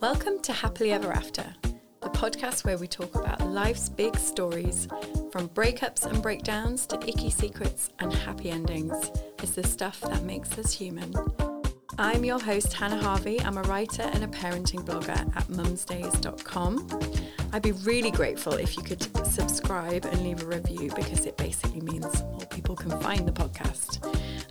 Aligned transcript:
Welcome 0.00 0.40
to 0.42 0.52
Happily 0.52 0.92
Ever 0.92 1.12
After, 1.12 1.44
the 2.00 2.10
podcast 2.10 2.64
where 2.64 2.76
we 2.76 2.88
talk 2.88 3.14
about 3.14 3.40
life's 3.48 3.88
big 3.88 4.16
stories, 4.16 4.88
from 5.30 5.48
breakups 5.50 6.06
and 6.06 6.20
breakdowns 6.20 6.86
to 6.88 6.98
icky 7.08 7.30
secrets 7.30 7.90
and 8.00 8.12
happy 8.12 8.50
endings. 8.50 9.12
It's 9.42 9.52
the 9.52 9.62
stuff 9.62 10.00
that 10.00 10.24
makes 10.24 10.58
us 10.58 10.72
human. 10.72 11.14
I'm 11.98 12.24
your 12.24 12.40
host, 12.40 12.72
Hannah 12.72 13.00
Harvey. 13.00 13.40
I'm 13.42 13.58
a 13.58 13.62
writer 13.62 14.02
and 14.02 14.24
a 14.24 14.26
parenting 14.26 14.84
blogger 14.84 15.10
at 15.10 15.46
mumsdays.com. 15.48 16.88
I'd 17.52 17.62
be 17.62 17.72
really 17.72 18.10
grateful 18.10 18.54
if 18.54 18.76
you 18.76 18.82
could 18.82 19.02
subscribe 19.26 20.06
and 20.06 20.24
leave 20.24 20.42
a 20.42 20.46
review 20.46 20.90
because 20.96 21.26
it 21.26 21.36
basically 21.36 21.82
means 21.82 22.22
more 22.22 22.46
people 22.50 22.74
can 22.74 22.98
find 23.00 23.28
the 23.28 23.32
podcast. 23.32 24.00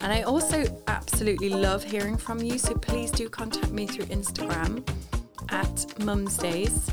And 0.02 0.12
I 0.12 0.24
also 0.24 0.64
absolutely 0.88 1.50
love 1.50 1.84
hearing 1.84 2.18
from 2.18 2.40
you, 2.40 2.58
so 2.58 2.74
please 2.74 3.12
do 3.12 3.30
contact 3.30 3.72
me 3.72 3.86
through 3.86 4.06
Instagram 4.06 4.88
at 5.50 5.76
mumsdays, 6.00 6.92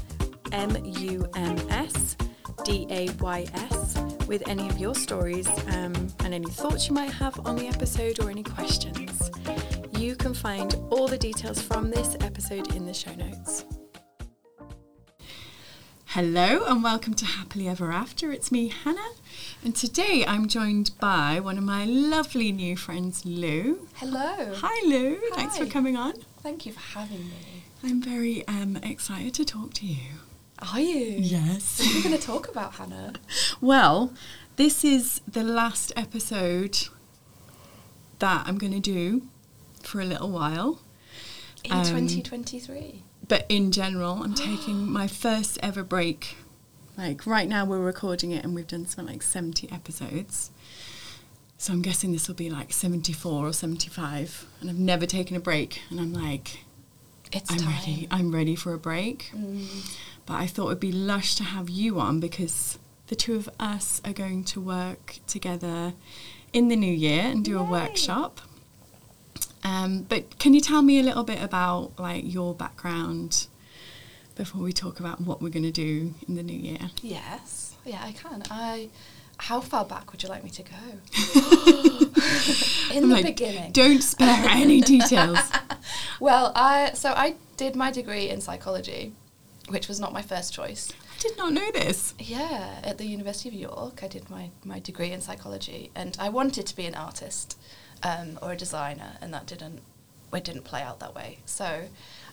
M 0.52 0.76
U 0.84 1.26
M 1.34 1.56
S 1.70 2.16
D 2.64 2.86
A 2.90 3.08
Y 3.12 3.46
S, 3.54 3.96
with 4.26 4.46
any 4.46 4.68
of 4.68 4.78
your 4.78 4.94
stories 4.94 5.48
um, 5.68 5.94
and 6.20 6.34
any 6.34 6.50
thoughts 6.50 6.88
you 6.88 6.94
might 6.94 7.10
have 7.12 7.46
on 7.46 7.56
the 7.56 7.66
episode 7.66 8.20
or 8.20 8.30
any 8.30 8.42
questions. 8.42 9.30
You 9.96 10.14
can 10.14 10.34
find 10.34 10.74
all 10.90 11.08
the 11.08 11.18
details 11.18 11.62
from 11.62 11.90
this 11.90 12.14
episode 12.20 12.74
in 12.74 12.84
the 12.84 12.94
show 12.94 13.14
notes. 13.14 13.64
Hello 16.06 16.64
and 16.66 16.82
welcome 16.82 17.14
to 17.14 17.24
Happily 17.24 17.68
Ever 17.68 17.90
After. 17.90 18.32
It's 18.32 18.52
me, 18.52 18.68
Hannah, 18.68 19.12
and 19.64 19.74
today 19.74 20.24
I'm 20.26 20.48
joined 20.48 20.92
by 21.00 21.40
one 21.40 21.58
of 21.58 21.64
my 21.64 21.84
lovely 21.84 22.52
new 22.52 22.76
friends, 22.76 23.24
Lou. 23.24 23.86
Hello. 23.94 24.52
Hi, 24.56 24.86
Lou. 24.86 25.18
Thanks 25.34 25.58
for 25.58 25.66
coming 25.66 25.96
on. 25.96 26.14
Thank 26.42 26.64
you 26.66 26.72
for 26.72 26.80
having 26.98 27.28
me. 27.28 27.64
I'm 27.82 28.00
very 28.02 28.46
um, 28.48 28.76
excited 28.82 29.34
to 29.34 29.44
talk 29.44 29.74
to 29.74 29.86
you. 29.86 29.98
Are 30.72 30.80
you? 30.80 31.16
Yes. 31.18 31.78
What 31.80 31.90
are 31.90 31.94
we 31.96 32.02
going 32.02 32.16
to 32.18 32.22
talk 32.26 32.48
about, 32.48 32.74
Hannah? 32.74 33.14
Well, 33.60 34.12
this 34.56 34.84
is 34.84 35.20
the 35.26 35.42
last 35.42 35.92
episode 35.96 36.88
that 38.20 38.44
I'm 38.46 38.56
going 38.58 38.72
to 38.72 38.80
do 38.80 39.22
for 39.82 40.00
a 40.00 40.04
little 40.04 40.30
while. 40.30 40.80
In 41.64 41.72
Um, 41.72 41.84
2023. 41.84 43.02
But 43.26 43.46
in 43.48 43.72
general, 43.72 44.22
I'm 44.22 44.34
taking 44.34 44.90
my 44.92 45.06
first 45.08 45.58
ever 45.62 45.82
break. 45.82 46.36
Like 46.98 47.26
right 47.26 47.48
now, 47.48 47.64
we're 47.64 47.78
recording 47.78 48.32
it 48.32 48.44
and 48.44 48.56
we've 48.56 48.66
done 48.66 48.84
something 48.84 49.14
like 49.14 49.22
70 49.22 49.70
episodes. 49.70 50.50
So 51.56 51.72
I'm 51.72 51.80
guessing 51.80 52.10
this 52.10 52.26
will 52.26 52.34
be 52.34 52.50
like 52.50 52.72
74 52.72 53.46
or 53.46 53.52
75. 53.52 54.46
And 54.60 54.68
I've 54.68 54.78
never 54.78 55.06
taken 55.06 55.36
a 55.36 55.40
break. 55.40 55.80
And 55.90 56.00
I'm 56.00 56.12
like, 56.12 56.64
It's 57.32 57.50
I'm 57.52 57.58
time. 57.58 57.68
ready. 57.72 58.08
I'm 58.10 58.34
ready 58.34 58.56
for 58.56 58.74
a 58.74 58.78
break. 58.78 59.30
Mm. 59.32 59.96
But 60.26 60.34
I 60.34 60.46
thought 60.48 60.66
it'd 60.66 60.80
be 60.80 60.90
lush 60.92 61.36
to 61.36 61.44
have 61.44 61.70
you 61.70 62.00
on 62.00 62.18
because 62.18 62.78
the 63.06 63.16
two 63.16 63.36
of 63.36 63.48
us 63.60 64.02
are 64.04 64.12
going 64.12 64.42
to 64.44 64.60
work 64.60 65.18
together 65.28 65.94
in 66.52 66.66
the 66.68 66.76
new 66.76 66.92
year 66.92 67.22
and 67.22 67.44
do 67.44 67.58
a 67.58 67.62
workshop. 67.62 68.40
Um, 69.62 70.02
but 70.08 70.38
can 70.38 70.52
you 70.52 70.60
tell 70.60 70.82
me 70.82 70.98
a 70.98 71.02
little 71.02 71.24
bit 71.24 71.42
about 71.42 71.98
like 71.98 72.22
your 72.32 72.54
background 72.54 73.46
before 74.38 74.62
we 74.62 74.72
talk 74.72 75.00
about 75.00 75.20
what 75.20 75.42
we're 75.42 75.50
going 75.50 75.64
to 75.64 75.70
do 75.70 76.14
in 76.26 76.36
the 76.36 76.42
new 76.42 76.56
year? 76.56 76.90
Yes. 77.02 77.74
Yeah, 77.84 78.02
I 78.02 78.12
can. 78.12 78.42
I. 78.50 78.88
How 79.36 79.60
far 79.60 79.84
back 79.84 80.10
would 80.10 80.22
you 80.22 80.28
like 80.28 80.42
me 80.42 80.50
to 80.50 80.62
go? 80.62 80.70
In 82.96 83.04
I'm 83.04 83.10
the 83.10 83.16
like, 83.16 83.24
beginning. 83.24 83.72
Don't 83.72 84.02
spare 84.02 84.46
any 84.48 84.80
details. 84.80 85.38
Well, 86.20 86.50
I 86.56 86.94
so 86.94 87.12
I 87.12 87.36
did 87.56 87.76
my 87.76 87.92
degree 87.92 88.28
in 88.28 88.40
psychology, 88.40 89.12
which 89.68 89.86
was 89.86 90.00
not 90.00 90.12
my 90.12 90.20
first 90.20 90.52
choice. 90.52 90.92
I 90.92 91.20
did 91.20 91.38
not 91.38 91.52
know 91.52 91.70
this. 91.70 92.12
Yeah, 92.18 92.80
at 92.82 92.98
the 92.98 93.06
University 93.06 93.48
of 93.48 93.54
York, 93.54 94.02
I 94.02 94.08
did 94.08 94.28
my, 94.28 94.50
my 94.64 94.80
degree 94.80 95.12
in 95.12 95.20
psychology, 95.20 95.92
and 95.94 96.16
I 96.20 96.28
wanted 96.28 96.66
to 96.66 96.74
be 96.74 96.86
an 96.86 96.96
artist 96.96 97.56
um, 98.02 98.36
or 98.42 98.50
a 98.50 98.56
designer, 98.56 99.12
and 99.20 99.32
that 99.32 99.46
didn't 99.46 99.80
it 100.32 100.44
didn't 100.44 100.64
play 100.64 100.82
out 100.82 101.00
that 101.00 101.14
way. 101.14 101.38
So 101.46 101.84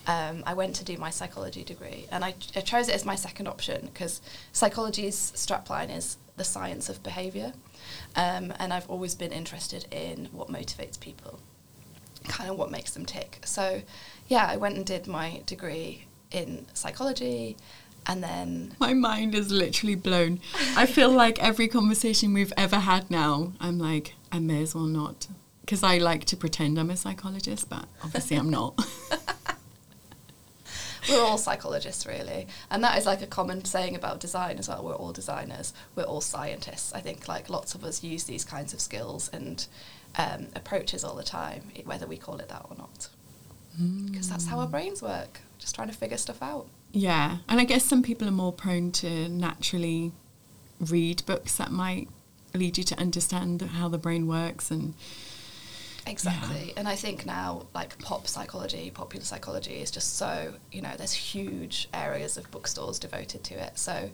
um, 0.07 0.43
I 0.45 0.53
went 0.53 0.75
to 0.77 0.85
do 0.85 0.97
my 0.97 1.09
psychology 1.09 1.63
degree, 1.63 2.05
and 2.11 2.23
I, 2.23 2.35
I 2.55 2.61
chose 2.61 2.89
it 2.89 2.95
as 2.95 3.05
my 3.05 3.15
second 3.15 3.47
option 3.47 3.85
because 3.85 4.21
psychology's 4.51 5.33
strapline 5.35 5.95
is 5.95 6.17
the 6.37 6.43
science 6.43 6.89
of 6.89 7.01
behaviour, 7.03 7.53
um, 8.15 8.53
and 8.59 8.73
I've 8.73 8.89
always 8.89 9.15
been 9.15 9.31
interested 9.31 9.85
in 9.91 10.29
what 10.31 10.49
motivates 10.49 10.99
people, 10.99 11.39
kind 12.27 12.49
of 12.49 12.57
what 12.57 12.71
makes 12.71 12.91
them 12.91 13.05
tick. 13.05 13.39
So 13.45 13.81
yeah, 14.27 14.45
I 14.49 14.57
went 14.57 14.75
and 14.75 14.85
did 14.85 15.07
my 15.07 15.41
degree 15.45 16.05
in 16.31 16.65
psychology. 16.73 17.57
And 18.07 18.23
then 18.23 18.75
My 18.79 18.93
mind 18.93 19.33
is 19.33 19.51
literally 19.51 19.95
blown. 19.95 20.39
I 20.75 20.85
feel 20.85 21.09
like 21.23 21.41
every 21.41 21.67
conversation 21.67 22.33
we've 22.33 22.53
ever 22.55 22.77
had 22.77 23.09
now, 23.09 23.53
I'm 23.59 23.79
like, 23.79 24.13
I 24.31 24.39
may 24.39 24.61
as 24.61 24.75
well 24.75 24.85
not. 24.85 25.27
Because 25.61 25.81
I 25.81 25.97
like 25.97 26.25
to 26.25 26.37
pretend 26.37 26.77
I'm 26.77 26.91
a 26.91 26.97
psychologist, 26.97 27.69
but 27.69 27.85
obviously 28.03 28.37
I'm 28.37 28.51
not. 28.51 28.79
we're 31.09 31.21
all 31.21 31.37
psychologists 31.37 32.05
really. 32.05 32.47
And 32.69 32.83
that 32.83 32.97
is 32.97 33.05
like 33.05 33.21
a 33.21 33.27
common 33.27 33.65
saying 33.65 33.95
about 33.95 34.19
design 34.19 34.57
as 34.57 34.67
well. 34.69 34.83
We're 34.83 34.93
all 34.93 35.11
designers. 35.11 35.73
We're 35.95 36.03
all 36.03 36.21
scientists. 36.21 36.93
I 36.93 37.01
think 37.01 37.27
like 37.27 37.49
lots 37.49 37.75
of 37.75 37.83
us 37.83 38.03
use 38.03 38.23
these 38.23 38.43
kinds 38.45 38.73
of 38.73 38.79
skills 38.79 39.29
and 39.29 39.65
um, 40.17 40.47
approaches 40.55 41.03
all 41.03 41.15
the 41.15 41.23
time 41.23 41.63
whether 41.83 42.07
we 42.07 42.17
call 42.17 42.37
it 42.37 42.49
that 42.49 42.65
or 42.69 42.75
not. 42.77 43.09
Because 43.77 44.29
that's 44.29 44.47
how 44.47 44.59
our 44.59 44.67
brains 44.67 45.01
work. 45.01 45.41
Just 45.59 45.75
trying 45.75 45.89
to 45.89 45.93
figure 45.93 46.17
stuff 46.17 46.41
out. 46.41 46.67
Yeah. 46.91 47.37
And 47.49 47.59
I 47.59 47.65
guess 47.65 47.83
some 47.83 48.03
people 48.03 48.27
are 48.27 48.31
more 48.31 48.53
prone 48.53 48.91
to 48.93 49.27
naturally 49.27 50.13
read 50.79 51.25
books 51.25 51.57
that 51.57 51.71
might 51.71 52.07
lead 52.53 52.77
you 52.77 52.83
to 52.85 52.97
understand 52.97 53.61
how 53.61 53.89
the 53.89 53.97
brain 53.97 54.27
works 54.27 54.71
and 54.71 54.93
Exactly. 56.07 56.73
And 56.77 56.87
I 56.87 56.95
think 56.95 57.25
now, 57.25 57.65
like 57.73 57.97
pop 57.99 58.27
psychology, 58.27 58.91
popular 58.91 59.25
psychology 59.25 59.75
is 59.75 59.89
just 59.89 60.17
so, 60.17 60.53
you 60.71 60.81
know, 60.81 60.93
there's 60.97 61.13
huge 61.13 61.89
areas 61.93 62.37
of 62.37 62.49
bookstores 62.51 62.99
devoted 62.99 63.43
to 63.45 63.55
it. 63.55 63.77
So 63.77 64.11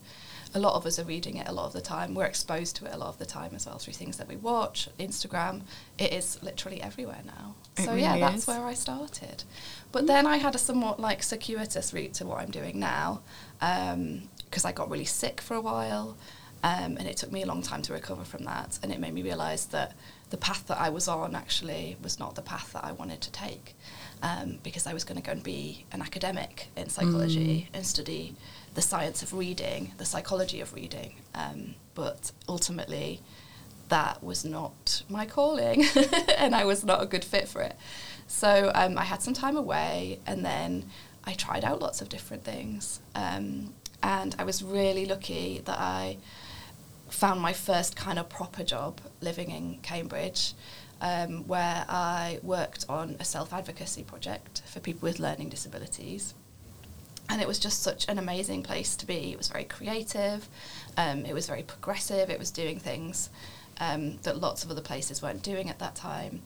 a 0.54 0.60
lot 0.60 0.76
of 0.76 0.86
us 0.86 1.00
are 1.00 1.04
reading 1.04 1.38
it 1.38 1.48
a 1.48 1.52
lot 1.52 1.66
of 1.66 1.74
the 1.74 1.82
time. 1.82 2.14
We're 2.14 2.26
exposed 2.26 2.76
to 2.78 2.86
it 2.86 2.94
a 2.94 2.98
lot 2.98 3.10
of 3.10 3.18
the 3.18 3.26
time 3.26 3.52
as 3.56 3.66
well 3.66 3.78
through 3.78 3.94
things 3.94 4.18
that 4.18 4.28
we 4.28 4.38
watch, 4.38 4.90
Instagram. 5.00 5.62
It 5.98 6.14
is 6.14 6.42
literally 6.42 6.82
everywhere 6.82 7.22
now. 7.26 7.56
It 7.78 7.84
so 7.84 7.94
yeah, 7.94 8.16
really 8.16 8.22
that's 8.22 8.48
where 8.48 8.64
I 8.64 8.74
started. 8.74 9.44
But 9.92 10.08
then 10.08 10.26
I 10.26 10.38
had 10.38 10.56
a 10.56 10.58
somewhat 10.58 11.00
like 11.00 11.24
circuitous 11.24 11.94
route 11.94 12.14
to 12.16 12.26
what 12.26 12.40
I'm 12.40 12.52
doing 12.52 12.80
now 12.80 13.22
um, 13.62 14.30
because 14.46 14.66
I 14.66 14.72
got 14.72 14.90
really 14.90 15.06
sick 15.06 15.42
for 15.42 15.56
a 15.56 15.62
while. 15.62 16.18
Um, 16.64 16.98
and 16.98 17.08
it 17.08 17.18
took 17.18 17.32
me 17.32 17.42
a 17.42 17.46
long 17.48 17.62
time 17.64 17.82
to 17.84 17.94
recover 17.94 18.24
from 18.24 18.44
that. 18.44 18.78
And 18.84 18.92
it 18.92 19.00
made 19.00 19.14
me 19.14 19.24
realise 19.24 19.66
that 19.66 19.94
the 20.30 20.38
path 20.38 20.68
that 20.68 20.80
I 20.80 20.90
was 20.90 21.08
on 21.08 21.36
actually 21.36 21.98
was 22.04 22.20
not 22.20 22.36
the 22.36 22.42
path 22.42 22.74
that 22.74 22.86
I 22.86 22.92
wanted 22.92 23.20
to 23.22 23.32
take 23.32 23.76
um, 24.22 24.60
because 24.64 24.86
I 24.86 24.94
was 24.94 25.04
going 25.04 25.20
to 25.20 25.24
go 25.24 25.32
and 25.32 25.44
be 25.44 25.86
an 25.92 26.02
academic 26.02 26.68
in 26.76 26.90
psychology 26.90 27.68
and 27.74 27.86
study 27.86 28.36
the 28.74 28.82
science 28.82 29.24
of 29.24 29.34
reading, 29.34 29.94
the 29.98 30.06
psychology 30.06 30.62
of 30.62 30.74
reading. 30.74 31.16
Um, 31.34 31.76
but 31.96 32.32
ultimately, 32.48 33.22
that 33.90 34.24
was 34.24 34.46
not 34.46 35.04
my 35.10 35.26
calling 35.26 35.84
and 36.38 36.56
I 36.56 36.64
was 36.64 36.84
not 36.84 37.02
a 37.02 37.06
good 37.06 37.26
fit 37.26 37.48
for 37.48 37.62
it. 37.62 37.76
So 38.28 38.72
um, 38.74 38.98
I 38.98 39.04
had 39.04 39.22
some 39.22 39.34
time 39.34 39.58
away 39.58 40.20
and 40.26 40.46
then 40.46 40.86
I 41.26 41.34
tried 41.34 41.66
out 41.66 41.82
lots 41.82 42.02
of 42.02 42.08
different 42.08 42.44
things. 42.46 43.02
Um, 43.16 43.74
and 44.02 44.36
I 44.40 44.44
was 44.46 44.64
really 44.64 45.06
lucky 45.06 45.62
that 45.66 45.78
I 45.78 46.18
found 47.12 47.42
my 47.42 47.54
first 47.54 47.96
kind 47.96 48.18
of 48.18 48.30
proper 48.30 48.64
job 48.64 49.02
living 49.22 49.52
in 49.52 49.80
Cambridge, 49.82 50.54
um, 51.02 51.48
where 51.48 51.86
I 51.88 52.40
worked 52.44 52.86
on 52.90 53.16
a 53.20 53.26
self 53.26 53.54
advocacy 53.54 54.04
project 54.04 54.62
for 54.66 54.80
people 54.80 55.08
with 55.08 55.20
learning 55.20 55.50
disabilities. 55.50 56.34
And 57.30 57.42
it 57.42 57.48
was 57.48 57.60
just 57.60 57.82
such 57.82 58.08
an 58.10 58.18
amazing 58.18 58.64
place 58.64 58.96
to 58.98 59.06
be. 59.06 59.32
It 59.32 59.38
was 59.38 59.48
very 59.48 59.64
creative, 59.64 60.50
um, 60.98 61.26
it 61.26 61.34
was 61.34 61.48
very 61.48 61.64
progressive, 61.64 62.30
it 62.30 62.40
was 62.40 62.52
doing 62.52 62.78
things 62.78 63.30
um, 63.80 64.18
that 64.24 64.38
lots 64.38 64.64
of 64.64 64.72
other 64.72 64.82
places 64.82 65.22
weren't 65.22 65.42
doing 65.42 65.70
at 65.70 65.80
that 65.80 65.96
time. 65.96 66.42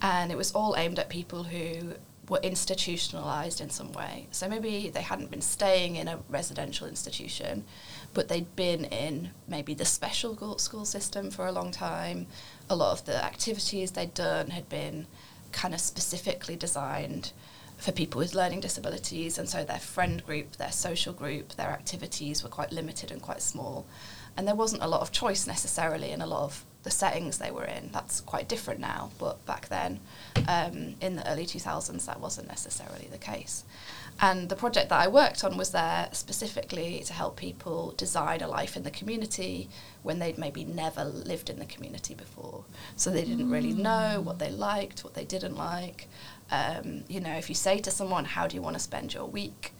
And 0.00 0.32
it 0.32 0.38
was 0.38 0.52
all 0.52 0.76
aimed 0.76 0.98
at 0.98 1.10
people 1.10 1.44
who 1.44 1.94
were 2.30 2.40
institutionalized 2.42 3.60
in 3.60 3.68
some 3.70 3.92
way. 3.92 4.28
So 4.30 4.48
maybe 4.48 4.88
they 4.88 5.02
hadn't 5.02 5.30
been 5.30 5.42
staying 5.42 5.96
in 5.96 6.08
a 6.08 6.20
residential 6.28 6.86
institution, 6.86 7.64
but 8.12 8.28
they'd 8.28 8.54
been 8.56 8.84
in 8.86 9.30
maybe 9.46 9.74
the 9.74 9.84
special 9.84 10.58
school 10.58 10.84
system 10.84 11.30
for 11.30 11.46
a 11.46 11.52
long 11.52 11.70
time. 11.70 12.26
A 12.68 12.76
lot 12.76 12.92
of 12.92 13.04
the 13.04 13.24
activities 13.24 13.92
they'd 13.92 14.14
done 14.14 14.50
had 14.50 14.68
been 14.68 15.06
kind 15.52 15.74
of 15.74 15.80
specifically 15.80 16.56
designed 16.56 17.32
for 17.78 17.92
people 17.92 18.18
with 18.18 18.34
learning 18.34 18.60
disabilities, 18.60 19.38
and 19.38 19.48
so 19.48 19.64
their 19.64 19.78
friend 19.78 20.24
group, 20.24 20.56
their 20.56 20.70
social 20.70 21.14
group, 21.14 21.54
their 21.54 21.70
activities 21.70 22.42
were 22.42 22.50
quite 22.50 22.72
limited 22.72 23.10
and 23.10 23.22
quite 23.22 23.40
small. 23.40 23.86
And 24.36 24.46
there 24.46 24.54
wasn't 24.54 24.82
a 24.82 24.88
lot 24.88 25.00
of 25.00 25.12
choice 25.12 25.46
necessarily 25.46 26.10
in 26.10 26.20
a 26.20 26.26
lot 26.26 26.42
of 26.44 26.64
the 26.82 26.90
settings 26.90 27.38
they 27.38 27.50
were 27.50 27.64
in. 27.64 27.90
That's 27.92 28.20
quite 28.20 28.48
different 28.48 28.80
now, 28.80 29.10
but 29.18 29.44
back 29.46 29.68
then, 29.68 30.00
um, 30.46 30.94
in 31.00 31.16
the 31.16 31.30
early 31.30 31.46
2000s, 31.46 32.06
that 32.06 32.20
wasn't 32.20 32.48
necessarily 32.48 33.08
the 33.10 33.18
case. 33.18 33.64
And 34.22 34.50
the 34.50 34.56
project 34.56 34.90
that 34.90 35.00
I 35.00 35.08
worked 35.08 35.44
on 35.44 35.56
was 35.56 35.70
there 35.70 36.08
specifically 36.12 37.02
to 37.06 37.12
help 37.12 37.36
people 37.36 37.94
design 37.96 38.42
a 38.42 38.48
life 38.48 38.76
in 38.76 38.82
the 38.82 38.90
community 38.90 39.70
when 40.02 40.18
they'd 40.18 40.36
maybe 40.36 40.62
never 40.62 41.04
lived 41.04 41.48
in 41.48 41.58
the 41.58 41.64
community 41.64 42.14
before. 42.14 42.64
So 42.96 43.10
they 43.10 43.24
didn't 43.24 43.50
really 43.50 43.72
know 43.72 44.20
what 44.22 44.38
they 44.38 44.50
liked, 44.50 45.04
what 45.04 45.14
they 45.14 45.24
didn't 45.24 45.56
like. 45.56 46.06
Um, 46.50 47.04
you 47.08 47.20
know, 47.20 47.32
if 47.32 47.48
you 47.48 47.54
say 47.54 47.78
to 47.78 47.90
someone, 47.90 48.26
How 48.26 48.46
do 48.46 48.56
you 48.56 48.62
want 48.62 48.76
to 48.76 48.80
spend 48.80 49.14
your 49.14 49.24
week? 49.24 49.72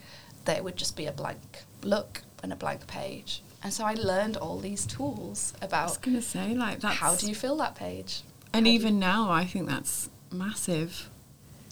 there 0.46 0.62
would 0.62 0.76
just 0.76 0.96
be 0.96 1.06
a 1.06 1.12
blank 1.12 1.64
look 1.82 2.22
and 2.42 2.50
a 2.50 2.56
blank 2.56 2.86
page. 2.86 3.42
And 3.62 3.72
so 3.72 3.84
I 3.84 3.92
learned 3.94 4.38
all 4.38 4.58
these 4.58 4.86
tools 4.86 5.52
about. 5.60 5.82
I 5.82 5.84
was 5.84 5.98
going 5.98 6.16
to 6.16 6.22
say, 6.22 6.54
like, 6.54 6.82
how 6.82 7.14
do 7.14 7.28
you 7.28 7.34
fill 7.34 7.58
that 7.58 7.74
page. 7.74 8.22
And 8.52 8.66
how 8.66 8.72
even 8.72 8.98
now, 8.98 9.30
I 9.30 9.44
think 9.44 9.68
that's 9.68 10.08
massive. 10.32 11.10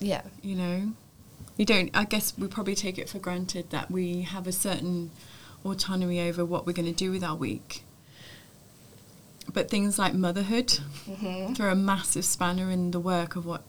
Yeah. 0.00 0.22
you 0.42 0.54
know 0.54 0.92
you 1.58 1.66
don't 1.66 1.90
i 1.94 2.04
guess 2.04 2.32
we 2.38 2.46
probably 2.48 2.74
take 2.74 2.96
it 2.98 3.08
for 3.10 3.18
granted 3.18 3.68
that 3.70 3.90
we 3.90 4.22
have 4.22 4.46
a 4.46 4.52
certain 4.52 5.10
autonomy 5.64 6.20
over 6.20 6.42
what 6.44 6.64
we're 6.66 6.72
going 6.72 6.86
to 6.86 6.92
do 6.92 7.10
with 7.10 7.22
our 7.22 7.34
week 7.36 7.82
but 9.52 9.68
things 9.68 9.98
like 9.98 10.14
motherhood 10.14 10.70
hmm 11.06 11.52
throw 11.54 11.70
a 11.70 11.74
massive 11.74 12.24
spanner 12.24 12.70
in 12.70 12.90
the 12.92 13.00
work 13.00 13.34
of 13.36 13.44
what 13.44 13.62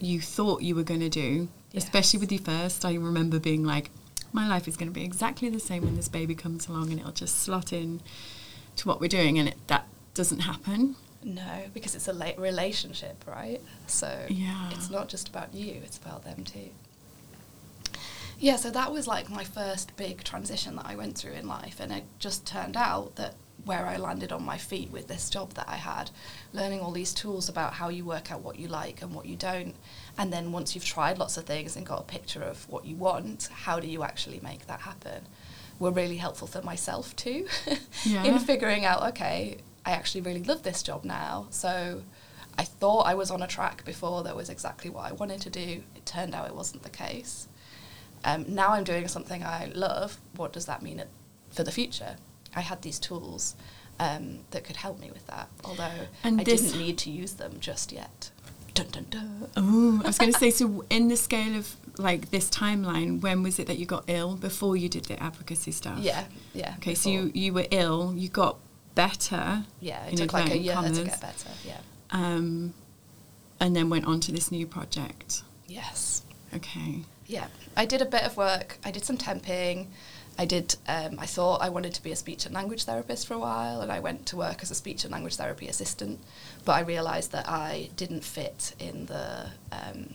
you 0.00 0.20
thought 0.20 0.62
you 0.62 0.74
were 0.74 0.82
going 0.82 1.00
to 1.00 1.08
do 1.08 1.48
especially 1.74 2.18
with 2.20 2.30
your 2.32 2.40
first 2.40 2.84
i 2.84 2.92
remember 2.94 3.38
being 3.38 3.64
like 3.64 3.90
my 4.32 4.46
life 4.46 4.68
is 4.68 4.76
going 4.76 4.88
to 4.88 4.94
be 4.94 5.04
exactly 5.04 5.48
the 5.48 5.58
same 5.60 5.82
when 5.84 5.96
this 5.96 6.08
baby 6.08 6.34
comes 6.34 6.68
along 6.68 6.90
and 6.90 7.00
it'll 7.00 7.10
just 7.12 7.38
slot 7.40 7.72
in 7.72 8.00
to 8.76 8.86
what 8.86 9.00
we're 9.00 9.08
doing 9.08 9.38
and 9.38 9.48
it, 9.48 9.56
that 9.66 9.86
doesn't 10.14 10.40
happen 10.40 10.94
No, 11.24 11.64
because 11.74 11.94
it's 11.94 12.08
a 12.08 12.12
late 12.12 12.38
relationship, 12.38 13.24
right? 13.26 13.60
So 13.86 14.26
Yeah. 14.28 14.70
it's 14.72 14.88
not 14.90 15.08
just 15.08 15.28
about 15.28 15.52
you, 15.54 15.80
it's 15.84 15.98
about 15.98 16.24
them 16.24 16.44
too. 16.44 16.70
Yeah, 18.40 18.56
so 18.56 18.70
that 18.70 18.90
was 18.90 19.06
like 19.06 19.28
my 19.28 19.44
first 19.44 19.94
big 19.96 20.24
transition 20.24 20.74
that 20.76 20.86
I 20.86 20.96
went 20.96 21.16
through 21.16 21.32
in 21.34 21.46
life. 21.46 21.78
And 21.78 21.92
it 21.92 22.04
just 22.18 22.46
turned 22.46 22.76
out 22.76 23.16
that 23.16 23.34
where 23.66 23.86
I 23.86 23.98
landed 23.98 24.32
on 24.32 24.42
my 24.42 24.56
feet 24.56 24.90
with 24.90 25.08
this 25.08 25.28
job 25.28 25.52
that 25.52 25.68
I 25.68 25.76
had, 25.76 26.10
learning 26.54 26.80
all 26.80 26.92
these 26.92 27.12
tools 27.12 27.50
about 27.50 27.74
how 27.74 27.90
you 27.90 28.06
work 28.06 28.32
out 28.32 28.40
what 28.40 28.58
you 28.58 28.68
like 28.68 29.02
and 29.02 29.14
what 29.14 29.26
you 29.26 29.36
don't. 29.36 29.74
And 30.16 30.32
then 30.32 30.52
once 30.52 30.74
you've 30.74 30.86
tried 30.86 31.18
lots 31.18 31.36
of 31.36 31.44
things 31.44 31.76
and 31.76 31.84
got 31.84 32.00
a 32.00 32.04
picture 32.04 32.42
of 32.42 32.66
what 32.70 32.86
you 32.86 32.96
want, 32.96 33.48
how 33.52 33.78
do 33.78 33.86
you 33.86 34.02
actually 34.02 34.40
make 34.42 34.66
that 34.66 34.80
happen? 34.80 35.26
Were 35.78 35.90
really 35.90 36.16
helpful 36.16 36.46
for 36.48 36.62
myself 36.62 37.14
too, 37.16 37.46
Yeah. 38.04 38.24
in 38.24 38.38
figuring 38.38 38.86
out, 38.86 39.02
okay, 39.10 39.58
I 39.84 39.92
actually 39.92 40.22
really 40.22 40.42
love 40.42 40.62
this 40.62 40.82
job 40.82 41.04
now. 41.04 41.46
So 41.50 42.02
I 42.56 42.64
thought 42.64 43.02
I 43.02 43.14
was 43.14 43.30
on 43.30 43.42
a 43.42 43.46
track 43.46 43.84
before 43.84 44.22
that 44.24 44.34
was 44.34 44.48
exactly 44.48 44.88
what 44.90 45.04
I 45.04 45.12
wanted 45.12 45.42
to 45.42 45.50
do. 45.50 45.82
It 45.94 46.06
turned 46.06 46.34
out 46.34 46.46
it 46.48 46.54
wasn't 46.54 46.82
the 46.82 46.90
case. 46.90 47.46
Um, 48.24 48.44
now 48.48 48.70
I'm 48.70 48.84
doing 48.84 49.08
something 49.08 49.42
I 49.42 49.70
love. 49.74 50.18
What 50.36 50.52
does 50.52 50.66
that 50.66 50.82
mean 50.82 51.02
for 51.50 51.62
the 51.64 51.72
future? 51.72 52.16
I 52.54 52.60
had 52.60 52.82
these 52.82 52.98
tools 52.98 53.54
um, 53.98 54.40
that 54.50 54.64
could 54.64 54.76
help 54.76 54.98
me 55.00 55.10
with 55.10 55.26
that, 55.28 55.48
although 55.64 56.06
And 56.24 56.40
I 56.40 56.44
didn't 56.44 56.76
need 56.78 56.98
to 56.98 57.10
use 57.10 57.34
them 57.34 57.56
just 57.60 57.92
yet. 57.92 58.30
Dun, 58.74 58.86
dun, 58.90 59.06
dun. 59.10 59.48
Oh, 59.56 60.00
I 60.04 60.06
was 60.08 60.18
going 60.18 60.32
to 60.32 60.38
say, 60.38 60.50
so 60.50 60.84
in 60.90 61.08
the 61.08 61.16
scale 61.16 61.56
of 61.56 61.74
like 61.98 62.30
this 62.30 62.48
timeline, 62.48 63.20
when 63.20 63.42
was 63.42 63.58
it 63.58 63.66
that 63.66 63.78
you 63.78 63.86
got 63.86 64.04
ill 64.06 64.36
before 64.36 64.76
you 64.76 64.88
did 64.88 65.04
the 65.06 65.20
advocacy 65.22 65.72
stuff? 65.72 65.98
Yeah, 65.98 66.24
yeah. 66.54 66.74
Okay, 66.78 66.94
so 66.94 67.10
you, 67.10 67.30
you 67.34 67.52
were 67.52 67.66
ill, 67.70 68.14
you 68.16 68.28
got 68.28 68.58
better, 68.94 69.64
Yeah, 69.80 70.04
it 70.06 70.16
took 70.16 70.32
like 70.32 70.50
a 70.50 70.58
year 70.58 70.76
to 70.76 71.04
get 71.04 71.20
better. 71.20 71.50
Yeah. 71.64 71.78
um, 72.10 72.74
and 73.60 73.76
then 73.76 73.90
went 73.90 74.06
on 74.06 74.20
to 74.20 74.32
this 74.32 74.50
new 74.50 74.66
project. 74.66 75.42
Yes. 75.66 76.22
Okay. 76.54 77.02
Yeah, 77.30 77.46
I 77.76 77.86
did 77.86 78.02
a 78.02 78.06
bit 78.06 78.24
of 78.24 78.36
work. 78.36 78.78
I 78.84 78.90
did 78.90 79.04
some 79.04 79.16
temping. 79.16 79.86
I 80.36 80.44
did. 80.44 80.74
Um, 80.88 81.16
I 81.20 81.26
thought 81.26 81.62
I 81.62 81.68
wanted 81.68 81.94
to 81.94 82.02
be 82.02 82.10
a 82.10 82.16
speech 82.16 82.44
and 82.44 82.52
language 82.52 82.82
therapist 82.82 83.28
for 83.28 83.34
a 83.34 83.38
while, 83.38 83.82
and 83.82 83.92
I 83.92 84.00
went 84.00 84.26
to 84.26 84.36
work 84.36 84.64
as 84.64 84.72
a 84.72 84.74
speech 84.74 85.04
and 85.04 85.12
language 85.12 85.36
therapy 85.36 85.68
assistant. 85.68 86.18
But 86.64 86.72
I 86.72 86.80
realised 86.80 87.30
that 87.30 87.48
I 87.48 87.90
didn't 87.94 88.24
fit 88.24 88.74
in 88.80 89.06
the 89.06 89.46
um, 89.70 90.14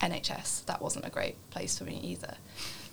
NHS. 0.00 0.64
That 0.64 0.82
wasn't 0.82 1.06
a 1.06 1.10
great 1.10 1.36
place 1.50 1.78
for 1.78 1.84
me 1.84 2.00
either. 2.02 2.34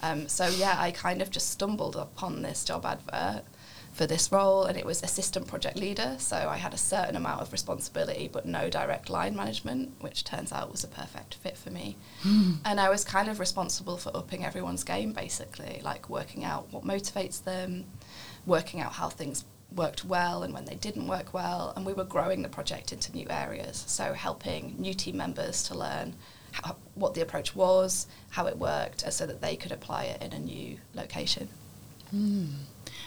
Um, 0.04 0.28
so 0.28 0.46
yeah, 0.46 0.76
I 0.78 0.92
kind 0.92 1.24
of 1.24 1.32
just 1.32 1.50
stumbled 1.50 1.96
upon 1.96 2.44
this 2.44 2.64
job 2.64 2.86
advert 2.86 3.44
for 3.98 4.06
this 4.06 4.32
role, 4.32 4.66
and 4.66 4.78
it 4.78 4.86
was 4.86 5.02
assistant 5.02 5.48
project 5.48 5.76
leader. 5.76 6.16
So 6.20 6.38
I 6.38 6.58
had 6.58 6.74
a 6.74 6.78
certain 6.78 7.16
amount 7.16 7.42
of 7.42 7.52
responsibility, 7.52 8.30
but 8.32 8.46
no 8.46 8.70
direct 8.70 9.10
line 9.10 9.36
management, 9.36 9.96
which 10.02 10.24
turns 10.24 10.52
out 10.52 10.72
was 10.72 10.84
a 10.84 10.88
perfect 10.88 11.36
fit 11.36 11.58
for 11.58 11.72
me. 11.72 11.98
Hmm. 12.22 12.54
And 12.64 12.80
I 12.80 12.90
was 12.90 13.04
kind 13.04 13.28
of 13.28 13.40
responsible 13.40 13.98
for 13.98 14.16
upping 14.16 14.46
everyone's 14.46 14.84
game, 14.84 15.14
basically, 15.14 15.82
like 15.84 16.10
working 16.10 16.44
out 16.44 16.72
what 16.72 16.84
motivates 16.84 17.44
them, 17.44 17.86
working 18.46 18.80
out 18.80 18.94
how 18.94 19.10
things 19.10 19.46
worked 19.76 20.06
well 20.06 20.44
and 20.44 20.54
when 20.54 20.66
they 20.66 20.76
didn't 20.76 21.08
work 21.08 21.34
well. 21.34 21.74
And 21.76 21.84
we 21.84 21.94
were 21.94 22.04
growing 22.06 22.44
the 22.44 22.50
project 22.50 22.94
into 22.94 23.12
new 23.12 23.28
areas, 23.30 23.84
so 23.88 24.14
helping 24.14 24.76
new 24.78 24.94
team 24.94 25.18
members 25.18 25.64
to 25.64 25.76
learn 25.76 26.14
how, 26.52 26.76
what 26.94 27.16
the 27.16 27.22
approach 27.22 27.56
was, 27.56 28.06
how 28.30 28.46
it 28.46 28.58
worked, 28.58 29.12
so 29.12 29.26
that 29.26 29.42
they 29.42 29.56
could 29.56 29.72
apply 29.72 30.04
it 30.04 30.22
in 30.22 30.34
a 30.34 30.40
new 30.40 30.78
location. 30.94 31.50
Hmm. 32.12 32.46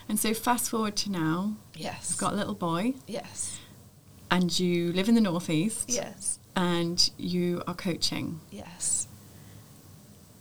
And 0.09 0.19
so 0.19 0.35
fast 0.35 0.71
forward 0.71 0.97
to 0.97 1.11
now, 1.11 1.55
Yes. 1.77 2.11
you've 2.11 2.19
got 2.19 2.33
a 2.33 2.37
little 2.37 2.55
boy, 2.55 2.95
yes. 3.07 3.59
and 4.31 4.59
you 4.59 4.93
live 4.93 5.09
in 5.09 5.15
the 5.15 5.21
northeast, 5.21 5.89
Yes. 5.89 6.39
and 6.57 7.11
you 7.17 7.63
are 7.67 7.75
coaching. 7.75 8.41
Yes. 8.51 9.07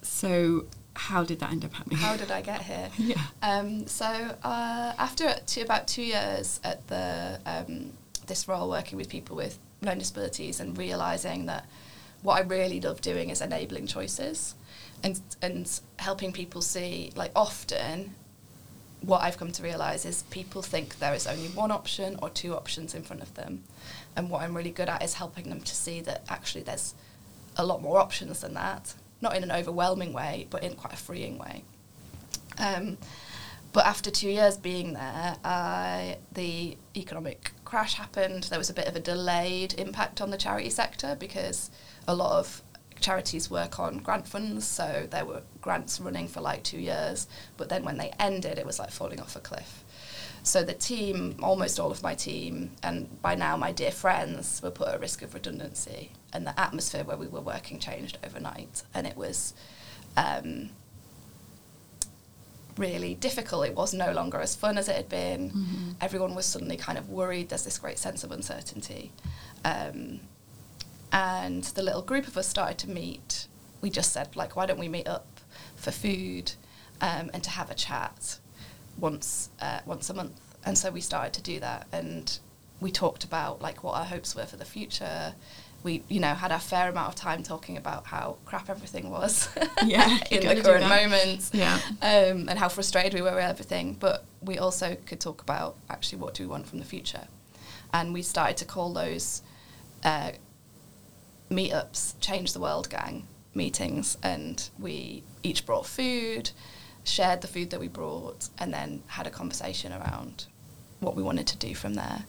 So 0.02 0.66
how 0.96 1.24
did 1.24 1.40
that 1.40 1.52
end 1.52 1.64
up 1.66 1.74
happening? 1.74 1.98
How 1.98 2.18
did 2.18 2.32
I 2.32 2.42
get 2.42 2.62
here? 2.64 2.90
yeah. 2.98 3.22
Um, 3.42 3.88
so 3.88 4.06
uh, 4.06 4.94
after 4.98 5.34
two, 5.46 5.62
about 5.62 5.88
two 5.88 6.04
years 6.04 6.60
at 6.64 6.86
the 6.88 7.40
um, 7.46 7.92
this 8.28 8.48
role 8.48 8.70
working 8.70 8.98
with 8.98 9.10
people 9.10 9.36
with 9.36 9.58
learning 9.82 10.00
disabilities 10.00 10.60
and 10.60 10.78
realizing 10.78 11.46
that 11.46 11.66
what 12.22 12.36
I 12.36 12.42
really 12.42 12.82
love 12.82 13.02
doing 13.02 13.30
is 13.30 13.42
enabling 13.42 13.88
choices 13.88 14.56
and 15.04 15.20
and 15.42 15.80
helping 15.98 16.34
people 16.34 16.62
see 16.62 17.12
like 17.16 17.32
often 17.36 18.14
what 19.02 19.22
I've 19.22 19.38
come 19.38 19.52
to 19.52 19.64
realize 19.64 20.06
is 20.06 20.24
people 20.24 20.62
think 20.62 21.00
there 21.00 21.14
is 21.14 21.26
only 21.26 21.48
one 21.50 21.72
option 21.72 22.18
or 22.22 22.30
two 22.30 22.54
options 22.56 22.94
in 22.94 23.04
front 23.04 23.22
of 23.22 23.34
them. 23.36 23.64
And 24.16 24.30
what 24.30 24.42
I'm 24.42 24.56
really 24.56 24.72
good 24.72 24.90
at 24.90 25.04
is 25.04 25.14
helping 25.14 25.50
them 25.50 25.62
to 25.62 25.76
see 25.76 26.02
that 26.02 26.24
actually 26.30 26.64
there's 26.64 26.94
a 27.56 27.66
lot 27.66 27.82
more 27.82 28.00
options 28.00 28.42
than 28.42 28.54
that. 28.56 28.94
Not 29.22 29.36
in 29.36 29.44
an 29.44 29.52
overwhelming 29.52 30.14
way 30.14 30.48
but 30.50 30.64
in 30.64 30.76
quite 30.76 30.94
a 30.94 30.98
freeing 30.98 31.38
way. 31.38 31.64
Um, 32.58 32.98
but 33.72 33.86
after 33.86 34.10
two 34.10 34.30
years 34.30 34.58
being 34.58 34.94
there, 34.94 35.36
I, 35.44 36.18
the 36.34 36.76
economic 36.98 37.52
crash 37.66 37.94
happened. 37.94 38.46
There 38.46 38.58
was 38.58 38.70
a 38.70 38.74
bit 38.74 38.88
of 38.88 38.96
a 38.96 39.00
delayed 39.00 39.76
impact 39.78 40.22
on 40.22 40.32
the 40.32 40.38
charity 40.38 40.72
sector 40.72 41.16
because 41.18 41.70
a 42.08 42.16
lot 42.16 42.40
of 42.40 42.64
charities 43.02 43.50
work 43.50 43.80
on 43.80 43.98
grant 43.98 44.28
funds, 44.28 44.66
so 44.66 45.08
there 45.10 45.26
were 45.26 45.42
grants 45.62 46.00
running 46.00 46.28
for 46.28 46.42
like 46.42 46.64
two 46.64 46.80
years. 46.80 47.28
But 47.58 47.70
then 47.70 47.84
when 47.84 47.98
they 47.98 48.12
ended, 48.20 48.58
it 48.58 48.66
was 48.66 48.80
like 48.80 48.92
falling 48.92 49.20
off 49.20 49.36
a 49.36 49.40
cliff. 49.40 49.84
So 50.42 50.64
the 50.64 50.74
team, 50.74 51.36
almost 51.44 51.80
all 51.80 51.92
of 51.92 52.02
my 52.02 52.16
team, 52.16 52.72
and 52.82 53.22
by 53.22 53.36
now 53.36 53.58
my 53.58 53.72
dear 53.72 53.92
friends, 53.92 54.62
were 54.64 54.72
put 54.72 54.88
at 54.88 55.00
risk 55.00 55.22
of 55.22 55.34
redundancy. 55.34 56.12
And 56.32 56.48
the 56.48 56.58
atmosphere 56.60 57.04
where 57.04 57.18
we 57.18 57.28
were 57.28 57.42
working 57.42 57.80
changed 57.80 58.18
overnight. 58.24 58.84
And 58.94 59.06
it 59.06 59.18
was 59.18 59.54
um, 60.16 60.70
really 62.78 63.16
difficult. 63.16 63.66
It 63.68 63.76
was 63.76 63.94
no 63.94 64.12
longer 64.14 64.40
as 64.40 64.56
fun 64.56 64.78
as 64.78 64.88
it 64.88 64.96
had 64.96 65.10
been. 65.10 65.52
Mhm. 65.52 65.96
Everyone 66.02 66.36
was 66.36 66.46
suddenly 66.46 66.78
kind 66.78 66.98
of 66.98 67.10
worried. 67.10 67.50
There's 67.50 67.64
this 67.64 67.78
great 67.78 68.00
sense 68.00 68.24
of 68.24 68.32
uncertainty. 68.32 69.12
Um, 69.66 70.22
and 71.12 71.64
the 71.64 71.84
little 71.84 72.02
group 72.02 72.28
of 72.28 72.38
us 72.38 72.48
started 72.48 72.78
to 72.80 72.90
meet. 72.90 73.48
We 73.82 73.90
just 73.90 74.12
said, 74.12 74.36
like, 74.36 74.56
why 74.56 74.66
don't 74.66 74.80
we 74.80 74.90
meet 74.90 75.08
up 75.08 75.40
for 75.76 75.92
food 75.92 76.54
um, 77.02 77.30
and 77.34 77.44
to 77.44 77.50
have 77.52 77.72
a 77.72 77.76
chat 77.76 78.38
once 78.98 79.50
uh, 79.62 79.80
once 79.86 80.10
a 80.10 80.14
month? 80.14 80.40
And 80.66 80.78
so 80.78 80.92
we 80.92 81.02
started 81.02 81.34
to 81.34 81.42
do 81.42 81.60
that, 81.62 81.88
and 81.92 82.38
we 82.82 82.92
talked 82.92 83.24
about 83.24 83.62
like 83.62 83.84
what 83.84 83.96
our 83.96 84.06
hopes 84.06 84.36
were 84.36 84.46
for 84.46 84.58
the 84.58 84.66
future. 84.66 85.34
We, 85.82 86.04
you 86.10 86.20
know, 86.20 86.34
had 86.34 86.52
a 86.52 86.60
fair 86.60 86.90
amount 86.90 87.08
of 87.08 87.16
time 87.16 87.42
talking 87.42 87.78
about 87.78 88.06
how 88.08 88.36
crap 88.44 88.70
everything 88.70 89.10
was 89.10 89.48
Yeah, 89.86 90.18
in 90.32 90.46
the 90.46 90.62
current 90.62 90.90
moment 90.90 91.50
Yeah. 91.54 91.80
um, 92.02 92.50
and 92.50 92.60
how 92.60 92.68
frustrated 92.68 93.14
we 93.14 93.22
were 93.22 93.34
with 93.34 93.46
everything. 93.46 93.96
But 93.98 94.26
we 94.42 94.58
also 94.58 94.98
could 95.06 95.22
talk 95.22 95.42
about 95.42 95.78
actually 95.90 96.20
what 96.20 96.34
do 96.34 96.44
we 96.44 96.48
want 96.48 96.68
from 96.68 96.80
the 96.80 96.86
future, 96.86 97.28
and 97.94 98.14
we 98.14 98.22
started 98.22 98.58
to 98.58 98.66
call 98.66 98.92
those 98.92 99.42
uh, 100.04 100.32
meetups 101.50 102.20
"Change 102.20 102.54
the 102.54 102.60
World 102.60 102.90
Gang" 102.90 103.28
meetings, 103.54 104.18
and 104.22 104.70
we 104.80 105.24
each 105.44 105.66
brought 105.66 105.86
food, 105.86 106.52
shared 107.04 107.42
the 107.42 107.48
food 107.48 107.70
that 107.72 107.80
we 107.80 107.88
brought, 107.88 108.50
and 108.58 108.74
then 108.74 109.04
had 109.08 109.28
a 109.28 109.32
conversation 109.32 109.92
around 109.92 110.46
what 111.00 111.16
we 111.16 111.24
wanted 111.24 111.48
to 111.48 111.58
do 111.58 111.74
from 111.74 111.96
there. 111.96 112.26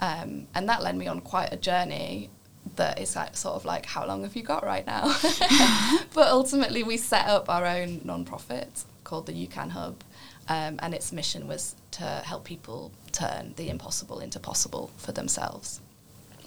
Um, 0.00 0.46
and 0.54 0.68
that 0.68 0.82
led 0.82 0.96
me 0.96 1.06
on 1.06 1.20
quite 1.20 1.52
a 1.52 1.56
journey 1.56 2.30
that 2.76 3.00
is 3.00 3.16
like 3.16 3.36
sort 3.36 3.56
of 3.56 3.64
like, 3.64 3.86
how 3.86 4.06
long 4.06 4.22
have 4.22 4.36
you 4.36 4.42
got 4.42 4.64
right 4.64 4.86
now? 4.86 5.04
but 6.14 6.28
ultimately, 6.28 6.82
we 6.82 6.96
set 6.96 7.26
up 7.26 7.48
our 7.48 7.66
own 7.66 8.00
non-profit 8.04 8.84
called 9.04 9.26
the 9.26 9.32
You 9.32 9.46
Can 9.46 9.70
Hub, 9.70 10.02
um, 10.48 10.78
and 10.82 10.94
its 10.94 11.12
mission 11.12 11.46
was 11.48 11.74
to 11.92 12.04
help 12.04 12.44
people 12.44 12.92
turn 13.12 13.54
the 13.56 13.68
impossible 13.68 14.20
into 14.20 14.38
possible 14.38 14.90
for 14.96 15.12
themselves. 15.12 15.80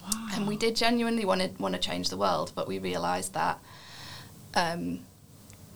Wow. 0.04 0.28
And 0.34 0.48
we 0.48 0.58
did 0.58 0.76
genuinely 0.76 1.26
want 1.26 1.42
to 1.42 1.50
want 1.62 1.76
to 1.76 1.80
change 1.80 2.10
the 2.10 2.18
world, 2.18 2.52
but 2.56 2.68
we 2.68 2.80
realised 2.80 3.34
that 3.34 3.60
um, 4.54 5.00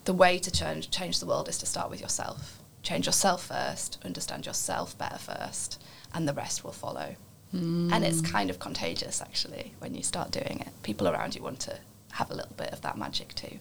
the 0.05 0.13
way 0.13 0.37
to 0.39 0.51
change 0.51 0.91
change 0.91 1.19
the 1.19 1.25
world 1.25 1.47
is 1.47 1.57
to 1.59 1.65
start 1.65 1.89
with 1.89 2.01
yourself. 2.01 2.59
Change 2.83 3.05
yourself 3.05 3.47
first, 3.47 3.97
understand 4.05 4.45
yourself 4.45 4.97
better 4.97 5.17
first, 5.17 5.81
and 6.13 6.27
the 6.27 6.33
rest 6.33 6.63
will 6.63 6.71
follow. 6.71 7.15
And 7.53 8.03
it's 8.03 8.21
kind 8.21 8.49
of 8.49 8.59
contagious, 8.59 9.21
actually, 9.21 9.73
when 9.79 9.95
you 9.95 10.03
start 10.03 10.31
doing 10.31 10.59
it. 10.59 10.69
People 10.83 11.07
around 11.07 11.33
you 11.33 11.41
want 11.41 11.59
to 11.61 11.77
have 12.11 12.29
a 12.29 12.35
little 12.35 12.53
bit 12.57 12.71
of 12.71 12.81
that 12.81 12.97
magic 12.97 13.33
too. 13.35 13.59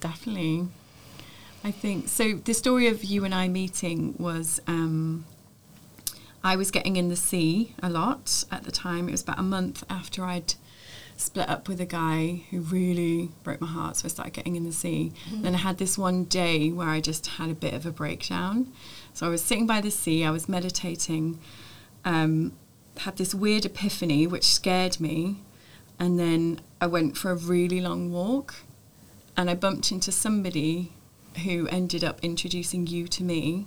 Definitely. 0.00 0.68
I 1.64 1.70
think 1.70 2.08
so. 2.08 2.34
The 2.34 2.52
story 2.52 2.88
of 2.88 3.04
you 3.04 3.24
and 3.24 3.34
I 3.34 3.46
meeting 3.48 4.16
was 4.18 4.60
um, 4.66 5.24
I 6.44 6.56
was 6.56 6.70
getting 6.70 6.96
in 6.96 7.08
the 7.08 7.16
sea 7.16 7.74
a 7.82 7.88
lot 7.88 8.44
at 8.50 8.64
the 8.64 8.72
time. 8.72 9.08
It 9.08 9.12
was 9.12 9.22
about 9.22 9.38
a 9.38 9.42
month 9.44 9.84
after 9.88 10.24
I'd 10.24 10.54
split 11.16 11.48
up 11.48 11.68
with 11.68 11.80
a 11.80 11.86
guy 11.86 12.42
who 12.50 12.60
really 12.60 13.30
broke 13.44 13.60
my 13.60 13.66
heart, 13.68 13.96
so 13.96 14.06
I 14.06 14.08
started 14.08 14.32
getting 14.32 14.56
in 14.56 14.64
the 14.64 14.72
sea. 14.72 15.12
Then 15.30 15.54
I 15.54 15.58
had 15.58 15.78
this 15.78 15.96
one 15.96 16.24
day 16.24 16.70
where 16.72 16.88
I 16.88 17.00
just 17.00 17.26
had 17.26 17.48
a 17.48 17.54
bit 17.54 17.74
of 17.74 17.86
a 17.86 17.92
breakdown. 17.92 18.72
So 19.14 19.26
I 19.26 19.28
was 19.28 19.42
sitting 19.42 19.66
by 19.66 19.80
the 19.80 19.90
sea, 19.90 20.24
I 20.24 20.30
was 20.30 20.48
meditating, 20.48 21.38
um, 22.04 22.52
had 22.98 23.16
this 23.16 23.34
weird 23.34 23.64
epiphany 23.64 24.26
which 24.26 24.44
scared 24.44 25.00
me, 25.00 25.36
and 25.98 26.18
then 26.18 26.60
I 26.80 26.86
went 26.88 27.16
for 27.16 27.30
a 27.30 27.36
really 27.36 27.80
long 27.80 28.10
walk 28.10 28.54
and 29.36 29.48
I 29.48 29.54
bumped 29.54 29.92
into 29.92 30.10
somebody 30.10 30.92
who 31.44 31.68
ended 31.68 32.02
up 32.04 32.18
introducing 32.22 32.86
you 32.86 33.06
to 33.08 33.22
me. 33.22 33.66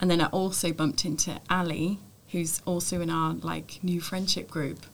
And 0.00 0.10
then 0.10 0.20
I 0.20 0.26
also 0.26 0.72
bumped 0.72 1.04
into 1.04 1.40
Ali, 1.50 1.98
who's 2.28 2.60
also 2.66 3.00
in 3.00 3.10
our 3.10 3.34
like 3.34 3.78
new 3.82 4.00
friendship 4.00 4.50
group, 4.50 4.86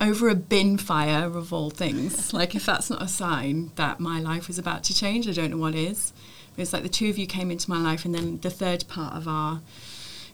over 0.00 0.28
a 0.28 0.34
bin 0.34 0.78
fire 0.78 1.24
of 1.24 1.52
all 1.52 1.70
things. 1.70 2.32
like 2.40 2.54
if 2.54 2.64
that's 2.66 2.90
not 2.90 3.02
a 3.02 3.08
sign 3.08 3.72
that 3.76 3.98
my 4.00 4.20
life 4.20 4.46
was 4.48 4.58
about 4.58 4.84
to 4.84 4.94
change, 4.94 5.28
I 5.28 5.32
don't 5.32 5.50
know 5.50 5.56
what 5.56 5.74
is. 5.74 6.12
It 6.56 6.60
was 6.60 6.72
like 6.72 6.82
the 6.82 6.88
two 6.88 7.08
of 7.08 7.16
you 7.18 7.26
came 7.26 7.50
into 7.50 7.70
my 7.70 7.78
life, 7.80 8.04
and 8.04 8.14
then 8.14 8.38
the 8.40 8.50
third 8.50 8.86
part 8.88 9.14
of 9.14 9.26
our 9.26 9.60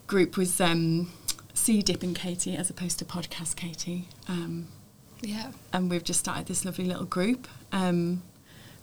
group 0.07 0.37
was 0.37 0.61
um, 0.61 1.13
sea 1.55 1.83
dipping 1.83 2.15
Katie 2.15 2.57
as 2.57 2.71
opposed 2.71 2.99
to 2.99 3.05
podcast 3.05 3.57
Katie. 3.57 4.09
Um, 4.29 4.69
Yeah. 5.23 5.53
and 5.73 5.89
we've 5.91 6.05
just 6.05 6.21
started 6.21 6.47
this 6.47 6.65
lovely 6.65 6.85
little 6.85 7.05
group. 7.07 7.47
Um, 7.73 8.23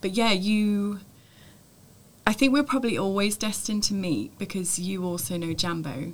but 0.01 0.11
yeah, 0.11 0.31
you. 0.31 0.99
I 2.25 2.33
think 2.33 2.53
we're 2.53 2.63
probably 2.63 2.97
always 2.97 3.35
destined 3.37 3.83
to 3.85 3.93
meet 3.93 4.37
because 4.39 4.79
you 4.79 5.03
also 5.05 5.37
know 5.37 5.53
Jambo, 5.53 6.13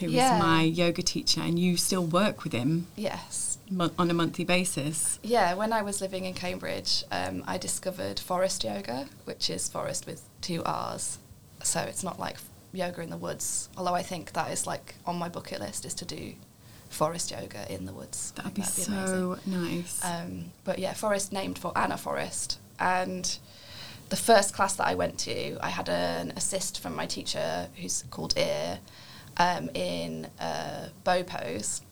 who 0.00 0.06
is 0.06 0.12
Yeah. 0.12 0.38
my 0.38 0.62
yoga 0.62 1.02
teacher, 1.02 1.40
and 1.40 1.58
you 1.58 1.76
still 1.76 2.04
work 2.04 2.42
with 2.44 2.52
him 2.52 2.88
Yes. 2.96 3.58
mo- 3.70 3.92
on 3.98 4.10
a 4.10 4.14
monthly 4.14 4.44
basis. 4.44 5.18
Yeah, 5.22 5.54
when 5.54 5.72
I 5.72 5.82
was 5.82 6.00
living 6.00 6.24
in 6.24 6.34
Cambridge, 6.34 7.04
um, 7.12 7.44
I 7.46 7.56
discovered 7.58 8.18
Forrest 8.18 8.64
yoga, 8.64 9.08
which 9.24 9.48
is 9.48 9.68
Forrest 9.68 10.06
with 10.06 10.22
two 10.40 10.62
R's. 10.64 11.18
So 11.62 11.80
it's 11.80 12.02
not 12.02 12.18
like 12.18 12.38
yoga 12.72 13.02
in 13.02 13.10
the 13.10 13.16
woods, 13.16 13.68
although 13.76 13.94
I 13.94 14.02
think 14.02 14.32
that 14.32 14.50
is 14.50 14.66
like 14.66 14.96
on 15.06 15.16
my 15.16 15.28
bucket 15.28 15.60
list 15.60 15.84
is 15.84 15.94
to 15.94 16.04
do 16.04 16.34
forest 16.90 17.30
yoga 17.30 17.72
in 17.72 17.86
the 17.86 17.92
woods. 17.92 18.32
That'd 18.36 18.54
be 18.54 18.62
think 18.62 18.88
amazing. 18.88 19.06
so 19.06 19.38
nice. 19.46 20.00
Um, 20.04 20.46
but 20.64 20.78
yeah, 20.80 20.92
Forrest 20.94 21.32
named 21.32 21.58
for 21.58 21.76
Ana 21.78 21.96
Forrest. 21.96 22.58
And 22.78 23.38
the 24.08 24.16
first 24.16 24.54
class 24.54 24.74
that 24.76 24.86
I 24.86 24.94
went 24.94 25.18
to, 25.20 25.58
I 25.60 25.70
had 25.70 25.88
an 25.88 26.32
assist 26.36 26.80
from 26.80 26.94
my 26.94 27.06
teacher 27.06 27.68
who's 27.76 28.04
called 28.10 28.36
Ear 28.36 28.78
um, 29.36 29.70
in 29.74 30.28
uh, 30.38 30.88
bow 31.04 31.22
pose. 31.22 31.82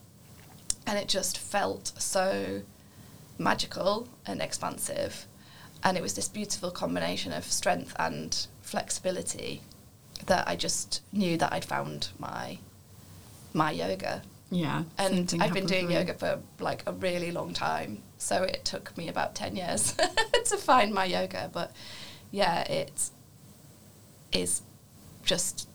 And 0.86 0.98
it 0.98 1.08
just 1.08 1.38
felt 1.38 1.92
so 1.98 2.62
magical 3.38 4.08
and 4.26 4.42
expansive. 4.42 5.26
And 5.84 5.96
it 5.96 6.02
was 6.02 6.14
this 6.14 6.28
beautiful 6.28 6.70
combination 6.70 7.32
of 7.32 7.44
strength 7.44 7.94
and 7.98 8.46
flexibility 8.60 9.62
that 10.26 10.46
I 10.46 10.54
just 10.54 11.02
knew 11.12 11.36
that 11.38 11.52
I'd 11.52 11.64
found 11.64 12.08
my 12.18 12.58
my 13.54 13.70
yoga 13.70 14.22
yeah, 14.52 14.84
and 14.98 15.34
I've 15.40 15.54
been 15.54 15.64
doing 15.64 15.90
yoga 15.90 16.12
for 16.12 16.38
like 16.60 16.82
a 16.86 16.92
really 16.92 17.30
long 17.30 17.54
time. 17.54 18.02
So 18.18 18.42
it 18.42 18.66
took 18.66 18.94
me 18.98 19.08
about 19.08 19.34
10 19.34 19.56
years 19.56 19.96
to 20.44 20.58
find 20.58 20.92
my 20.92 21.06
yoga. 21.06 21.48
But 21.50 21.72
yeah, 22.32 22.62
it 22.62 23.10
is 24.32 24.62
just 25.22 25.68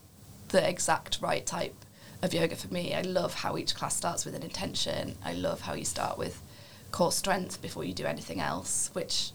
the 0.49 0.67
exact 0.67 1.19
right 1.21 1.45
type 1.45 1.85
of 2.21 2.33
yoga 2.33 2.55
for 2.55 2.73
me. 2.73 2.93
I 2.93 3.01
love 3.01 3.35
how 3.35 3.57
each 3.57 3.75
class 3.75 3.95
starts 3.95 4.25
with 4.25 4.35
an 4.35 4.43
intention. 4.43 5.15
I 5.23 5.33
love 5.33 5.61
how 5.61 5.73
you 5.75 5.85
start 5.85 6.17
with 6.17 6.41
core 6.91 7.11
strength 7.11 7.61
before 7.61 7.83
you 7.83 7.93
do 7.93 8.05
anything 8.05 8.41
else, 8.41 8.89
which 8.93 9.31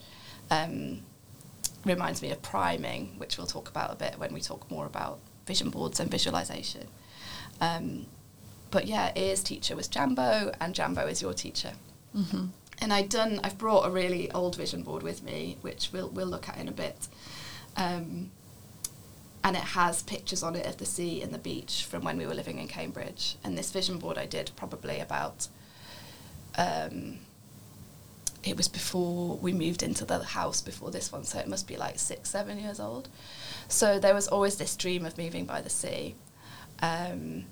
um, 0.51 1.03
reminds 1.85 2.21
me 2.23 2.31
of 2.33 2.43
priming, 2.43 3.15
which 3.19 3.39
we'll 3.39 3.47
talk 3.47 3.69
about 3.69 3.93
a 3.93 3.97
bit 3.97 4.19
when 4.19 4.35
we 4.35 4.41
talk 4.41 4.71
more 4.71 4.87
about 4.87 5.21
vision 5.47 5.71
boards 5.71 6.01
and 6.01 6.11
visualization. 6.11 6.89
Um, 7.61 8.07
but 8.71 8.87
yeah, 8.87 9.13
Ear's 9.17 9.43
teacher 9.43 9.77
was 9.77 9.87
Jambo, 9.87 10.53
and 10.61 10.75
Jambo 10.75 11.07
is 11.07 11.23
your 11.23 11.35
teacher. 11.35 11.73
Mm-hmm. 12.17 12.47
And 12.83 12.93
I'd 12.93 13.09
done, 13.09 13.39
I've 13.45 13.57
brought 13.59 13.87
a 13.87 13.91
really 13.91 14.29
old 14.33 14.57
vision 14.57 14.83
board 14.83 15.05
with 15.05 15.23
me, 15.23 15.57
which 15.61 15.91
we'll 15.93 16.09
we'll 16.09 16.27
look 16.27 16.49
at 16.49 16.59
in 16.59 16.67
a 16.67 16.73
bit. 16.73 17.07
Um, 17.77 18.33
and 19.45 19.57
it 19.57 19.63
has 19.63 20.03
pictures 20.03 20.43
on 20.43 20.57
it 20.57 20.67
of 20.67 20.79
the 20.79 20.85
sea 20.85 21.23
and 21.23 21.33
the 21.33 21.39
beach 21.39 21.85
from 21.85 22.03
when 22.03 22.19
we 22.19 22.27
were 22.27 22.35
living 22.35 22.59
in 22.59 22.67
Cambridge. 22.67 23.37
And 23.45 23.57
this 23.57 23.71
vision 23.71 23.99
board 23.99 24.19
I 24.19 24.27
did 24.27 24.51
probably 24.57 24.99
about. 24.99 25.47
Um, 26.59 27.21
it 28.43 28.57
was 28.57 28.67
before 28.67 29.37
we 29.37 29.53
moved 29.53 29.85
into 29.85 30.05
the 30.05 30.19
house 30.19 30.61
before 30.61 30.91
this 30.91 31.13
one, 31.13 31.23
so 31.23 31.39
it 31.39 31.47
must 31.47 31.69
be 31.69 31.77
like 31.77 32.01
six, 32.01 32.31
seven 32.31 32.59
years 32.59 32.81
old. 32.81 33.09
So 33.69 34.01
there 34.01 34.15
was 34.15 34.27
always 34.27 34.57
this 34.57 34.75
dream 34.77 35.07
of 35.07 35.17
moving 35.17 35.45
by 35.45 35.61
the 35.61 35.71
sea. 35.71 36.17
Um, 36.81 37.45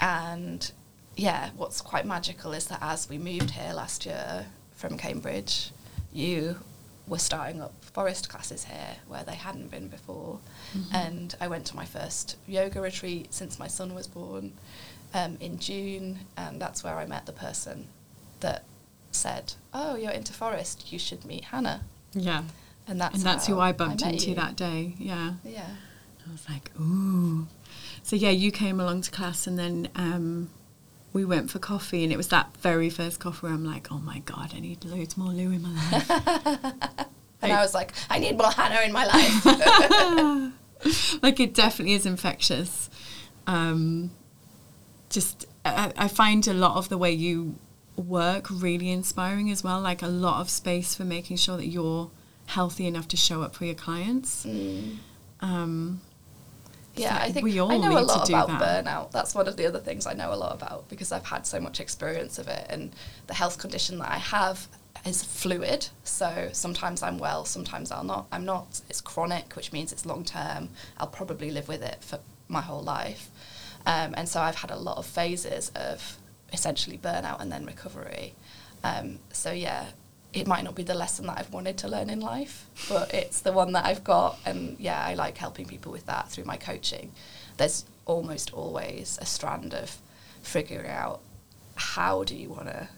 and 0.00 0.70
yeah, 1.16 1.50
what's 1.56 1.80
quite 1.80 2.06
magical 2.06 2.52
is 2.52 2.66
that 2.66 2.78
as 2.80 3.08
we 3.08 3.18
moved 3.18 3.50
here 3.50 3.72
last 3.72 4.06
year 4.06 4.46
from 4.80 4.96
Cambridge, 4.96 5.70
you 6.12 6.56
were 7.06 7.18
starting 7.18 7.60
up 7.60 7.72
Forrest 7.92 8.28
classes 8.28 8.64
here 8.64 8.96
where 9.08 9.22
they 9.24 9.34
hadn't 9.34 9.70
been 9.70 9.88
before. 9.88 10.38
And 10.92 11.34
I 11.40 11.48
went 11.48 11.66
to 11.66 11.76
my 11.76 11.84
first 11.84 12.36
yoga 12.46 12.80
retreat 12.80 13.34
since 13.34 13.58
my 13.58 13.66
son 13.66 13.94
was 13.94 14.06
born 14.06 14.52
um, 15.12 15.36
in 15.40 15.58
June, 15.58 16.20
and 16.36 16.60
that's 16.62 16.82
where 16.84 16.96
I 16.96 17.06
met 17.06 17.26
the 17.26 17.32
person 17.32 17.88
that 18.40 18.64
said, 19.12 19.54
"Oh, 19.74 19.96
you're 19.96 20.12
into 20.12 20.32
Forrest. 20.32 20.92
You 20.92 20.98
should 20.98 21.24
meet 21.24 21.44
Hannah." 21.46 21.82
Yeah, 22.12 22.44
And 22.88 23.00
that's 23.00 23.16
and 23.16 23.22
that's 23.24 23.46
who 23.48 23.58
I 23.58 23.72
bumped 23.72 24.02
met 24.04 24.12
into 24.14 24.30
you. 24.30 24.34
that 24.36 24.54
day. 24.56 24.94
Yeah. 24.98 25.34
Yeah. 25.44 25.70
I 26.28 26.32
was 26.32 26.48
like, 26.48 26.70
ooh. 26.80 27.48
So 28.04 28.14
yeah, 28.14 28.30
you 28.30 28.52
came 28.52 28.78
along 28.80 29.02
to 29.02 29.10
class, 29.10 29.46
and 29.48 29.58
then 29.58 29.88
um, 29.96 30.50
we 31.12 31.24
went 31.24 31.50
for 31.50 31.58
coffee, 31.58 32.04
and 32.04 32.12
it 32.12 32.16
was 32.16 32.28
that 32.28 32.56
very 32.58 32.90
first 32.90 33.20
coffee 33.20 33.46
where 33.46 33.52
I'm 33.52 33.64
like, 33.64 33.90
oh 33.90 33.98
my 33.98 34.20
god, 34.20 34.52
I 34.54 34.60
need 34.60 34.84
loads 34.84 35.16
more 35.16 35.32
Lou 35.32 35.50
in 35.50 35.62
my 35.62 35.90
life. 35.90 37.06
And 37.42 37.52
I 37.52 37.62
was 37.62 37.74
like, 37.74 37.92
"I 38.08 38.18
need 38.18 38.36
more 38.36 38.50
Hannah 38.50 38.82
in 38.84 38.92
my 38.92 39.06
life." 39.06 39.44
like 41.22 41.40
it 41.40 41.54
definitely 41.54 41.94
is 41.94 42.06
infectious. 42.06 42.90
Um, 43.46 44.10
just 45.08 45.46
I, 45.64 45.92
I 45.96 46.08
find 46.08 46.46
a 46.46 46.52
lot 46.52 46.76
of 46.76 46.88
the 46.88 46.98
way 46.98 47.12
you 47.12 47.56
work 47.96 48.48
really 48.50 48.90
inspiring 48.90 49.50
as 49.50 49.64
well. 49.64 49.80
Like 49.80 50.02
a 50.02 50.08
lot 50.08 50.40
of 50.40 50.50
space 50.50 50.94
for 50.94 51.04
making 51.04 51.38
sure 51.38 51.56
that 51.56 51.66
you're 51.66 52.10
healthy 52.46 52.86
enough 52.86 53.08
to 53.08 53.16
show 53.16 53.42
up 53.42 53.54
for 53.54 53.64
your 53.64 53.74
clients. 53.74 54.44
Mm. 54.44 54.96
Um, 55.40 56.00
Yeah, 57.00 57.16
So 57.16 57.22
I 57.24 57.32
think 57.32 57.44
we 57.44 57.58
all 57.58 57.72
I 57.72 57.76
know 57.78 57.98
a 57.98 58.00
lot 58.00 58.28
about 58.28 58.48
that. 58.48 58.84
burnout. 58.84 59.10
That's 59.10 59.34
one 59.34 59.48
of 59.48 59.56
the 59.56 59.66
other 59.66 59.80
things 59.80 60.06
I 60.06 60.12
know 60.12 60.32
a 60.32 60.36
lot 60.36 60.54
about 60.54 60.88
because 60.88 61.12
I've 61.12 61.26
had 61.26 61.46
so 61.46 61.60
much 61.60 61.80
experience 61.80 62.38
of 62.38 62.48
it, 62.48 62.66
and 62.68 62.92
the 63.26 63.34
health 63.34 63.58
condition 63.58 63.98
that 63.98 64.10
I 64.10 64.18
have 64.18 64.68
is 65.04 65.22
fluid. 65.22 65.88
So 66.04 66.50
sometimes 66.52 67.02
I'm 67.02 67.18
well, 67.18 67.44
sometimes 67.44 67.90
I'll 67.90 68.04
not. 68.04 68.26
I'm 68.32 68.44
not. 68.44 68.80
It's 68.88 69.00
chronic, 69.00 69.54
which 69.56 69.72
means 69.72 69.92
it's 69.92 70.04
long 70.06 70.24
term. 70.24 70.70
I'll 70.98 71.06
probably 71.06 71.50
live 71.50 71.68
with 71.68 71.82
it 71.82 71.98
for 72.02 72.18
my 72.48 72.60
whole 72.60 72.82
life, 72.82 73.30
um, 73.86 74.14
and 74.16 74.28
so 74.28 74.40
I've 74.40 74.56
had 74.56 74.70
a 74.70 74.76
lot 74.76 74.98
of 74.98 75.06
phases 75.06 75.70
of 75.74 76.18
essentially 76.52 76.98
burnout 76.98 77.40
and 77.40 77.50
then 77.50 77.64
recovery. 77.64 78.34
Um, 78.82 79.20
so 79.32 79.52
yeah, 79.52 79.86
it 80.32 80.46
might 80.46 80.62
not 80.62 80.74
be 80.74 80.82
the 80.82 80.94
lesson 80.94 81.26
that 81.26 81.38
I've 81.38 81.52
wanted 81.52 81.78
to 81.78 81.88
learn 81.88 82.08
in 82.08 82.20
life, 82.20 82.66
but 82.88 83.12
it's 83.12 83.40
the 83.40 83.52
one 83.52 83.72
that 83.72 83.84
I've 83.84 84.04
got. 84.04 84.38
And 84.46 84.78
yeah, 84.78 85.04
I 85.04 85.14
like 85.14 85.36
helping 85.36 85.66
people 85.66 85.90
with 85.90 86.06
that 86.06 86.30
through 86.30 86.44
my 86.44 86.56
coaching. 86.56 87.12
There's 87.56 87.84
almost 88.06 88.52
always 88.54 89.18
a 89.20 89.26
strand 89.26 89.74
of 89.74 89.98
figuring 90.42 90.88
out 90.88 91.20
how 91.74 92.24
do 92.24 92.36
you 92.36 92.48
want 92.48 92.66
to 92.66 92.88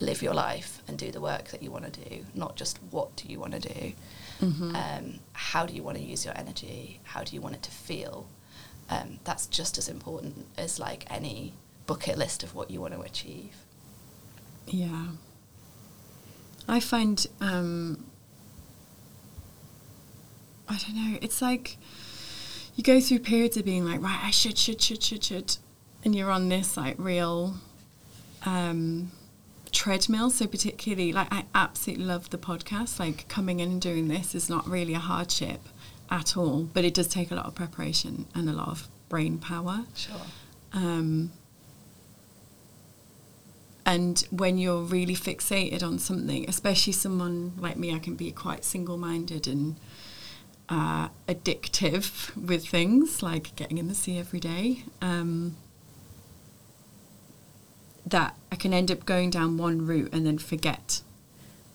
live 0.00 0.22
your 0.22 0.34
life 0.34 0.80
and 0.86 0.96
do 0.96 1.10
the 1.10 1.20
work 1.20 1.48
that 1.48 1.62
you 1.62 1.70
want 1.70 1.92
to 1.92 2.00
do, 2.08 2.24
not 2.34 2.54
just 2.54 2.78
what 2.90 3.16
do 3.16 3.26
you 3.26 3.40
want 3.40 3.54
to 3.54 3.60
do. 3.60 3.92
Mm-hmm. 4.40 4.76
Um, 4.76 5.18
how 5.32 5.66
do 5.66 5.74
you 5.74 5.82
want 5.82 5.96
to 5.96 6.02
use 6.02 6.24
your 6.24 6.38
energy? 6.38 7.00
How 7.02 7.24
do 7.24 7.34
you 7.34 7.40
want 7.40 7.56
it 7.56 7.62
to 7.64 7.70
feel? 7.70 8.28
Um, 8.90 9.18
that's 9.24 9.46
just 9.46 9.76
as 9.76 9.88
important 9.88 10.46
as 10.56 10.78
like 10.78 11.04
any 11.10 11.54
bucket 11.86 12.16
list 12.16 12.44
of 12.44 12.54
what 12.54 12.70
you 12.70 12.80
want 12.80 12.94
to 12.94 13.00
achieve. 13.00 13.56
Yeah. 14.66 15.06
I 16.68 16.80
find, 16.80 17.26
um, 17.40 18.04
I 20.68 20.76
don't 20.76 20.94
know, 20.94 21.18
it's 21.22 21.40
like 21.40 21.78
you 22.76 22.84
go 22.84 23.00
through 23.00 23.20
periods 23.20 23.56
of 23.56 23.64
being 23.64 23.84
like, 23.84 24.00
right, 24.02 24.20
I 24.22 24.30
should, 24.30 24.58
should, 24.58 24.80
should, 24.80 25.02
should, 25.02 25.24
should. 25.24 25.56
And 26.04 26.14
you're 26.14 26.30
on 26.30 26.48
this 26.48 26.76
like 26.76 26.94
real 26.98 27.54
um, 28.46 29.10
treadmill. 29.72 30.30
So, 30.30 30.46
particularly, 30.46 31.12
like, 31.12 31.26
I 31.32 31.46
absolutely 31.54 32.04
love 32.04 32.30
the 32.30 32.38
podcast. 32.38 33.00
Like, 33.00 33.26
coming 33.28 33.58
in 33.60 33.70
and 33.72 33.80
doing 33.80 34.08
this 34.08 34.34
is 34.34 34.48
not 34.48 34.68
really 34.68 34.94
a 34.94 35.00
hardship 35.00 35.60
at 36.10 36.36
all, 36.36 36.62
but 36.72 36.84
it 36.84 36.94
does 36.94 37.08
take 37.08 37.30
a 37.30 37.34
lot 37.34 37.46
of 37.46 37.54
preparation 37.54 38.26
and 38.34 38.48
a 38.48 38.52
lot 38.52 38.68
of 38.68 38.88
brain 39.08 39.38
power. 39.38 39.84
Sure. 39.96 40.16
Um, 40.72 41.32
and 43.88 44.22
when 44.30 44.58
you're 44.58 44.82
really 44.82 45.16
fixated 45.16 45.82
on 45.82 45.98
something, 45.98 46.44
especially 46.46 46.92
someone 46.92 47.54
like 47.56 47.78
me, 47.78 47.94
I 47.94 47.98
can 47.98 48.16
be 48.16 48.30
quite 48.30 48.62
single 48.62 48.98
minded 48.98 49.46
and 49.48 49.76
uh, 50.68 51.08
addictive 51.26 52.36
with 52.36 52.68
things 52.68 53.22
like 53.22 53.56
getting 53.56 53.78
in 53.78 53.88
the 53.88 53.94
sea 53.94 54.18
every 54.18 54.40
day. 54.40 54.82
Um, 55.00 55.56
that 58.04 58.36
I 58.52 58.56
can 58.56 58.74
end 58.74 58.90
up 58.90 59.06
going 59.06 59.30
down 59.30 59.56
one 59.56 59.86
route 59.86 60.12
and 60.12 60.26
then 60.26 60.36
forget 60.36 61.00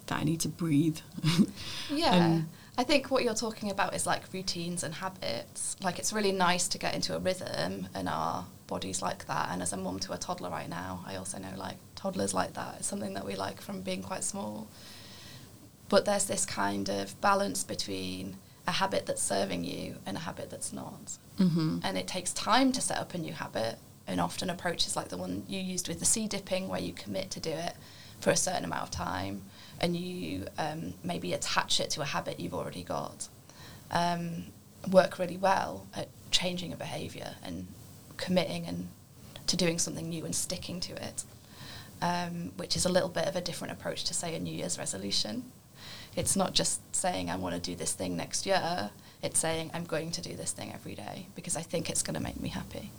that 0.06 0.20
I 0.20 0.24
need 0.24 0.40
to 0.42 0.50
breathe. 0.50 1.00
Yeah. 1.92 2.14
And- 2.14 2.50
I 2.76 2.84
think 2.84 3.12
what 3.12 3.24
you're 3.24 3.36
talking 3.36 3.70
about 3.70 3.94
is 3.96 4.08
like 4.08 4.24
routines 4.34 4.84
and 4.84 4.96
habits. 4.96 5.76
Like 5.82 6.00
it's 6.00 6.12
really 6.12 6.32
nice 6.32 6.68
to 6.70 6.80
get 6.80 6.96
into 6.96 7.16
a 7.16 7.20
rhythm 7.20 7.88
and 7.94 8.10
our 8.10 8.46
bodies 8.66 9.00
like 9.00 9.28
that. 9.28 9.50
And 9.52 9.62
as 9.62 9.74
a 9.74 9.78
mum 9.78 10.00
to 10.00 10.14
a 10.14 10.18
toddler 10.18 10.50
right 10.50 10.68
now, 10.68 11.04
I 11.06 11.16
also 11.18 11.38
know 11.38 11.54
like 11.56 11.78
toddlers 12.04 12.34
like 12.34 12.54
that. 12.54 12.76
It's 12.80 12.88
something 12.88 13.14
that 13.14 13.26
we 13.26 13.36
like 13.36 13.62
from 13.62 13.82
being 13.82 14.04
quite 14.04 14.24
small. 14.24 14.68
But 15.88 16.06
there's 16.06 16.26
this 16.26 16.46
kind 16.46 16.90
of 16.90 17.20
balance 17.22 17.64
between 17.64 18.36
a 18.68 18.72
habit 18.72 19.06
that's 19.06 19.22
serving 19.22 19.64
you 19.64 19.96
and 20.06 20.18
a 20.18 20.20
habit 20.20 20.50
that's 20.50 20.74
not. 20.74 21.18
mm-hmm. 21.40 21.80
And 21.84 21.98
it 21.98 22.08
takes 22.08 22.34
time 22.34 22.72
to 22.74 22.82
set 22.82 22.98
up 22.98 23.14
a 23.14 23.18
new 23.18 23.34
habit. 23.34 23.78
And 24.06 24.20
often 24.20 24.50
approaches 24.50 24.98
like 24.98 25.08
the 25.08 25.18
one 25.18 25.44
you 25.48 25.62
used 25.62 25.88
with 25.88 26.00
the 26.00 26.06
sea 26.06 26.28
dipping, 26.28 26.68
where 26.68 26.82
you 26.82 26.92
commit 26.92 27.32
to 27.32 27.40
do 27.40 27.52
it 27.52 27.74
for 28.20 28.32
a 28.32 28.36
certain 28.36 28.66
amount 28.66 28.84
of 28.84 28.92
time 28.92 29.44
and 29.80 29.96
you 29.96 30.46
um, 30.58 30.94
maybe 31.04 31.34
attach 31.34 31.80
it 31.80 31.90
to 31.92 32.02
a 32.02 32.06
habit 32.06 32.40
you've 32.40 32.54
already 32.54 32.84
got, 32.84 33.28
um, 33.92 34.46
work 34.92 35.20
really 35.20 35.38
well 35.38 35.88
at 35.96 36.10
changing 36.32 36.74
a 36.74 36.76
behaviour 36.76 37.36
and 37.44 37.68
committing 38.18 38.66
and 38.66 38.90
to 39.48 39.58
doing 39.58 39.80
something 39.80 40.10
new 40.10 40.26
and 40.26 40.36
sticking 40.36 40.80
to 40.80 40.94
it, 40.94 41.24
um, 42.10 42.52
which 42.58 42.76
is 42.76 42.86
a 42.86 42.90
little 42.90 43.10
bit 43.10 43.26
of 43.28 43.36
a 43.36 43.42
different 43.42 43.72
approach 43.74 44.04
to 44.06 44.14
say 44.14 44.36
a 44.36 44.40
New 44.40 44.54
Year's 44.62 44.78
resolution. 44.78 45.36
It's 46.16 46.36
not 46.36 46.54
just 46.54 46.80
saying 46.96 47.30
I 47.30 47.36
want 47.38 47.56
to 47.56 47.62
do 47.62 47.76
this 47.76 47.94
thing 47.94 48.16
next 48.16 48.46
year. 48.46 48.92
It's 49.24 49.40
saying 49.40 49.72
I'm 49.74 49.86
going 49.86 50.12
to 50.12 50.22
do 50.22 50.36
this 50.36 50.52
thing 50.52 50.72
every 50.74 50.96
day 50.96 51.28
because 51.36 51.56
I 51.58 51.62
think 51.62 51.90
it's 51.90 52.04
going 52.04 52.16
to 52.16 52.22
make 52.30 52.40
me 52.40 52.50
happy, 52.50 52.92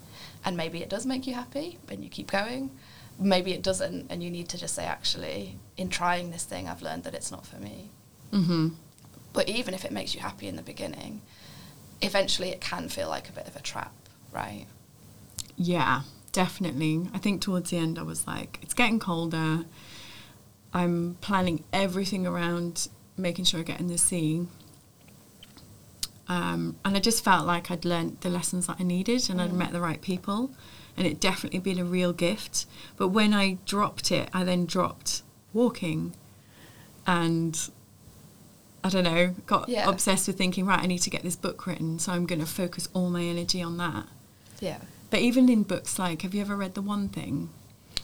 and 0.45 0.57
maybe 0.57 0.79
it 0.83 0.89
does 0.89 1.05
make 1.07 1.27
you 1.29 1.35
happy, 1.35 1.79
and 1.91 2.03
you 2.03 2.11
keep 2.11 2.31
going 2.31 2.71
maybe 3.17 3.53
it 3.53 3.63
doesn't 3.63 4.11
and 4.11 4.25
you 4.25 4.29
need 4.29 4.49
to 4.49 4.59
just 4.59 4.75
say 4.75 4.85
actually 4.85 5.57
in 5.77 5.89
trying 5.89 6.33
this 6.33 6.43
thing 6.43 6.69
i've 6.69 6.83
learned 6.83 7.05
that 7.05 7.15
it's 7.15 7.31
not 7.31 7.47
for 7.47 7.59
me 7.69 7.89
Mm-hmm. 8.33 8.71
but 9.33 9.49
even 9.49 9.73
if 9.73 9.85
it 9.85 9.93
makes 9.93 10.17
you 10.17 10.21
happy 10.21 10.49
in 10.49 10.57
the 10.57 10.63
beginning 10.63 11.23
eventually 12.03 12.49
it 12.49 12.61
can 12.61 12.89
feel 12.89 13.09
like 13.09 13.29
a 13.29 13.33
bit 13.33 13.47
of 13.47 13.55
a 13.55 13.61
trap 13.61 13.95
right 14.33 14.67
Yeah, 15.57 16.01
definitely. 16.35 17.09
I 17.15 17.19
think 17.19 17.41
towards 17.41 17.71
the 17.71 17.79
end, 17.79 17.99
I 17.99 18.03
was 18.03 18.27
like, 18.27 18.59
it's 18.61 18.75
getting 18.75 18.99
colder. 18.99 19.65
I'm 20.75 21.17
planning 21.23 21.65
everything 21.73 22.27
around 22.27 22.89
making 23.17 23.47
sure 23.47 23.61
I 23.61 23.63
get 23.63 23.81
in 23.81 23.87
the 23.87 23.97
sea. 23.97 24.47
Um, 26.29 26.77
and 26.85 26.97
I 26.97 27.01
just 27.01 27.23
felt 27.25 27.47
like 27.47 27.71
I'd 27.71 27.85
learnt 27.85 28.23
the 28.23 28.29
lessons 28.31 28.67
that 28.67 28.77
I 28.81 28.83
needed 28.83 29.29
and 29.31 29.41
I'd 29.41 29.53
met 29.53 29.73
the 29.73 29.81
right 29.81 30.01
people. 30.03 30.51
And 30.97 31.07
it 31.07 31.21
definitely 31.21 31.61
been 31.61 31.79
a 31.79 31.85
real 31.85 32.13
gift. 32.13 32.67
But 32.97 33.09
when 33.09 33.33
I 33.33 33.59
dropped 33.65 34.11
it, 34.11 34.29
I 34.33 34.43
then 34.45 34.67
dropped 34.67 35.23
walking. 35.53 36.15
And 37.07 37.59
I 38.83 38.89
don't 38.89 39.05
know, 39.05 39.35
got 39.47 39.69
Yeah. 39.69 39.89
obsessed 39.89 40.27
with 40.27 40.37
thinking, 40.37 40.67
right, 40.67 40.81
I 40.81 40.87
need 40.87 40.99
to 41.03 41.11
get 41.11 41.23
this 41.23 41.37
book 41.37 41.67
written. 41.67 41.99
So 41.99 42.13
I'm 42.13 42.27
going 42.27 42.41
to 42.41 42.47
focus 42.47 42.89
all 42.93 43.09
my 43.11 43.23
energy 43.23 43.63
on 43.63 43.77
that. 43.79 44.07
yeah 44.61 44.79
But 45.15 45.21
even 45.23 45.49
in 45.49 45.63
books 45.63 45.97
like, 45.97 46.23
have 46.23 46.35
you 46.35 46.41
ever 46.41 46.57
read 46.57 46.75
The 46.75 46.83
One 46.83 47.09
Thing? 47.09 47.51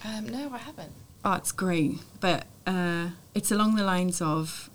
um, 0.04 0.28
no 0.28 0.48
i 0.52 0.58
haven't 0.58 0.92
Oh, 1.24 1.32
it's 1.32 1.50
great. 1.50 1.94
But 2.20 2.46
uh, 2.68 3.08
it's 3.34 3.50
along 3.50 3.74
the 3.74 3.82
lines 3.82 4.22
of 4.22 4.70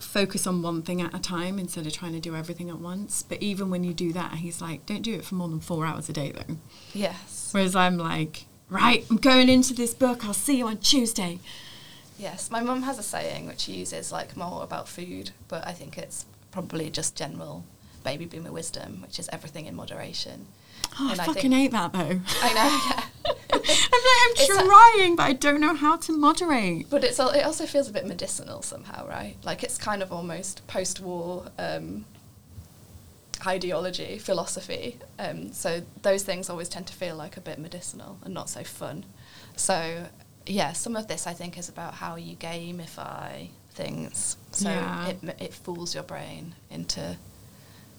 focus 0.00 0.48
on 0.48 0.62
one 0.62 0.82
thing 0.82 1.00
at 1.00 1.14
a 1.14 1.20
time 1.20 1.60
instead 1.60 1.86
of 1.86 1.92
trying 1.92 2.12
to 2.14 2.18
do 2.18 2.34
everything 2.34 2.70
at 2.70 2.80
once. 2.80 3.22
But 3.22 3.40
even 3.40 3.70
when 3.70 3.84
you 3.84 3.94
do 3.94 4.12
that, 4.14 4.32
he's 4.32 4.60
like, 4.60 4.84
don't 4.84 5.02
do 5.02 5.14
it 5.14 5.24
for 5.24 5.36
more 5.36 5.48
than 5.48 5.60
four 5.60 5.86
hours 5.86 6.08
a 6.08 6.12
day, 6.12 6.32
though. 6.32 6.56
yes 6.92 7.50
Whereas 7.52 7.76
I'm 7.76 7.96
like, 7.98 8.46
right, 8.68 9.06
I'm 9.08 9.18
going 9.18 9.48
into 9.48 9.72
this 9.72 9.94
book. 9.94 10.24
I'll 10.24 10.34
see 10.34 10.58
you 10.58 10.66
on 10.66 10.78
Tuesday. 10.78 11.38
yes 12.18 12.50
my 12.50 12.60
mum 12.60 12.82
has 12.82 12.98
a 12.98 13.02
saying 13.04 13.46
which 13.46 13.60
she 13.60 13.74
uses 13.74 14.10
like 14.10 14.36
more 14.36 14.64
about 14.64 14.88
food 14.88 15.30
but 15.48 15.64
i 15.68 15.72
think 15.72 15.96
it's 15.98 16.24
probably 16.50 16.88
just 16.90 17.14
general 17.14 17.62
baby 18.02 18.24
boomer 18.24 18.50
wisdom 18.50 19.00
which 19.02 19.18
is 19.20 19.28
everything 19.32 19.66
in 19.66 19.74
moderation 19.76 20.46
Oh, 21.00 21.08
And 21.10 21.20
I 21.20 21.24
I 21.24 21.26
fucking 21.26 21.42
think- 21.42 21.54
hate 21.54 21.70
that, 21.72 21.92
though. 21.92 22.20
i 22.42 22.52
know 22.54 22.80
yeah 22.96 23.02
I'm 23.52 23.60
like, 23.60 23.70
I'm 23.72 24.32
It's 24.36 24.50
a- 24.50 24.64
trying, 24.64 25.16
but 25.16 25.22
I 25.24 25.32
don't 25.32 25.60
know 25.60 25.74
how 25.74 25.96
to 25.96 26.12
moderate. 26.12 26.88
But 26.90 27.02
it's 27.04 27.18
it 27.18 27.44
also 27.44 27.66
feels 27.66 27.88
a 27.88 27.92
bit 27.92 28.06
medicinal 28.06 28.62
somehow, 28.62 29.06
right? 29.08 29.36
Like 29.42 29.62
it's 29.64 29.78
kind 29.78 30.02
of 30.02 30.12
almost 30.12 30.64
post-war 30.68 31.46
um, 31.58 32.04
ideology, 33.46 34.18
philosophy. 34.18 34.98
Um, 35.18 35.52
so 35.52 35.82
those 36.02 36.22
things 36.22 36.48
always 36.50 36.68
tend 36.68 36.86
to 36.88 36.92
feel 36.94 37.16
like 37.16 37.36
a 37.36 37.40
bit 37.40 37.58
medicinal 37.58 38.18
and 38.24 38.32
not 38.32 38.48
so 38.48 38.62
fun. 38.64 39.04
So 39.56 40.06
yeah, 40.46 40.72
some 40.72 40.96
of 40.96 41.08
this 41.08 41.26
I 41.26 41.32
think 41.32 41.58
is 41.58 41.68
about 41.68 41.94
how 41.94 42.16
you 42.16 42.36
gamify 42.36 43.48
things. 43.70 44.36
So 44.52 44.68
Yeah. 44.70 45.08
it 45.08 45.18
it 45.40 45.54
fools 45.54 45.94
your 45.94 46.04
brain 46.04 46.54
into 46.70 47.16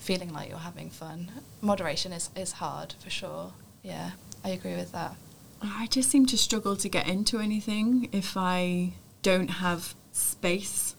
feeling 0.07 0.31
like 0.31 0.47
you're 0.47 0.57
having 0.57 0.89
fun. 0.89 1.29
Moderation 1.61 2.13
is 2.13 2.29
is 2.33 2.53
hard 2.53 2.95
for 3.03 3.09
sure. 3.09 3.51
Yeah, 3.83 4.11
I 4.41 4.49
agree 4.49 4.75
with 4.75 4.93
that. 4.93 5.15
I 5.61 5.87
just 5.87 6.09
seem 6.09 6.25
to 6.27 6.37
struggle 6.37 6.77
to 6.77 6.87
get 6.87 7.09
into 7.09 7.39
anything 7.39 8.07
if 8.13 8.37
I 8.37 8.93
don't 9.21 9.49
have 9.65 9.95
space, 10.13 10.95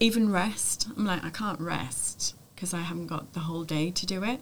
even 0.00 0.32
rest. 0.32 0.88
I'm 0.96 1.06
like, 1.06 1.24
I 1.24 1.30
can't 1.30 1.60
rest 1.60 2.34
because 2.54 2.74
I 2.74 2.80
haven't 2.80 3.06
got 3.06 3.32
the 3.32 3.40
whole 3.40 3.62
day 3.62 3.92
to 3.92 4.04
do 4.06 4.24
it. 4.24 4.40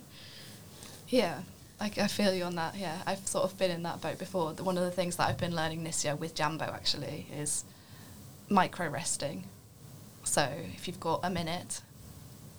Yeah, 1.09 1.41
I, 1.79 1.87
I 2.07 2.09
feel 2.09 2.33
you 2.33 2.45
on 2.45 2.55
that. 2.55 2.77
Yeah, 2.77 3.03
I've 3.07 3.27
sort 3.27 3.45
of 3.45 3.59
been 3.59 3.71
in 3.71 3.83
that 3.83 4.01
boat 4.01 4.19
before. 4.19 4.55
The, 4.55 4.65
one 4.65 4.79
of 4.79 4.85
the 4.85 4.97
things 4.99 5.17
that 5.17 5.29
I've 5.29 5.43
been 5.47 5.55
learning 5.55 5.85
this 5.85 6.05
year 6.05 6.17
with 6.17 6.35
Jambo 6.35 6.65
actually 6.65 7.27
is 7.37 7.65
micro 8.49 8.89
resting. 8.89 9.45
So 10.23 10.49
if 10.75 10.87
you've 10.87 11.01
got 11.01 11.21
a 11.23 11.29
minute, 11.29 11.83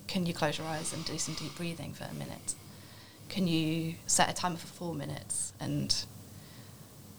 can 0.06 0.26
you 0.26 0.32
close 0.32 0.58
your 0.58 0.66
eyes 0.66 0.92
and 0.92 1.04
do 1.04 1.18
some 1.18 1.34
deep 1.34 1.54
breathing 1.56 1.92
for 1.92 2.04
a 2.04 2.14
minute? 2.14 2.54
Can 3.28 3.46
you 3.46 3.94
set 4.06 4.30
a 4.30 4.32
timer 4.32 4.56
for 4.56 4.66
four 4.66 4.94
minutes 4.94 5.52
and 5.60 5.94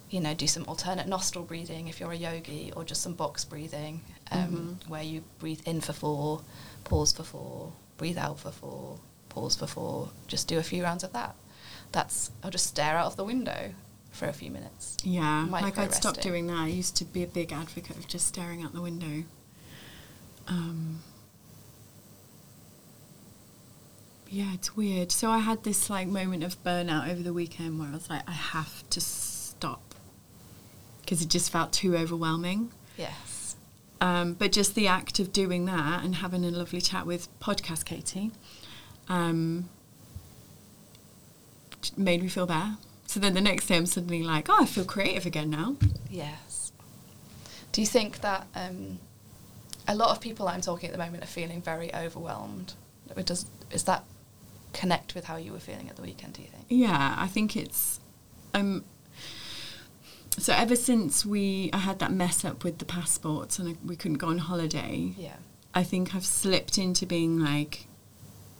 you 0.09 0.21
know 0.21 0.33
do 0.33 0.47
some 0.47 0.63
alternate 0.67 1.07
nostril 1.07 1.43
breathing 1.43 1.87
if 1.87 1.99
you're 1.99 2.11
a 2.11 2.15
yogi, 2.15 2.71
or 2.75 2.83
just 2.83 3.01
some 3.01 3.13
box 3.13 3.43
breathing 3.43 4.01
um, 4.31 4.79
where 4.87 5.03
you 5.03 5.23
breathe 5.39 5.61
in 5.65 5.81
for 5.81 5.93
four, 5.93 6.41
pause 6.85 7.11
for 7.11 7.23
four, 7.23 7.73
breathe 7.97 8.17
out 8.17 8.39
for 8.39 8.51
four, 8.51 8.99
pause 9.29 9.55
for 9.55 9.67
four. 9.67 10.09
Just 10.27 10.47
do 10.47 10.57
a 10.57 10.63
few 10.63 10.83
rounds 10.83 11.03
of 11.03 11.13
that. 11.13 11.35
That's 11.91 12.31
I'll 12.43 12.51
just 12.51 12.67
stare 12.67 12.97
out 12.97 13.07
of 13.07 13.15
the 13.17 13.25
window 13.25 13.73
for 14.11 14.27
a 14.27 14.33
few 14.33 14.49
minutes. 14.49 14.97
Yeah, 15.03 15.45
like 15.49 15.77
I'd 15.77 15.93
stopped 15.93 16.21
doing 16.21 16.47
that. 16.47 16.57
I 16.57 16.67
used 16.67 16.95
to 16.97 17.05
be 17.05 17.23
a 17.23 17.27
big 17.27 17.51
advocate 17.51 17.97
of 17.97 18.07
just 18.07 18.27
staring 18.27 18.63
out 18.63 18.73
the 18.73 18.81
window. 18.81 19.25
Um, 20.47 21.01
yeah, 24.29 24.53
it's 24.53 24.75
weird. 24.75 25.11
So 25.11 25.29
I 25.29 25.39
had 25.39 25.63
this 25.63 25.89
like 25.89 26.07
moment 26.07 26.43
of 26.43 26.61
burnout 26.63 27.09
over 27.09 27.21
the 27.21 27.33
weekend 27.33 27.79
where 27.79 27.89
I 27.89 27.93
was 27.93 28.09
like, 28.09 28.27
I 28.27 28.33
have 28.33 28.87
to 28.89 29.01
stop 29.01 29.95
because 31.01 31.21
it 31.21 31.29
just 31.29 31.51
felt 31.51 31.71
too 31.71 31.95
overwhelming. 31.95 32.71
Yes. 32.97 33.55
Um, 34.01 34.33
but 34.33 34.51
just 34.51 34.75
the 34.75 34.87
act 34.87 35.19
of 35.19 35.31
doing 35.31 35.65
that 35.65 36.03
and 36.03 36.15
having 36.15 36.45
a 36.45 36.51
lovely 36.51 36.81
chat 36.81 37.05
with 37.05 37.27
podcast 37.39 37.85
Katie 37.85 38.31
um, 39.07 39.69
made 41.95 42.21
me 42.21 42.27
feel 42.27 42.45
better. 42.45 42.77
So 43.07 43.19
then 43.19 43.33
the 43.33 43.41
next 43.41 43.67
day 43.67 43.77
I'm 43.77 43.85
suddenly 43.85 44.21
like, 44.21 44.49
oh, 44.49 44.57
I 44.59 44.65
feel 44.65 44.85
creative 44.85 45.25
again 45.25 45.49
now. 45.49 45.77
Yes. 46.09 46.71
Do 47.71 47.81
you 47.81 47.87
think 47.87 48.21
that 48.21 48.47
um, 48.53 48.99
a 49.87 49.95
lot 49.95 50.09
of 50.09 50.19
people 50.19 50.47
I'm 50.47 50.61
talking 50.61 50.89
at 50.89 50.91
the 50.91 51.03
moment 51.03 51.23
are 51.23 51.27
feeling 51.27 51.61
very 51.61 51.93
overwhelmed? 51.95 52.73
It 53.15 53.25
does 53.25 53.45
is 53.71 53.83
that 53.83 54.03
connect 54.73 55.15
with 55.15 55.25
how 55.25 55.35
you 55.37 55.51
were 55.51 55.59
feeling 55.59 55.89
at 55.89 55.95
the 55.95 56.01
weekend? 56.01 56.33
Do 56.33 56.41
you 56.41 56.47
think? 56.47 56.65
Yeah, 56.69 57.15
I 57.17 57.27
think 57.27 57.55
it's 57.55 57.99
um. 58.53 58.83
So 60.39 60.53
ever 60.53 60.75
since 60.75 61.25
we 61.25 61.71
I 61.73 61.77
had 61.77 61.99
that 61.99 62.11
mess 62.11 62.45
up 62.45 62.63
with 62.63 62.77
the 62.77 62.85
passports 62.85 63.57
and 63.57 63.69
I, 63.69 63.75
we 63.85 63.95
couldn't 63.95 64.17
go 64.17 64.27
on 64.27 64.37
holiday, 64.37 65.13
Yeah. 65.17 65.37
I 65.73 65.83
think 65.83 66.13
I've 66.15 66.25
slipped 66.25 66.77
into 66.77 67.05
being 67.05 67.39
like, 67.39 67.87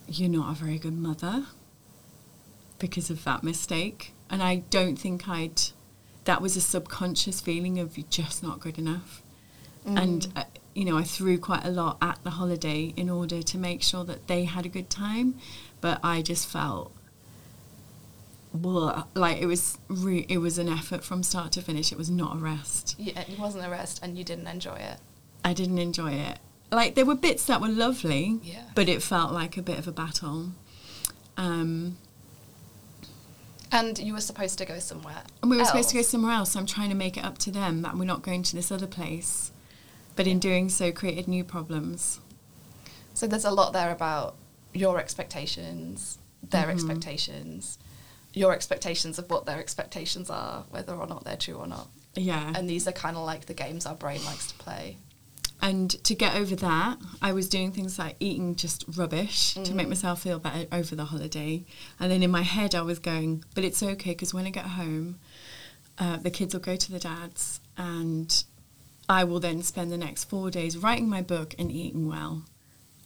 you're 0.07 0.29
not 0.29 0.51
a 0.51 0.55
very 0.55 0.79
good 0.79 0.97
mother 0.97 1.45
because 2.79 3.09
of 3.09 3.23
that 3.25 3.43
mistake. 3.43 4.13
And 4.29 4.41
I 4.43 4.57
don't 4.69 4.97
think 4.97 5.27
I'd, 5.27 5.61
that 6.25 6.41
was 6.41 6.55
a 6.57 6.61
subconscious 6.61 7.41
feeling 7.41 7.79
of 7.79 7.97
you're 7.97 8.07
just 8.09 8.43
not 8.43 8.59
good 8.59 8.77
enough. 8.77 9.21
And, 9.85 10.27
uh, 10.35 10.43
you 10.77 10.85
know, 10.85 10.95
I 10.95 11.01
threw 11.03 11.39
quite 11.39 11.65
a 11.65 11.71
lot 11.71 11.97
at 12.03 12.19
the 12.23 12.29
holiday 12.29 12.93
in 12.95 13.09
order 13.09 13.41
to 13.41 13.57
make 13.57 13.81
sure 13.81 14.03
that 14.03 14.27
they 14.27 14.43
had 14.43 14.63
a 14.63 14.69
good 14.69 14.89
time. 14.91 15.33
But 15.81 15.99
I 16.03 16.21
just 16.21 16.47
felt, 16.47 16.91
blah, 18.53 19.05
like 19.15 19.41
it 19.41 19.47
was, 19.47 19.79
re- 19.87 20.27
it 20.29 20.37
was 20.37 20.59
an 20.59 20.69
effort 20.69 21.03
from 21.03 21.23
start 21.23 21.51
to 21.53 21.61
finish. 21.61 21.91
It 21.91 21.97
was 21.97 22.11
not 22.11 22.35
a 22.35 22.39
rest. 22.39 22.95
Yeah, 22.99 23.21
it 23.21 23.39
wasn't 23.39 23.65
a 23.65 23.69
rest, 23.71 23.99
and 24.03 24.17
you 24.19 24.23
didn't 24.23 24.45
enjoy 24.47 24.75
it. 24.75 24.97
I 25.43 25.53
didn't 25.53 25.79
enjoy 25.79 26.11
it. 26.13 26.37
Like 26.71 26.93
there 26.95 27.05
were 27.05 27.15
bits 27.15 27.45
that 27.45 27.59
were 27.59 27.69
lovely, 27.69 28.39
Yeah. 28.43 28.61
but 28.75 28.87
it 28.87 29.01
felt 29.01 29.31
like 29.31 29.57
a 29.57 29.63
bit 29.63 29.79
of 29.79 29.87
a 29.87 29.91
battle. 29.91 30.51
Um, 31.37 31.97
And 33.71 33.97
you 33.97 34.13
were 34.13 34.21
supposed 34.21 34.57
to 34.59 34.65
go 34.65 34.77
somewhere. 34.79 35.23
and 35.41 35.49
we 35.49 35.57
were 35.57 35.65
supposed 35.65 35.89
to 35.89 35.95
go 35.95 36.01
somewhere 36.01 36.33
else. 36.33 36.55
I'm 36.55 36.65
trying 36.67 36.89
to 36.89 36.95
make 36.95 37.17
it 37.17 37.25
up 37.25 37.37
to 37.39 37.51
them 37.51 37.81
that 37.81 37.97
we're 37.97 38.05
not 38.05 38.21
going 38.21 38.43
to 38.43 38.55
this 38.55 38.71
other 38.71 38.87
place. 38.87 39.51
But 40.17 40.27
in 40.27 40.39
doing 40.39 40.67
so, 40.67 40.91
created 40.91 41.27
new 41.29 41.45
problems. 41.45 42.19
So 43.13 43.25
there's 43.27 43.45
a 43.45 43.51
lot 43.51 43.71
there 43.71 43.91
about 43.91 44.35
your 44.73 44.99
expectations, 44.99 46.17
their 46.43 46.65
Mhm. 46.67 46.71
expectations, 46.71 47.77
your 48.33 48.51
expectations 48.53 49.17
of 49.17 49.29
what 49.29 49.45
their 49.45 49.59
expectations 49.59 50.29
are, 50.29 50.65
whether 50.69 50.93
or 50.93 51.07
not 51.07 51.23
they're 51.23 51.37
true 51.37 51.55
or 51.55 51.67
not. 51.67 51.87
Yeah. 52.15 52.51
And 52.55 52.69
these 52.69 52.87
are 52.87 52.91
kind 52.91 53.15
of 53.15 53.25
like 53.25 53.45
the 53.45 53.53
games 53.53 53.85
our 53.85 53.95
brain 53.95 54.23
likes 54.25 54.47
to 54.47 54.55
play. 54.55 54.97
And 55.61 55.91
to 56.03 56.13
get 56.13 56.35
over 56.35 56.55
that, 56.57 56.99
I 57.21 57.31
was 57.33 57.49
doing 57.49 57.71
things 57.71 57.97
like 57.97 58.15
eating 58.19 58.55
just 58.55 58.85
rubbish 58.95 59.53
to 59.55 59.73
make 59.73 59.87
Mm. 59.87 59.89
myself 59.89 60.21
feel 60.21 60.37
better 60.37 60.67
over 60.71 60.95
the 60.95 61.05
holiday. 61.05 61.63
And 61.99 62.11
then 62.11 62.21
in 62.21 62.29
my 62.29 62.43
head, 62.43 62.75
I 62.75 62.81
was 62.81 62.99
going, 62.99 63.43
but 63.55 63.63
it's 63.63 63.81
okay 63.81 64.11
because 64.11 64.33
when 64.35 64.45
I 64.45 64.51
get 64.51 64.65
home, 64.65 65.19
uh, 65.97 66.17
the 66.17 66.29
kids 66.29 66.53
will 66.53 66.61
go 66.61 66.75
to 66.75 66.91
the 66.91 66.99
dad's 66.99 67.59
and 67.75 68.43
I 69.09 69.23
will 69.23 69.39
then 69.39 69.61
spend 69.63 69.91
the 69.91 69.97
next 69.97 70.25
four 70.25 70.51
days 70.51 70.77
writing 70.77 71.07
my 71.09 71.21
book 71.21 71.55
and 71.57 71.71
eating 71.71 72.07
well. 72.07 72.43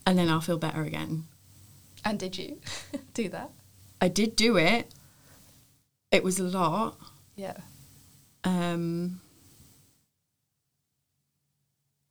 And 0.05 0.17
then 0.17 0.29
I'll 0.29 0.41
feel 0.41 0.57
better 0.57 0.81
again. 0.81 1.25
And 2.03 2.17
did 2.17 2.37
you 2.37 2.59
do 3.13 3.29
that? 3.29 3.51
I 4.01 4.07
did 4.07 4.35
do 4.35 4.57
it. 4.57 4.91
It 6.11 6.23
was 6.23 6.39
a 6.39 6.43
lot. 6.43 6.97
Yeah. 7.35 7.57
Um, 8.43 9.21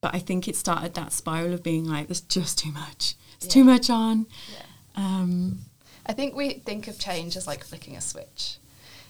but 0.01 0.15
I 0.15 0.21
think 0.21 0.47
it 0.49 0.57
started 0.57 0.95
that 0.95 1.13
spiral 1.13 1.53
of 1.53 1.63
being 1.63 1.85
like, 1.85 2.07
there's 2.09 2.21
just 2.21 2.59
too 2.59 2.73
much. 2.73 3.15
It's 3.37 3.47
Yeah. 3.47 3.53
too 3.53 3.65
much 3.65 3.91
on. 3.91 4.27
Yeah. 4.53 4.63
Um, 4.95 5.61
I 6.07 6.13
think 6.13 6.35
we 6.35 6.55
think 6.55 6.89
of 6.89 6.99
change 6.99 7.37
as 7.37 7.47
like 7.47 7.65
flicking 7.65 7.97
a 7.97 8.01
switch. 8.01 8.59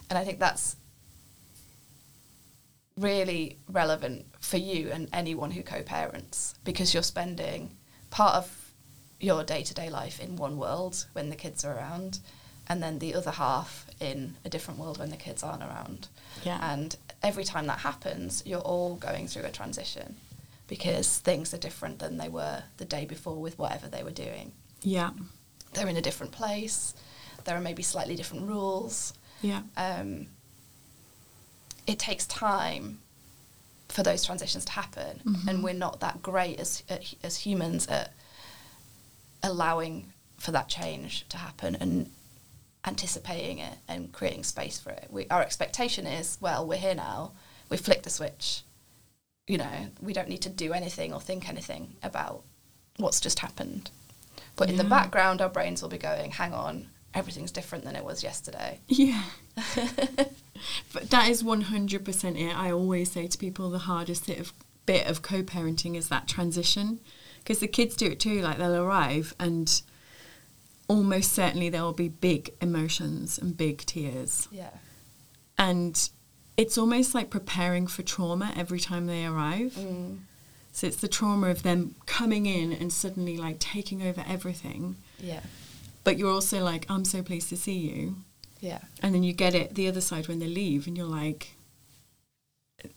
And 0.08 0.18
I 0.18 0.24
think 0.24 0.38
that's 0.40 0.76
really 3.00 3.58
relevant 3.68 4.26
for 4.40 4.56
you 4.56 4.90
and 4.92 5.08
anyone 5.12 5.50
who 5.50 5.62
co 5.62 5.82
parents 5.82 6.54
because 6.64 6.92
you're 6.94 7.02
spending 7.02 7.76
part 8.10 8.34
of 8.34 8.72
your 9.18 9.44
day 9.44 9.62
to 9.62 9.74
day 9.74 9.90
life 9.90 10.20
in 10.20 10.36
one 10.36 10.56
world 10.56 11.06
when 11.12 11.30
the 11.30 11.36
kids 11.36 11.64
are 11.64 11.76
around, 11.76 12.20
and 12.68 12.82
then 12.82 12.98
the 12.98 13.14
other 13.14 13.32
half 13.32 13.86
in 14.00 14.36
a 14.44 14.48
different 14.48 14.80
world 14.80 14.98
when 14.98 15.10
the 15.10 15.16
kids 15.16 15.42
aren't 15.42 15.62
around. 15.62 16.08
yeah. 16.44 16.58
And 16.72 16.96
every 17.22 17.44
time 17.44 17.66
that 17.66 17.80
happens, 17.80 18.42
you're 18.46 18.60
all 18.60 18.94
going 18.96 19.26
through 19.28 19.44
a 19.44 19.50
transition 19.50 20.16
because 20.68 21.18
things 21.18 21.52
are 21.52 21.58
different 21.58 21.98
than 21.98 22.16
they 22.16 22.28
were 22.28 22.62
the 22.78 22.84
day 22.84 23.04
before 23.04 23.36
with 23.36 23.58
whatever 23.58 23.88
they 23.88 24.02
were 24.04 24.10
doing 24.10 24.52
yeah. 24.82 25.10
they're 25.74 25.88
in 25.88 25.96
a 25.96 26.02
different 26.02 26.32
place. 26.32 26.94
There 27.44 27.56
are 27.56 27.60
maybe 27.60 27.82
slightly 27.82 28.16
different 28.16 28.48
rules. 28.48 29.14
Yeah. 29.42 29.62
Um, 29.76 30.26
it 31.86 31.98
takes 31.98 32.26
time 32.26 33.00
for 33.88 34.02
those 34.02 34.24
transitions 34.24 34.64
to 34.66 34.72
happen, 34.72 35.20
Mhm. 35.24 35.48
and 35.48 35.64
we're 35.64 35.74
not 35.74 36.00
that 36.00 36.22
great 36.22 36.58
as 36.60 36.82
at- 36.88 37.14
as 37.22 37.38
humans 37.38 37.86
at 37.88 38.12
allowing 39.42 40.12
for 40.36 40.52
that 40.52 40.68
change 40.68 41.26
to 41.28 41.36
happen 41.36 41.74
and 41.76 42.10
anticipating 42.84 43.58
it 43.58 43.78
and 43.88 44.12
creating 44.12 44.44
space 44.44 44.78
for 44.78 44.90
it. 44.90 45.08
We, 45.10 45.26
our 45.28 45.42
expectation 45.42 46.06
is, 46.06 46.38
well, 46.40 46.66
we're 46.66 46.78
here 46.78 46.94
now. 46.94 47.32
We 47.68 47.76
flicked 47.76 48.04
the 48.04 48.10
switch. 48.10 48.62
You 49.46 49.58
know, 49.58 49.90
we 50.00 50.12
don't 50.12 50.28
need 50.28 50.42
to 50.42 50.48
do 50.48 50.72
anything 50.72 51.12
or 51.12 51.20
think 51.20 51.48
anything 51.48 51.96
about 52.02 52.42
what's 52.96 53.20
just 53.20 53.40
happened. 53.40 53.90
But 54.56 54.70
in 54.70 54.76
the 54.76 54.84
background, 54.84 55.40
our 55.40 55.48
brains 55.48 55.82
will 55.82 55.88
be 55.88 55.98
going, 55.98 56.32
hang 56.32 56.52
on, 56.54 56.90
everything's 57.14 57.50
different 57.50 57.84
than 57.84 57.96
it 57.96 58.04
was 58.04 58.22
yesterday. 58.22 58.80
Yeah. 58.88 59.24
But 60.92 61.10
that 61.10 61.28
is 61.28 61.42
100% 61.42 62.40
it. 62.40 62.56
I 62.56 62.70
always 62.70 63.10
say 63.12 63.26
to 63.26 63.38
people 63.38 63.70
the 63.70 63.78
hardest 63.78 64.26
bit 64.26 64.38
of, 64.38 64.52
bit 64.86 65.06
of 65.06 65.22
co 65.22 65.42
parenting 65.42 65.96
is 65.96 66.08
that 66.08 66.28
transition. 66.28 67.00
Because 67.38 67.60
the 67.60 67.68
kids 67.68 67.96
do 67.96 68.06
it 68.06 68.20
too. 68.20 68.40
Like 68.42 68.58
they'll 68.58 68.76
arrive 68.76 69.34
and 69.40 69.82
almost 70.88 71.32
certainly 71.32 71.68
there 71.68 71.82
will 71.82 71.92
be 71.92 72.08
big 72.08 72.50
emotions 72.60 73.38
and 73.38 73.56
big 73.56 73.78
tears. 73.86 74.48
Yeah. 74.50 74.70
And 75.56 76.10
it's 76.56 76.76
almost 76.76 77.14
like 77.14 77.30
preparing 77.30 77.86
for 77.86 78.02
trauma 78.02 78.52
every 78.56 78.80
time 78.80 79.06
they 79.06 79.24
arrive. 79.24 79.72
Mm. 79.72 80.18
So 80.72 80.86
it's 80.86 80.96
the 80.96 81.08
trauma 81.08 81.48
of 81.48 81.62
them 81.62 81.94
coming 82.06 82.46
in 82.46 82.72
and 82.72 82.92
suddenly 82.92 83.36
like 83.36 83.58
taking 83.58 84.02
over 84.02 84.24
everything. 84.28 84.96
Yeah. 85.18 85.40
But 86.04 86.18
you're 86.18 86.30
also 86.30 86.62
like, 86.62 86.86
I'm 86.88 87.04
so 87.04 87.22
pleased 87.22 87.48
to 87.50 87.56
see 87.56 87.78
you. 87.78 88.16
Yeah. 88.60 88.80
And 89.02 89.14
then 89.14 89.22
you 89.22 89.32
get 89.32 89.54
it 89.54 89.74
the 89.74 89.88
other 89.88 90.00
side 90.00 90.28
when 90.28 90.38
they 90.38 90.46
leave, 90.48 90.86
and 90.86 90.96
you're 90.96 91.06
like, 91.06 91.52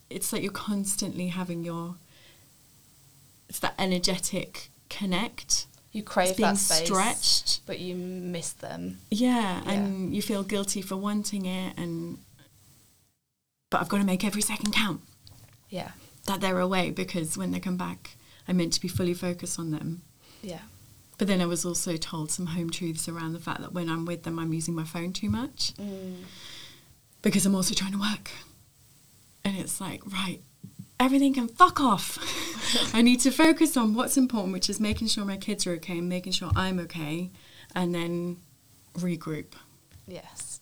it's 0.09 0.31
like 0.33 0.41
you're 0.43 0.51
constantly 0.51 1.27
having 1.27 1.63
your, 1.63 1.95
it's 3.49 3.59
that 3.59 3.73
energetic 3.77 4.69
connect. 4.89 5.65
You 5.91 6.01
crave 6.03 6.29
it's 6.29 6.37
being 6.37 6.49
that 6.49 6.57
space, 6.57 6.85
stretched. 6.87 7.65
but 7.65 7.79
you 7.79 7.95
miss 7.95 8.51
them. 8.53 8.99
Yeah, 9.11 9.61
Yeah. 9.63 9.71
and 9.71 10.15
you 10.15 10.21
feel 10.21 10.43
guilty 10.43 10.81
for 10.81 10.95
wanting 10.97 11.45
it, 11.45 11.77
and 11.77 12.17
but 13.69 13.81
I've 13.81 13.89
got 13.89 13.97
to 13.99 14.03
make 14.03 14.23
every 14.23 14.41
second 14.41 14.71
count 14.73 15.01
Yeah. 15.69 15.91
that 16.27 16.41
they're 16.41 16.59
away 16.59 16.91
because 16.91 17.37
when 17.37 17.51
they 17.51 17.59
come 17.59 17.77
back, 17.77 18.17
I'm 18.47 18.57
meant 18.57 18.73
to 18.73 18.81
be 18.81 18.87
fully 18.87 19.13
focused 19.15 19.57
on 19.59 19.71
them. 19.71 20.01
Yeah. 20.43 20.61
But 21.17 21.27
then 21.27 21.41
I 21.41 21.45
was 21.45 21.63
also 21.65 21.95
told 21.95 22.31
some 22.31 22.47
home 22.47 22.69
truths 22.69 23.07
around 23.07 23.33
the 23.33 23.39
fact 23.39 23.61
that 23.61 23.71
when 23.73 23.89
I'm 23.89 24.05
with 24.05 24.23
them, 24.23 24.39
I'm 24.39 24.51
using 24.53 24.73
my 24.75 24.83
phone 24.83 25.13
too 25.13 25.29
much 25.29 25.73
Mm. 25.75 26.23
because 27.21 27.45
I'm 27.45 27.55
also 27.55 27.73
trying 27.75 27.91
to 27.93 27.99
work. 27.99 28.31
And 29.45 29.57
it's 29.57 29.79
like, 29.79 30.01
right, 30.11 30.41
everything 30.99 31.33
can 31.33 31.47
fuck 31.47 31.79
off. 31.79 32.17
I 32.95 33.01
need 33.01 33.19
to 33.21 33.31
focus 33.31 33.77
on 33.77 33.93
what's 33.93 34.17
important, 34.17 34.53
which 34.53 34.69
is 34.69 34.79
making 34.79 35.07
sure 35.09 35.23
my 35.25 35.37
kids 35.37 35.67
are 35.67 35.73
okay 35.73 35.97
and 35.99 36.09
making 36.09 36.31
sure 36.33 36.49
I'm 36.55 36.79
okay, 36.79 37.29
and 37.75 37.93
then 37.93 38.37
regroup. 38.95 39.53
Yes. 40.07 40.59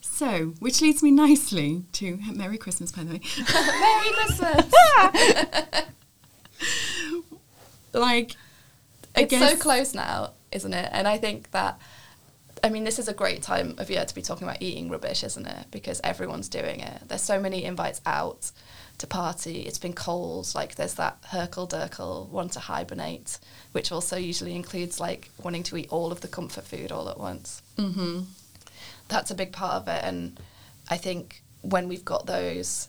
So, 0.00 0.54
which 0.58 0.80
leads 0.82 1.02
me 1.02 1.10
nicely 1.10 1.84
to 1.92 2.18
Merry 2.34 2.58
Christmas, 2.58 2.92
by 2.92 3.04
the 3.04 3.12
way. 3.14 3.20
Merry 3.80 4.10
Christmas. 4.10 5.84
like, 7.92 8.36
it's 9.20 9.30
guess 9.30 9.52
so 9.52 9.56
close 9.58 9.94
now, 9.94 10.32
isn't 10.52 10.72
it? 10.72 10.88
And 10.92 11.06
I 11.06 11.18
think 11.18 11.50
that, 11.52 11.80
I 12.62 12.70
mean, 12.70 12.84
this 12.84 12.98
is 12.98 13.08
a 13.08 13.14
great 13.14 13.42
time 13.42 13.74
of 13.78 13.90
year 13.90 14.04
to 14.04 14.14
be 14.14 14.22
talking 14.22 14.46
about 14.46 14.62
eating 14.62 14.88
rubbish, 14.90 15.22
isn't 15.24 15.46
it? 15.46 15.66
Because 15.70 16.00
everyone's 16.04 16.48
doing 16.48 16.80
it. 16.80 17.02
There's 17.08 17.22
so 17.22 17.40
many 17.40 17.64
invites 17.64 18.00
out 18.06 18.50
to 18.98 19.06
party. 19.06 19.60
It's 19.62 19.78
been 19.78 19.92
cold. 19.92 20.52
Like 20.54 20.74
there's 20.74 20.94
that 20.94 21.22
hurkle-durkle, 21.22 22.28
want 22.28 22.52
to 22.52 22.60
hibernate, 22.60 23.38
which 23.72 23.92
also 23.92 24.16
usually 24.16 24.54
includes 24.54 24.98
like 24.98 25.30
wanting 25.42 25.62
to 25.64 25.76
eat 25.76 25.88
all 25.90 26.10
of 26.12 26.20
the 26.20 26.28
comfort 26.28 26.64
food 26.64 26.92
all 26.92 27.08
at 27.08 27.18
once. 27.18 27.62
hmm 27.76 28.20
that's 29.08 29.30
a 29.30 29.34
big 29.34 29.52
part 29.52 29.74
of 29.74 29.88
it. 29.88 30.04
And 30.04 30.38
I 30.88 30.96
think 30.96 31.42
when 31.62 31.88
we've 31.88 32.04
got 32.04 32.26
those 32.26 32.88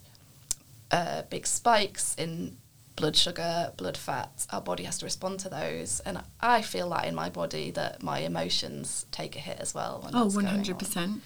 uh, 0.91 1.23
big 1.29 1.47
spikes 1.47 2.15
in 2.15 2.57
blood 2.99 3.15
sugar, 3.15 3.71
blood 3.77 3.97
fat, 3.97 4.45
our 4.51 4.62
body 4.62 4.83
has 4.83 4.97
to 4.99 5.05
respond 5.05 5.39
to 5.41 5.49
those. 5.49 5.99
And 6.01 6.21
I 6.41 6.62
feel 6.62 6.89
that 6.89 7.05
in 7.05 7.15
my 7.15 7.29
body 7.29 7.71
that 7.71 8.03
my 8.03 8.19
emotions 8.19 9.05
take 9.12 9.35
a 9.35 9.39
hit 9.39 9.57
as 9.59 9.73
well. 9.73 10.01
When 10.03 10.15
Oh, 10.15 10.23
that's 10.23 10.35
going 10.35 10.47
on. 10.47 10.63
100%. 10.63 11.19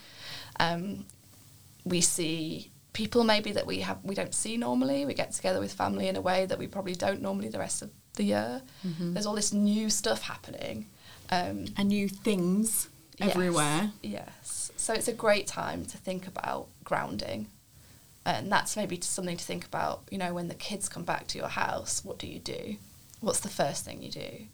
Um, 0.60 1.06
we 1.84 2.00
see 2.02 2.70
people 2.94 3.24
maybe 3.24 3.52
that 3.52 3.66
we 3.66 3.80
have 3.80 3.98
we 4.04 4.14
don't 4.16 4.36
see 4.36 4.56
normally. 4.56 5.06
We 5.06 5.14
get 5.16 5.32
together 5.32 5.60
with 5.60 5.74
family 5.74 6.08
in 6.08 6.16
a 6.16 6.22
way 6.22 6.46
that 6.46 6.60
we 6.60 6.68
probably 6.68 6.94
don't 6.94 7.22
normally 7.22 7.50
the 7.50 7.60
rest 7.60 7.82
of 7.82 7.90
the 8.16 8.24
year. 8.24 8.62
Mm-hmm. 8.88 9.14
There's 9.14 9.26
all 9.26 9.36
this 9.36 9.52
new 9.52 9.90
stuff 9.90 10.22
happening. 10.22 10.86
Um, 11.32 11.66
And 11.78 11.90
new 11.90 12.08
things 12.08 12.90
everywhere. 13.20 13.92
Yes, 14.04 14.22
yes. 14.44 14.72
So 14.76 14.94
it's 14.94 15.08
a 15.08 15.14
great 15.14 15.48
time 15.48 15.86
to 15.86 15.98
think 15.98 16.28
about 16.28 16.68
grounding. 16.84 17.48
And 18.26 18.52
that's 18.52 18.78
maybe 18.78 19.00
something 19.02 19.38
to 19.38 19.44
think 19.44 19.66
about, 19.66 20.04
you 20.10 20.18
know, 20.18 20.34
when 20.34 20.48
the 20.48 20.56
kids 20.56 20.88
come 20.88 21.04
back 21.04 21.28
to 21.28 21.38
your 21.38 21.50
house, 21.50 22.06
what 22.06 22.18
do 22.18 22.28
you 22.28 22.40
do? 22.40 22.78
What's 23.20 23.42
the 23.42 23.50
first 23.50 23.84
thing 23.84 24.02
you 24.02 24.12
do? 24.12 24.48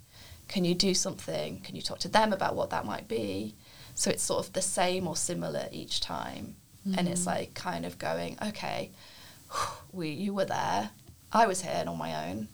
Can 0.47 0.65
you 0.65 0.73
do 0.73 0.95
something? 0.95 1.61
Can 1.61 1.75
you 1.75 1.81
talk 1.81 1.99
to 1.99 2.07
them 2.07 2.33
about 2.33 2.55
what 2.55 2.71
that 2.71 2.85
might 2.85 3.07
be? 3.07 3.55
So 3.93 4.09
it's 4.09 4.23
sort 4.23 4.45
of 4.45 4.53
the 4.53 4.61
same 4.61 5.07
or 5.07 5.15
similar 5.15 5.67
each 5.71 6.01
time. 6.01 6.55
And 6.97 7.07
it's 7.07 7.21
mm-hmm. 7.21 7.29
like 7.29 7.53
kind 7.53 7.85
of 7.85 7.99
going, 7.99 8.37
okay, 8.41 8.91
we 9.91 10.09
you 10.09 10.33
were 10.33 10.45
there, 10.45 10.91
I 11.31 11.45
was 11.45 11.61
here 11.61 11.75
and 11.75 11.89
on 11.89 11.97
my 11.97 12.29
own. 12.29 12.47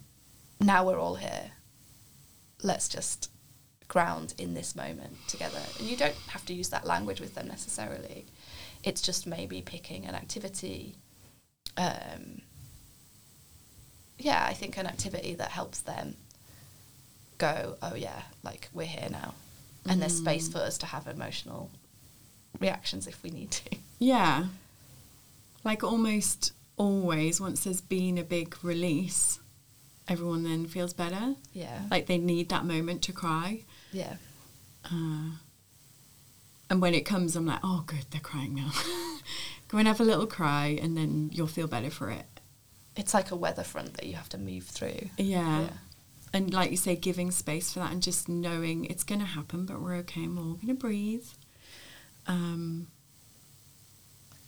Now 0.59 0.85
we're 0.85 0.99
all 0.99 1.15
here. 1.15 1.51
Let's 2.61 2.89
just 2.89 3.29
ground 3.87 4.33
in 4.37 4.53
this 4.53 4.75
moment 4.75 5.15
together. 5.27 5.59
And 5.79 5.87
you 5.87 5.95
don't 5.95 6.15
have 6.29 6.45
to 6.47 6.53
use 6.53 6.69
that 6.69 6.85
language 6.85 7.21
with 7.21 7.35
them 7.35 7.47
necessarily. 7.47 8.25
It's 8.83 9.01
just 9.01 9.27
maybe 9.27 9.61
picking 9.61 10.05
an 10.05 10.15
activity. 10.15 10.95
Um, 11.77 12.41
yeah, 14.17 14.45
I 14.47 14.53
think 14.53 14.77
an 14.77 14.85
activity 14.87 15.35
that 15.35 15.51
helps 15.51 15.81
them 15.81 16.15
go, 17.37 17.75
oh 17.81 17.95
yeah, 17.95 18.23
like 18.43 18.69
we're 18.73 18.85
here 18.85 19.09
now. 19.09 19.33
And 19.87 20.01
there's 20.01 20.17
space 20.17 20.47
for 20.47 20.57
us 20.57 20.79
to 20.79 20.87
have 20.87 21.05
emotional 21.05 21.69
reactions 22.59 23.05
if 23.05 23.21
we 23.21 23.29
need 23.29 23.51
to. 23.51 23.77
Yeah. 23.99 24.45
Like 25.63 25.83
almost 25.83 26.53
always, 26.77 27.39
once 27.39 27.63
there's 27.63 27.81
been 27.81 28.17
a 28.17 28.23
big 28.23 28.55
release, 28.63 29.39
everyone 30.07 30.43
then 30.43 30.65
feels 30.65 30.93
better. 30.93 31.35
Yeah. 31.53 31.81
Like 31.91 32.07
they 32.07 32.17
need 32.17 32.49
that 32.49 32.65
moment 32.65 33.01
to 33.03 33.11
cry. 33.11 33.61
yeah. 33.91 34.15
Uh, 34.85 35.31
and 36.69 36.81
when 36.81 36.93
it 36.95 37.01
comes, 37.05 37.35
I'm 37.35 37.45
like, 37.45 37.59
oh, 37.63 37.83
good, 37.85 38.05
they're 38.11 38.21
crying 38.21 38.55
now. 38.55 38.71
Go 39.67 39.77
and 39.79 39.87
have 39.87 39.99
a 39.99 40.03
little 40.03 40.27
cry, 40.27 40.77
and 40.81 40.95
then 40.95 41.29
you'll 41.33 41.47
feel 41.47 41.67
better 41.67 41.89
for 41.89 42.09
it. 42.11 42.25
It's 42.95 43.13
like 43.13 43.31
a 43.31 43.35
weather 43.35 43.63
front 43.63 43.95
that 43.95 44.05
you 44.05 44.13
have 44.15 44.29
to 44.29 44.37
move 44.37 44.65
through. 44.65 45.09
Yeah. 45.17 45.61
Yeah. 45.61 45.69
And 46.33 46.53
like 46.53 46.71
you 46.71 46.77
say, 46.77 46.95
giving 46.95 47.31
space 47.31 47.73
for 47.73 47.79
that 47.79 47.91
and 47.91 48.01
just 48.03 48.27
knowing 48.29 48.85
it's 48.85 49.03
going 49.03 49.19
to 49.21 49.25
happen, 49.27 49.65
but 49.65 49.81
we're 49.81 49.95
okay 49.97 50.23
and 50.23 50.37
we're 50.37 50.43
all 50.43 50.53
going 50.55 50.67
to 50.67 50.73
breathe. 50.73 51.25
Um, 52.27 52.87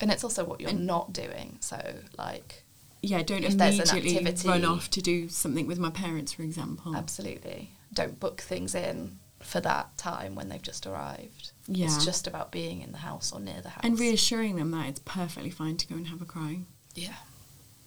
And 0.00 0.10
it's 0.10 0.22
also 0.22 0.44
what 0.44 0.60
you're 0.60 0.72
not 0.72 1.12
doing. 1.12 1.56
So, 1.60 1.80
like, 2.16 2.62
yeah, 3.02 3.22
don't 3.22 3.42
If 3.44 3.56
there's 3.56 3.78
an 3.78 3.88
immediately 3.98 4.18
activity- 4.28 4.48
run 4.48 4.64
off 4.64 4.90
to 4.90 5.00
do 5.02 5.28
something 5.28 5.66
with 5.66 5.78
my 5.78 5.90
parents, 5.90 6.32
for 6.32 6.42
example. 6.42 6.94
Absolutely. 6.94 7.70
Don't 7.92 8.20
book 8.20 8.40
things 8.42 8.74
in 8.74 9.18
for 9.40 9.60
that 9.60 9.96
time 9.96 10.34
when 10.34 10.48
they've 10.48 10.62
just 10.62 10.86
arrived. 10.86 11.52
Yeah. 11.66 11.86
It's 11.86 12.04
just 12.04 12.26
about 12.26 12.50
being 12.50 12.82
in 12.82 12.92
the 12.92 12.98
house 12.98 13.32
or 13.32 13.40
near 13.40 13.60
the 13.60 13.70
house. 13.70 13.84
And 13.84 13.98
reassuring 13.98 14.56
them 14.56 14.70
that 14.72 14.88
it's 14.88 15.00
perfectly 15.00 15.50
fine 15.50 15.76
to 15.76 15.86
go 15.86 15.94
and 15.94 16.08
have 16.08 16.22
a 16.22 16.24
cry. 16.24 16.60
Yeah. 16.94 17.14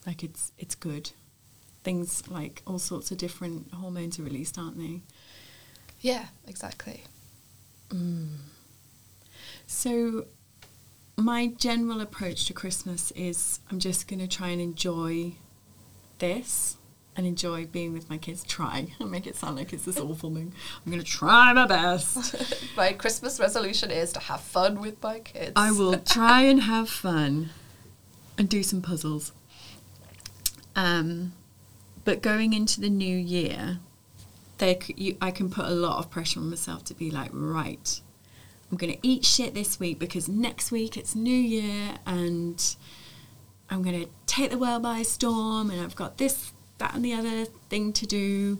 Like 0.05 0.23
it's 0.23 0.51
it's 0.57 0.75
good. 0.75 1.11
Things 1.83 2.27
like 2.27 2.61
all 2.65 2.79
sorts 2.79 3.11
of 3.11 3.17
different 3.17 3.73
hormones 3.73 4.19
are 4.19 4.23
released, 4.23 4.57
aren't 4.57 4.77
they? 4.77 5.01
Yeah, 5.99 6.27
exactly. 6.47 7.03
Mm. 7.89 8.37
So, 9.67 10.25
my 11.17 11.47
general 11.47 12.01
approach 12.01 12.45
to 12.45 12.53
Christmas 12.53 13.11
is 13.11 13.59
I'm 13.69 13.79
just 13.79 14.07
going 14.07 14.19
to 14.19 14.27
try 14.27 14.49
and 14.49 14.61
enjoy 14.61 15.33
this 16.19 16.77
and 17.15 17.27
enjoy 17.27 17.65
being 17.65 17.93
with 17.93 18.09
my 18.09 18.17
kids. 18.17 18.43
Try. 18.43 18.87
I 18.99 19.03
make 19.03 19.27
it 19.27 19.35
sound 19.35 19.57
like 19.57 19.73
it's 19.73 19.85
this 19.85 19.99
awful 19.99 20.33
thing. 20.33 20.53
I'm 20.85 20.91
going 20.91 21.03
to 21.03 21.09
try 21.09 21.53
my 21.53 21.67
best. 21.67 22.67
my 22.77 22.93
Christmas 22.93 23.39
resolution 23.39 23.91
is 23.91 24.13
to 24.13 24.19
have 24.19 24.41
fun 24.41 24.79
with 24.79 25.01
my 25.03 25.19
kids. 25.19 25.53
I 25.55 25.71
will 25.71 25.97
try 26.05 26.41
and 26.41 26.61
have 26.63 26.89
fun 26.89 27.49
and 28.37 28.47
do 28.49 28.63
some 28.63 28.81
puzzles. 28.81 29.33
Um, 30.75 31.33
but 32.05 32.21
going 32.21 32.53
into 32.53 32.79
the 32.79 32.89
new 32.89 33.17
year, 33.17 33.79
there 34.57 34.77
c- 34.81 34.95
you, 34.97 35.17
I 35.21 35.31
can 35.31 35.49
put 35.49 35.65
a 35.65 35.71
lot 35.71 35.99
of 35.99 36.09
pressure 36.09 36.39
on 36.39 36.49
myself 36.49 36.85
to 36.85 36.93
be 36.93 37.11
like, 37.11 37.29
right, 37.33 38.01
I'm 38.71 38.77
going 38.77 38.93
to 38.93 38.99
eat 39.01 39.25
shit 39.25 39.53
this 39.53 39.79
week 39.79 39.99
because 39.99 40.29
next 40.29 40.71
week 40.71 40.95
it's 40.95 41.13
New 41.13 41.35
Year 41.35 41.97
and 42.05 42.75
I'm 43.69 43.81
going 43.83 44.01
to 44.01 44.09
take 44.27 44.51
the 44.51 44.57
world 44.57 44.83
by 44.83 45.01
storm 45.01 45.69
and 45.69 45.81
I've 45.81 45.95
got 45.95 46.17
this, 46.17 46.53
that, 46.81 46.93
and 46.93 47.05
the 47.05 47.13
other 47.13 47.45
thing 47.69 47.93
to 47.93 48.05
do. 48.05 48.57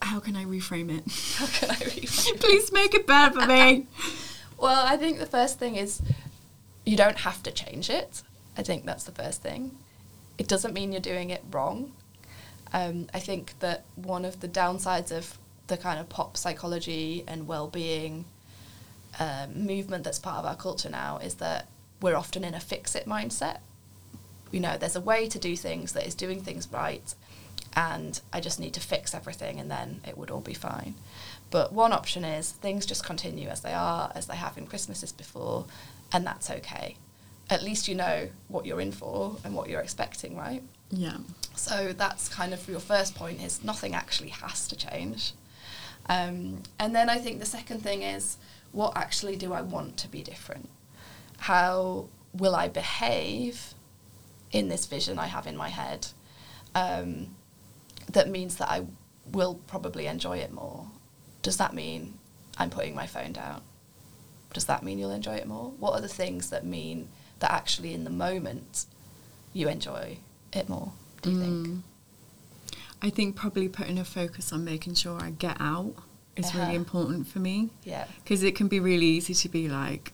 How 0.00 0.20
can 0.20 0.36
I 0.36 0.44
reframe 0.44 0.96
it? 0.96 1.04
How 1.36 1.46
can 1.46 1.70
I 1.70 1.78
read? 1.84 2.40
Please 2.40 2.72
make 2.72 2.94
it 2.94 3.06
better 3.06 3.40
for 3.40 3.46
me. 3.46 3.86
Well, 4.60 4.84
I 4.84 4.96
think 4.96 5.20
the 5.20 5.26
first 5.26 5.60
thing 5.60 5.76
is 5.76 6.02
you 6.84 6.96
don't 6.96 7.18
have 7.18 7.44
to 7.44 7.52
change 7.52 7.88
it. 7.88 8.22
I 8.56 8.64
think 8.64 8.84
that's 8.84 9.04
the 9.04 9.12
first 9.12 9.40
thing. 9.40 9.70
It 10.36 10.48
doesn't 10.48 10.74
mean 10.74 10.90
you're 10.90 11.00
doing 11.00 11.30
it 11.30 11.44
wrong. 11.52 11.92
Um, 12.72 13.06
I 13.14 13.20
think 13.20 13.54
that 13.60 13.84
one 13.94 14.24
of 14.24 14.40
the 14.40 14.48
downsides 14.48 15.12
of 15.16 15.38
the 15.68 15.76
kind 15.76 16.00
of 16.00 16.08
pop 16.08 16.36
psychology 16.36 17.22
and 17.28 17.46
well-being 17.46 18.24
um, 19.20 19.66
movement 19.66 20.02
that's 20.02 20.18
part 20.18 20.38
of 20.38 20.44
our 20.44 20.56
culture 20.56 20.90
now 20.90 21.18
is 21.18 21.34
that 21.34 21.68
we're 22.00 22.16
often 22.16 22.42
in 22.42 22.54
a 22.54 22.60
fix-it 22.60 23.06
mindset. 23.06 23.58
You 24.50 24.60
know, 24.60 24.76
there's 24.76 24.96
a 24.96 25.00
way 25.00 25.28
to 25.28 25.38
do 25.38 25.56
things 25.56 25.92
that 25.92 26.06
is 26.06 26.14
doing 26.14 26.42
things 26.42 26.68
right, 26.72 27.14
and 27.76 28.20
I 28.32 28.40
just 28.40 28.58
need 28.60 28.74
to 28.74 28.80
fix 28.80 29.14
everything, 29.14 29.60
and 29.60 29.70
then 29.70 30.00
it 30.06 30.16
would 30.16 30.30
all 30.30 30.40
be 30.40 30.54
fine. 30.54 30.94
But 31.50 31.72
one 31.72 31.92
option 31.92 32.24
is 32.24 32.52
things 32.52 32.86
just 32.86 33.04
continue 33.04 33.48
as 33.48 33.60
they 33.60 33.72
are, 33.72 34.12
as 34.14 34.26
they 34.26 34.36
have 34.36 34.58
in 34.58 34.66
Christmases 34.66 35.12
before, 35.12 35.66
and 36.12 36.26
that's 36.26 36.50
okay. 36.50 36.96
At 37.50 37.62
least 37.62 37.88
you 37.88 37.94
know 37.94 38.28
what 38.48 38.66
you're 38.66 38.80
in 38.80 38.92
for 38.92 39.36
and 39.44 39.54
what 39.54 39.70
you're 39.70 39.80
expecting, 39.80 40.36
right? 40.36 40.62
Yeah. 40.90 41.18
So 41.54 41.92
that's 41.92 42.28
kind 42.28 42.52
of 42.52 42.68
your 42.68 42.80
first 42.80 43.14
point 43.14 43.42
is 43.42 43.64
nothing 43.64 43.94
actually 43.94 44.28
has 44.28 44.68
to 44.68 44.76
change. 44.76 45.32
Um, 46.08 46.62
and 46.78 46.94
then 46.94 47.10
I 47.10 47.18
think 47.18 47.40
the 47.40 47.46
second 47.46 47.82
thing 47.82 48.02
is 48.02 48.38
what 48.72 48.96
actually 48.96 49.36
do 49.36 49.52
I 49.52 49.60
want 49.60 49.96
to 49.98 50.08
be 50.08 50.22
different? 50.22 50.68
How 51.38 52.06
will 52.32 52.54
I 52.54 52.68
behave 52.68 53.74
in 54.52 54.68
this 54.68 54.86
vision 54.86 55.18
I 55.18 55.26
have 55.26 55.46
in 55.46 55.56
my 55.56 55.68
head 55.68 56.06
um, 56.74 57.34
that 58.12 58.28
means 58.28 58.56
that 58.56 58.70
I 58.70 58.86
will 59.30 59.56
probably 59.66 60.06
enjoy 60.06 60.38
it 60.38 60.52
more? 60.52 60.86
Does 61.42 61.56
that 61.58 61.74
mean 61.74 62.14
I'm 62.56 62.70
putting 62.70 62.94
my 62.94 63.06
phone 63.06 63.32
down? 63.32 63.62
Does 64.54 64.64
that 64.66 64.82
mean 64.82 64.98
you'll 64.98 65.10
enjoy 65.10 65.34
it 65.36 65.46
more? 65.46 65.72
What 65.78 65.92
are 65.92 66.00
the 66.00 66.08
things 66.08 66.50
that 66.50 66.64
mean 66.64 67.08
that 67.40 67.50
actually 67.52 67.92
in 67.94 68.04
the 68.04 68.10
moment 68.10 68.86
you 69.52 69.68
enjoy 69.68 70.18
it 70.52 70.68
more, 70.68 70.92
do 71.22 71.30
you 71.30 71.40
think? 71.40 71.66
Mm. 71.66 71.80
I 73.02 73.10
think 73.10 73.36
probably 73.36 73.68
putting 73.68 73.98
a 73.98 74.04
focus 74.04 74.52
on 74.52 74.64
making 74.64 74.94
sure 74.94 75.20
I 75.20 75.30
get 75.30 75.56
out 75.60 75.94
is 76.36 76.46
Uh-huh. 76.46 76.60
really 76.60 76.74
important 76.74 77.28
for 77.28 77.38
me 77.38 77.70
Yeah. 77.84 78.06
because 78.24 78.42
it 78.42 78.54
can 78.56 78.68
be 78.68 78.80
really 78.80 79.06
easy 79.06 79.34
to 79.34 79.48
be 79.48 79.68
like, 79.68 80.12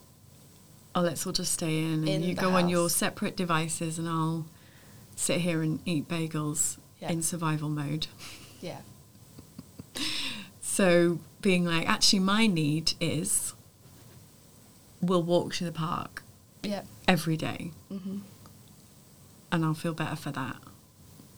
oh, 0.94 1.00
let's 1.00 1.26
all 1.26 1.32
just 1.32 1.52
stay 1.52 1.78
in 1.78 1.94
and 1.94 2.08
In 2.08 2.22
you 2.22 2.34
go 2.34 2.50
on 2.52 2.68
your 2.68 2.88
separate 2.88 3.36
devices 3.36 3.98
and 3.98 4.08
I'll 4.08 4.46
sit 5.16 5.40
here 5.40 5.62
and 5.62 5.80
eat 5.84 6.08
bagels 6.08 6.78
Yeah. 7.00 7.10
in 7.12 7.22
survival 7.22 7.68
mode. 7.68 8.06
Yeah. 8.60 8.78
So 10.62 11.18
being 11.42 11.64
like, 11.66 11.88
actually, 11.88 12.20
my 12.20 12.46
need 12.46 12.94
is 13.00 13.52
we'll 15.02 15.22
walk 15.22 15.54
to 15.56 15.64
the 15.64 15.72
park 15.72 16.22
Yeah. 16.62 16.82
every 17.06 17.36
day 17.36 17.72
hmm 17.88 18.18
and 19.52 19.64
I'll 19.64 19.74
feel 19.74 19.92
better 19.94 20.16
for 20.16 20.32
that. 20.32 20.56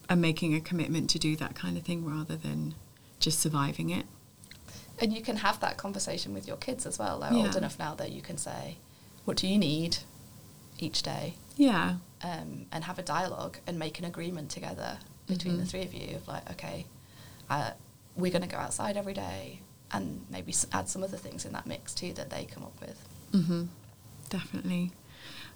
And 0.09 0.23
making 0.23 0.55
a 0.55 0.61
commitment 0.61 1.11
to 1.11 1.19
do 1.19 1.37
that 1.37 1.55
kind 1.55 1.77
of 1.77 1.83
thing 1.83 2.03
rather 2.07 2.35
than 2.35 2.75
just 3.19 3.41
surviving 3.41 3.91
it. 3.91 4.07
And 4.99 5.13
you 5.13 5.21
can 5.21 5.37
have 5.39 5.61
that 5.61 5.77
conversation 5.77 6.33
with 6.33 6.47
your 6.47 6.57
kids 6.57 6.87
as 6.87 6.99
well. 6.99 7.21
They're 7.21 7.33
Yeah. 7.35 7.43
old 7.47 7.57
enough 7.57 7.79
now 7.79 7.95
that 7.97 8.13
you 8.13 8.23
can 8.23 8.39
say, 8.39 8.79
"What 9.27 9.37
do 9.37 9.47
you 9.47 9.59
need 9.59 9.99
each 10.79 11.03
day?" 11.03 11.35
Yeah. 11.57 11.97
Um, 12.23 12.67
and 12.73 12.85
have 12.85 12.99
a 12.99 13.03
dialogue 13.03 13.59
and 13.67 13.79
make 13.79 13.99
an 13.99 14.05
agreement 14.07 14.51
together 14.51 14.99
between 15.27 15.59
the 15.59 15.65
Mhm. 15.65 15.69
three 15.69 15.83
of 15.83 15.93
you 15.93 16.17
of 16.17 16.27
like, 16.27 16.51
okay, 16.53 16.87
uh, 17.51 17.73
we're 18.17 18.33
going 18.33 18.43
to 18.43 18.49
go 18.49 18.57
outside 18.57 18.97
every 18.97 19.13
day, 19.15 19.61
and 19.93 20.25
maybe 20.31 20.51
s- 20.53 20.67
add 20.73 20.89
some 20.89 21.05
other 21.05 21.19
things 21.19 21.45
in 21.45 21.53
that 21.53 21.67
mix 21.67 21.93
too 21.93 22.13
that 22.15 22.31
they 22.31 22.45
come 22.47 22.63
up 22.63 22.81
with. 22.81 22.99
hmm 23.33 23.65
Definitely. 24.31 24.93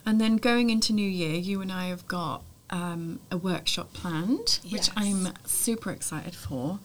And 0.06 0.20
then 0.20 0.36
going 0.36 0.70
into 0.70 0.92
New 0.92 1.08
Year, 1.08 1.34
you 1.34 1.60
and 1.62 1.72
I 1.72 1.86
have 1.86 2.06
got 2.06 2.42
um, 2.70 3.18
a 3.32 3.36
workshop 3.36 3.92
planned, 3.92 4.60
which 4.70 4.90
I'm 4.96 5.32
super 5.44 5.90
excited 5.90 6.34
for. 6.36 6.78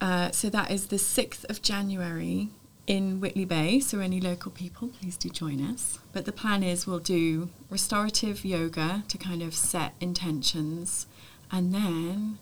Uh, 0.00 0.30
so 0.32 0.50
that 0.50 0.70
is 0.70 0.86
the 0.88 0.96
6th 0.98 1.44
of 1.48 1.62
January 1.62 2.48
in 2.86 3.20
Whitley 3.20 3.44
Bay, 3.44 3.80
so 3.80 3.98
any 3.98 4.20
local 4.20 4.50
people, 4.50 4.88
please 4.88 5.16
do 5.16 5.28
join 5.28 5.60
us. 5.60 5.98
But 6.12 6.24
the 6.24 6.32
plan 6.32 6.62
is 6.62 6.86
we'll 6.86 6.98
do 6.98 7.48
restorative 7.68 8.44
yoga 8.44 9.02
to 9.08 9.18
kind 9.18 9.42
of 9.42 9.54
set 9.54 9.94
intentions, 10.00 11.06
and 11.50 11.74
then 11.74 12.38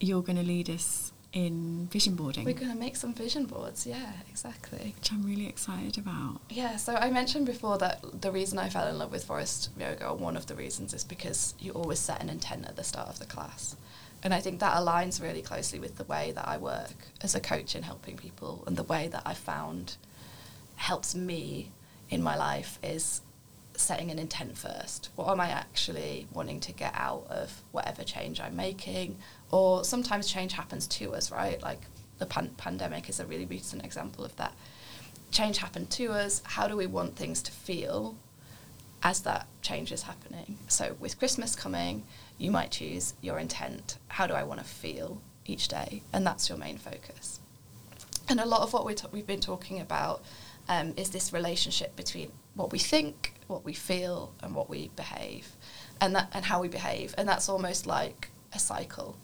you're 0.00 0.22
going 0.22 0.38
to 0.38 0.42
lead 0.42 0.70
us 0.70 1.12
in 1.34 1.88
vision 1.90 2.14
boarding, 2.14 2.44
We're 2.44 2.54
going 2.54 2.70
to 2.70 2.78
make 2.78 2.94
some 2.94 3.12
vision 3.12 3.46
boards. 3.46 3.86
Yeah, 3.86 4.12
exactly. 4.30 4.94
which 4.96 5.10
I'm 5.10 5.26
really 5.26 5.48
excited 5.48 5.98
about. 5.98 6.40
Yeah, 6.48 6.76
so 6.76 6.94
I 6.94 7.10
mentioned 7.10 7.46
before 7.46 7.76
that 7.78 8.22
the 8.22 8.30
reason 8.30 8.56
I 8.56 8.68
fell 8.68 8.86
in 8.86 8.98
love 8.98 9.10
with 9.10 9.24
Forrest 9.24 9.70
yoga, 9.76 10.08
or 10.10 10.16
one 10.16 10.36
of 10.36 10.46
the 10.46 10.54
reasons, 10.54 10.94
is 10.94 11.02
because 11.02 11.54
you 11.58 11.72
always 11.72 11.98
set 11.98 12.22
an 12.22 12.28
intent 12.28 12.66
at 12.66 12.76
the 12.76 12.84
start 12.84 13.08
of 13.08 13.18
the 13.18 13.26
class. 13.26 13.74
And 14.24 14.32
I 14.32 14.40
think 14.40 14.58
that 14.60 14.74
aligns 14.74 15.22
really 15.22 15.42
closely 15.42 15.78
with 15.78 15.98
the 15.98 16.04
way 16.04 16.32
that 16.32 16.48
I 16.48 16.56
work 16.56 16.94
as 17.20 17.34
a 17.34 17.40
coach 17.40 17.76
in 17.76 17.82
helping 17.82 18.16
people 18.16 18.64
and 18.66 18.74
the 18.74 18.82
way 18.82 19.06
that 19.08 19.22
I 19.26 19.34
found 19.34 19.96
helps 20.76 21.14
me 21.14 21.70
in 22.08 22.22
my 22.22 22.34
life 22.34 22.78
is 22.82 23.20
setting 23.76 24.10
an 24.10 24.18
intent 24.18 24.56
first. 24.56 25.10
What 25.16 25.28
am 25.28 25.40
I 25.40 25.50
actually 25.50 26.26
wanting 26.32 26.60
to 26.60 26.72
get 26.72 26.92
out 26.94 27.26
of 27.28 27.62
whatever 27.72 28.02
change 28.02 28.40
I'm 28.40 28.56
making? 28.56 29.18
Or 29.50 29.84
sometimes 29.84 30.26
change 30.26 30.54
happens 30.54 30.86
to 30.86 31.14
us, 31.14 31.30
right? 31.30 31.62
Like 31.62 31.80
the 32.18 32.26
pan- 32.26 32.54
pandemic 32.56 33.08
is 33.08 33.20
a 33.20 33.26
really 33.26 33.46
recent 33.46 33.84
example 33.84 34.24
of 34.24 34.34
that. 34.36 34.54
Change 35.32 35.58
happened 35.58 35.90
to 35.90 36.12
us. 36.12 36.40
How 36.44 36.66
do 36.68 36.76
we 36.76 36.86
want 36.86 37.16
things 37.16 37.42
to 37.42 37.52
feel 37.52 38.16
as 39.02 39.20
that 39.22 39.46
change 39.60 39.92
is 39.92 40.02
happening? 40.02 40.58
So, 40.68 40.96
with 41.00 41.18
Christmas 41.18 41.56
coming, 41.56 42.04
you 42.38 42.50
might 42.50 42.70
choose 42.70 43.14
your 43.20 43.38
intent. 43.38 43.98
How 44.08 44.26
do 44.26 44.34
I 44.34 44.42
want 44.42 44.60
to 44.60 44.66
feel 44.66 45.20
each 45.46 45.68
day? 45.68 46.02
And 46.12 46.26
that's 46.26 46.48
your 46.48 46.58
main 46.58 46.78
focus. 46.78 47.40
And 48.28 48.40
a 48.40 48.46
lot 48.46 48.62
of 48.62 48.72
what 48.72 48.84
we 48.86 48.94
t- 48.94 49.06
we've 49.12 49.26
been 49.26 49.40
talking 49.40 49.80
about 49.80 50.22
um, 50.68 50.94
is 50.96 51.10
this 51.10 51.32
relationship 51.32 51.94
between 51.96 52.32
what 52.54 52.72
we 52.72 52.78
think, 52.78 53.34
what 53.46 53.64
we 53.64 53.72
feel, 53.72 54.32
and 54.42 54.54
what 54.54 54.70
we 54.70 54.90
behave, 54.96 55.48
and 56.00 56.14
that 56.14 56.30
and 56.32 56.46
how 56.46 56.60
we 56.60 56.68
behave. 56.68 57.14
And 57.18 57.28
that's 57.28 57.48
almost 57.48 57.86
like 57.86 58.30
a 58.52 58.58
cycle. 58.58 59.16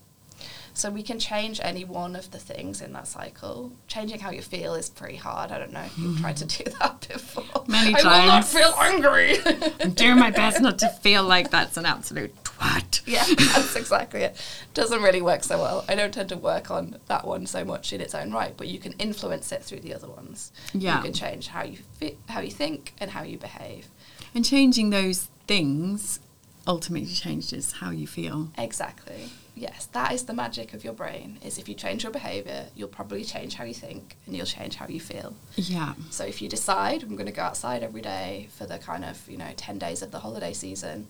So 0.73 0.90
we 0.90 1.03
can 1.03 1.18
change 1.18 1.61
any 1.62 1.85
one 1.85 2.14
of 2.14 2.31
the 2.31 2.38
things 2.38 2.81
in 2.81 2.92
that 2.92 3.07
cycle. 3.09 3.73
Changing 3.88 4.20
how 4.20 4.31
you 4.31 4.40
feel 4.40 4.75
is 4.75 4.88
pretty 4.88 5.16
hard. 5.16 5.51
I 5.51 5.59
don't 5.59 5.73
know 5.73 5.83
if 5.83 5.99
you've 5.99 6.20
tried 6.20 6.37
to 6.38 6.46
do 6.46 6.64
that 6.79 7.07
before. 7.09 7.64
Many 7.66 7.92
times 7.92 8.07
I 8.07 8.20
will 8.20 8.27
not 8.27 8.44
feel 8.44 8.73
angry. 8.79 9.37
I'm 9.81 9.92
doing 9.92 10.18
my 10.18 10.31
best 10.31 10.61
not 10.61 10.79
to 10.79 10.88
feel 10.88 11.25
like 11.25 11.51
that's 11.51 11.77
an 11.77 11.87
absolute 11.87 12.35
twat. 12.61 13.03
yeah, 13.07 13.25
that's 13.55 13.77
exactly 13.77 14.23
it. 14.23 14.37
Doesn't 14.75 15.03
really 15.03 15.23
work 15.23 15.42
so 15.44 15.59
well. 15.59 15.85
I 15.88 15.94
don't 15.94 16.12
tend 16.12 16.29
to 16.31 16.37
work 16.37 16.70
on 16.70 16.99
that 17.07 17.27
one 17.27 17.46
so 17.46 17.64
much 17.64 17.92
in 17.92 18.01
its 18.01 18.14
own 18.14 18.33
right, 18.33 18.55
but 18.57 18.68
you 18.68 18.79
can 18.79 18.92
influence 18.92 19.51
it 19.53 19.62
through 19.62 19.81
the 19.81 19.94
other 19.94 20.09
ones. 20.09 20.53
Yeah. 20.73 20.99
You 20.99 21.05
can 21.05 21.12
change 21.12 21.49
how 21.49 21.64
you 21.64 21.79
fi- 21.99 22.16
how 22.29 22.40
you 22.40 22.51
think 22.51 22.94
and 22.99 23.11
how 23.11 23.23
you 23.23 23.38
behave. 23.38 23.88
And 24.35 24.44
changing 24.44 24.90
those 24.90 25.29
things 25.46 26.20
ultimately 26.66 27.12
changes 27.12 27.73
how 27.73 27.90
you 27.90 28.07
feel. 28.07 28.51
Exactly. 28.57 29.31
Yes, 29.57 29.87
that 29.92 30.12
is 30.12 30.23
the 30.25 30.33
magic 30.33 30.73
of 30.73 30.85
your 30.85 30.92
brain. 30.92 31.38
Is 31.44 31.59
if 31.59 31.68
you 31.68 31.75
change 31.75 32.05
your 32.05 32.12
behavior, 32.12 32.66
you'll 32.77 32.88
probably 32.88 33.25
change 33.25 33.55
how 33.55 33.64
you 33.64 33.75
think 33.75 34.16
and 34.25 34.37
you'll 34.37 34.46
change 34.46 34.77
how 34.77 34.87
you 34.87 35.01
feel. 35.01 35.35
Yeah. 35.57 35.94
So 36.11 36.25
if 36.25 36.40
you 36.40 36.49
decide 36.49 37.03
I'm 37.03 37.16
going 37.16 37.27
to 37.27 37.33
go 37.33 37.42
outside 37.42 37.83
every 37.83 38.01
day 38.01 38.49
for 38.57 38.64
the 38.64 38.79
kind 38.79 39.05
of, 39.05 39.29
you 39.29 39.37
know, 39.37 39.51
10 39.57 39.79
days 39.79 40.01
of 40.03 40.12
the 40.12 40.20
holiday 40.20 40.53
season, 40.53 41.09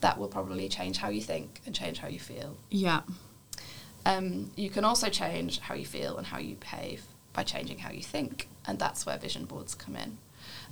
that 0.00 0.18
will 0.18 0.28
probably 0.28 0.68
change 0.68 0.98
how 0.98 1.08
you 1.08 1.20
think 1.20 1.60
and 1.66 1.74
change 1.74 1.98
how 1.98 2.08
you 2.08 2.20
feel. 2.20 2.56
Yeah. 2.70 3.00
Um, 4.06 4.50
you 4.56 4.70
can 4.70 4.84
also 4.84 5.08
change 5.08 5.58
how 5.60 5.74
you 5.74 5.84
feel 5.84 6.16
and 6.16 6.26
how 6.26 6.38
you 6.38 6.56
behave 6.56 7.02
by 7.32 7.42
changing 7.42 7.78
how 7.78 7.90
you 7.90 8.02
think, 8.02 8.48
and 8.66 8.78
that's 8.78 9.04
where 9.04 9.18
vision 9.18 9.44
boards 9.44 9.74
come 9.74 9.96
in. 9.96 10.18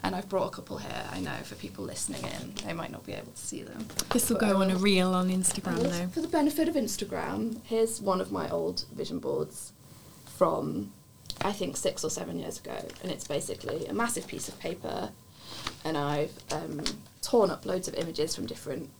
And 0.02 0.14
I've 0.14 0.28
brought 0.28 0.46
a 0.46 0.50
couple 0.50 0.78
here. 0.78 1.04
I 1.10 1.20
know 1.20 1.36
for 1.42 1.54
people 1.54 1.84
listening 1.84 2.22
in, 2.22 2.54
they 2.64 2.72
might 2.72 2.90
not 2.90 3.04
be 3.04 3.12
able 3.12 3.32
to 3.32 3.38
see 3.38 3.62
them. 3.62 3.88
This 4.10 4.30
will 4.30 4.38
go 4.38 4.62
on 4.62 4.70
a 4.70 4.76
reel 4.76 5.12
on 5.14 5.28
Instagram 5.28 5.82
though. 5.82 6.08
For 6.08 6.20
the 6.20 6.28
benefit 6.28 6.68
of 6.68 6.74
Instagram, 6.74 7.60
here's 7.64 8.00
one 8.00 8.20
of 8.20 8.32
my 8.32 8.48
old 8.48 8.84
vision 8.94 9.18
boards 9.18 9.72
from 10.36 10.92
I 11.42 11.52
think 11.52 11.76
six 11.76 12.04
or 12.04 12.10
seven 12.10 12.38
years 12.38 12.58
ago, 12.58 12.76
and 13.02 13.12
it's 13.12 13.26
basically 13.26 13.86
a 13.86 13.92
massive 13.94 14.26
piece 14.26 14.48
of 14.48 14.58
paper, 14.58 15.10
and 15.84 15.96
I've 15.96 16.32
um, 16.50 16.82
torn 17.22 17.50
up 17.50 17.66
loads 17.66 17.88
of 17.88 17.94
images 17.94 18.34
from 18.34 18.46
different 18.46 18.90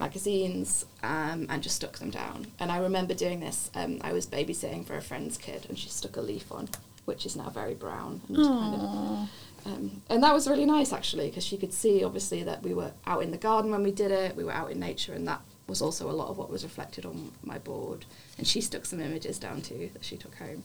magazines 0.00 0.86
um, 1.02 1.46
and 1.48 1.62
just 1.62 1.76
stuck 1.76 1.98
them 1.98 2.10
down. 2.10 2.48
And 2.58 2.72
I 2.72 2.78
remember 2.78 3.14
doing 3.14 3.40
this. 3.40 3.70
Um, 3.74 3.98
I 4.02 4.12
was 4.12 4.26
babysitting 4.26 4.86
for 4.86 4.96
a 4.96 5.02
friend's 5.02 5.38
kid, 5.38 5.66
and 5.68 5.78
she 5.78 5.88
stuck 5.88 6.16
a 6.16 6.20
leaf 6.20 6.50
on, 6.50 6.68
which 7.04 7.24
is 7.26 7.36
now 7.36 7.50
very 7.50 7.74
brown 7.74 8.20
and 8.28 8.36
kind 8.36 8.74
of 8.74 9.28
um, 9.66 10.02
and 10.08 10.22
that 10.22 10.32
was 10.32 10.48
really 10.48 10.64
nice 10.64 10.92
actually 10.92 11.28
because 11.28 11.44
she 11.44 11.56
could 11.56 11.72
see 11.72 12.02
obviously 12.02 12.42
that 12.44 12.62
we 12.62 12.72
were 12.72 12.92
out 13.06 13.22
in 13.22 13.30
the 13.30 13.36
garden 13.36 13.70
when 13.70 13.82
we 13.82 13.90
did 13.90 14.10
it, 14.10 14.36
we 14.36 14.44
were 14.44 14.52
out 14.52 14.70
in 14.70 14.80
nature, 14.80 15.12
and 15.12 15.26
that 15.28 15.40
was 15.66 15.82
also 15.82 16.10
a 16.10 16.12
lot 16.12 16.28
of 16.28 16.38
what 16.38 16.50
was 16.50 16.64
reflected 16.64 17.04
on 17.04 17.30
my 17.44 17.58
board. 17.58 18.04
And 18.38 18.46
she 18.46 18.60
stuck 18.60 18.86
some 18.86 19.00
images 19.00 19.38
down 19.38 19.60
too 19.62 19.90
that 19.92 20.04
she 20.04 20.16
took 20.16 20.34
home. 20.36 20.64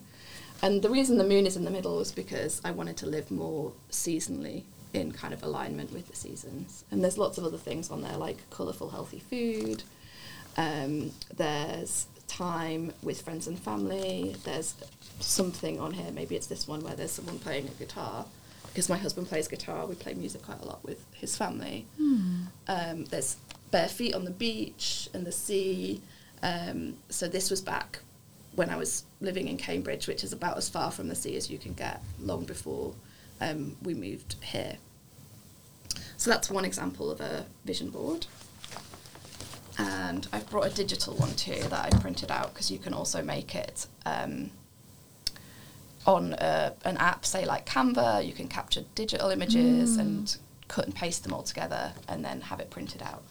And 0.62 0.82
the 0.82 0.89
reason 0.89 1.17
the 1.17 1.28
moon 1.28 1.45
is 1.45 1.58
in 1.58 1.65
the 1.65 1.71
middle 1.71 1.98
was 1.98 2.12
because 2.12 2.62
I 2.63 2.71
wanted 2.71 2.98
to 2.98 3.06
live 3.06 3.30
more 3.30 3.74
seasonally 3.91 4.63
in 4.95 5.12
kind 5.12 5.34
of 5.34 5.43
alignment 5.43 5.91
with 5.93 6.08
the 6.08 6.15
seasons. 6.15 6.84
And 6.91 7.03
there's 7.03 7.17
lots 7.17 7.38
of 7.38 7.43
other 7.43 7.58
things 7.58 7.91
on 7.91 8.01
there 8.01 8.17
like 8.17 8.49
colourful, 8.49 8.89
healthy 8.89 9.19
food. 9.19 9.84
Um, 10.58 11.12
there's 11.36 12.08
time 12.27 12.93
with 13.03 13.21
friends 13.21 13.47
and 13.47 13.60
family. 13.60 14.36
There's 14.43 14.75
something 15.19 15.79
on 15.79 15.91
here, 15.93 16.12
maybe 16.12 16.36
it's 16.36 16.47
this 16.47 16.67
one 16.67 16.81
where 16.81 16.95
there's 16.95 17.12
someone 17.12 17.39
playing 17.39 17.67
a 17.67 17.71
guitar. 17.71 18.25
Because 18.67 18.89
my 18.89 18.97
husband 18.97 19.27
plays 19.27 19.47
guitar, 19.47 19.86
we 19.86 19.95
play 19.95 20.13
music 20.15 20.43
quite 20.43 20.62
a 20.62 20.65
lot 20.65 20.84
with 20.84 21.05
his 21.13 21.38
family. 21.38 21.86
Um, 22.67 23.05
there's 23.05 23.38
bare 23.71 23.88
feet 23.88 24.13
on 24.13 24.25
the 24.25 24.31
beach 24.31 25.10
and 25.13 25.25
the 25.25 25.31
sea. 25.31 26.01
Um, 26.43 26.97
so 27.10 27.27
this 27.27 27.49
was 27.49 27.62
back 27.62 27.99
when 28.55 28.69
I 28.69 28.75
was 28.77 29.03
living 29.21 29.47
in 29.47 29.58
Cambridge, 29.58 30.08
which 30.08 30.23
is 30.23 30.34
about 30.34 30.58
as 30.58 30.67
far 30.69 30.91
from 30.91 31.08
the 31.08 31.15
sea 31.15 31.36
as 31.38 31.49
you 31.49 31.58
can 31.58 31.73
get, 31.73 32.01
long 32.19 32.43
before 32.43 32.93
um, 33.41 33.75
we 33.84 33.93
moved 33.93 34.36
here. 34.41 34.77
So 36.17 36.29
that's 36.29 36.49
one 36.49 36.65
example 36.65 37.12
of 37.12 37.21
a 37.21 37.45
vision 37.65 37.89
board. 37.89 38.27
And 39.77 40.27
I've 40.31 40.49
brought 40.49 40.67
a 40.67 40.73
digital 40.73 41.15
one 41.15 41.34
too 41.36 41.62
that 41.69 41.93
I 41.93 41.97
printed 41.99 42.31
out 42.31 42.53
because 42.53 42.71
you 42.71 42.79
can 42.79 42.93
also 42.93 43.21
make 43.21 43.55
it 43.55 43.88
um, 44.05 44.51
on 46.05 46.34
a, 46.34 46.73
an 46.86 46.97
app, 46.97 47.25
say 47.25 47.45
like 47.45 47.65
Canva. 47.65 48.25
You 48.25 48.34
can 48.34 48.47
capture 48.47 48.84
digital 48.95 49.29
images 49.29 49.97
and 49.97 50.36
cut 50.67 50.86
and 50.86 50.95
paste 50.95 51.23
them 51.23 51.34
all 51.34 51.43
together 51.43 51.93
and 52.08 52.23
then 52.23 52.41
have 52.41 52.60
it 52.60 52.69
printed 52.69 53.01
out. 53.01 53.23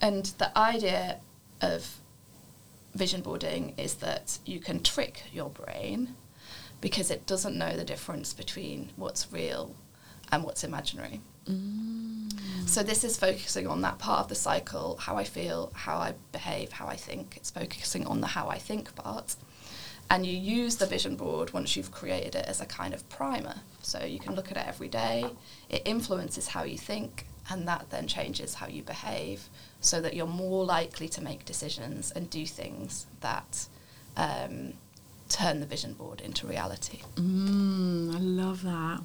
And 0.00 0.26
the 0.38 0.56
idea 0.56 1.18
of 1.62 1.98
vision 2.94 3.22
boarding 3.22 3.74
is 3.76 3.94
that 3.94 4.38
you 4.44 4.60
can 4.60 4.82
trick 4.82 5.22
your 5.32 5.48
brain 5.50 6.14
because 6.80 7.10
it 7.10 7.26
doesn't 7.26 7.56
know 7.56 7.76
the 7.76 7.84
difference 7.84 8.34
between 8.34 8.90
what's 8.96 9.32
real 9.32 9.74
and 10.30 10.44
what's 10.44 10.62
imaginary. 10.62 11.20
So 11.46 12.82
this 12.82 13.04
is 13.04 13.16
focusing 13.16 13.66
on 13.66 13.82
that 13.82 13.98
part 13.98 14.20
of 14.20 14.28
the 14.28 14.34
cycle, 14.34 14.96
how 14.96 15.16
I 15.16 15.24
feel, 15.24 15.70
how 15.74 15.96
I 15.96 16.14
behave, 16.32 16.72
how 16.72 16.86
I 16.86 16.96
think. 16.96 17.36
It's 17.36 17.50
focusing 17.50 18.06
on 18.06 18.20
the 18.20 18.26
how 18.28 18.48
I 18.48 18.58
think 18.58 18.94
part. 18.96 19.36
And 20.10 20.26
you 20.26 20.36
use 20.36 20.76
the 20.76 20.86
vision 20.86 21.16
board 21.16 21.52
once 21.52 21.76
you've 21.76 21.90
created 21.90 22.34
it 22.34 22.46
as 22.46 22.60
a 22.60 22.66
kind 22.66 22.92
of 22.92 23.08
primer. 23.08 23.56
So 23.82 24.04
you 24.04 24.18
can 24.18 24.34
look 24.34 24.50
at 24.50 24.56
it 24.56 24.66
every 24.66 24.88
day. 24.88 25.24
It 25.70 25.82
influences 25.84 26.48
how 26.48 26.64
you 26.64 26.78
think, 26.78 27.26
and 27.50 27.68
that 27.68 27.90
then 27.90 28.06
changes 28.06 28.54
how 28.54 28.66
you 28.66 28.82
behave 28.82 29.48
so 29.80 30.00
that 30.00 30.14
you're 30.14 30.26
more 30.26 30.64
likely 30.64 31.08
to 31.10 31.22
make 31.22 31.44
decisions 31.44 32.10
and 32.10 32.28
do 32.30 32.46
things 32.46 33.06
that 33.20 33.66
um, 34.16 34.74
turn 35.28 35.60
the 35.60 35.66
vision 35.66 35.92
board 35.94 36.20
into 36.20 36.46
reality. 36.46 37.00
Mm, 37.16 38.14
I 38.14 38.18
love 38.18 38.62
that. 38.62 39.00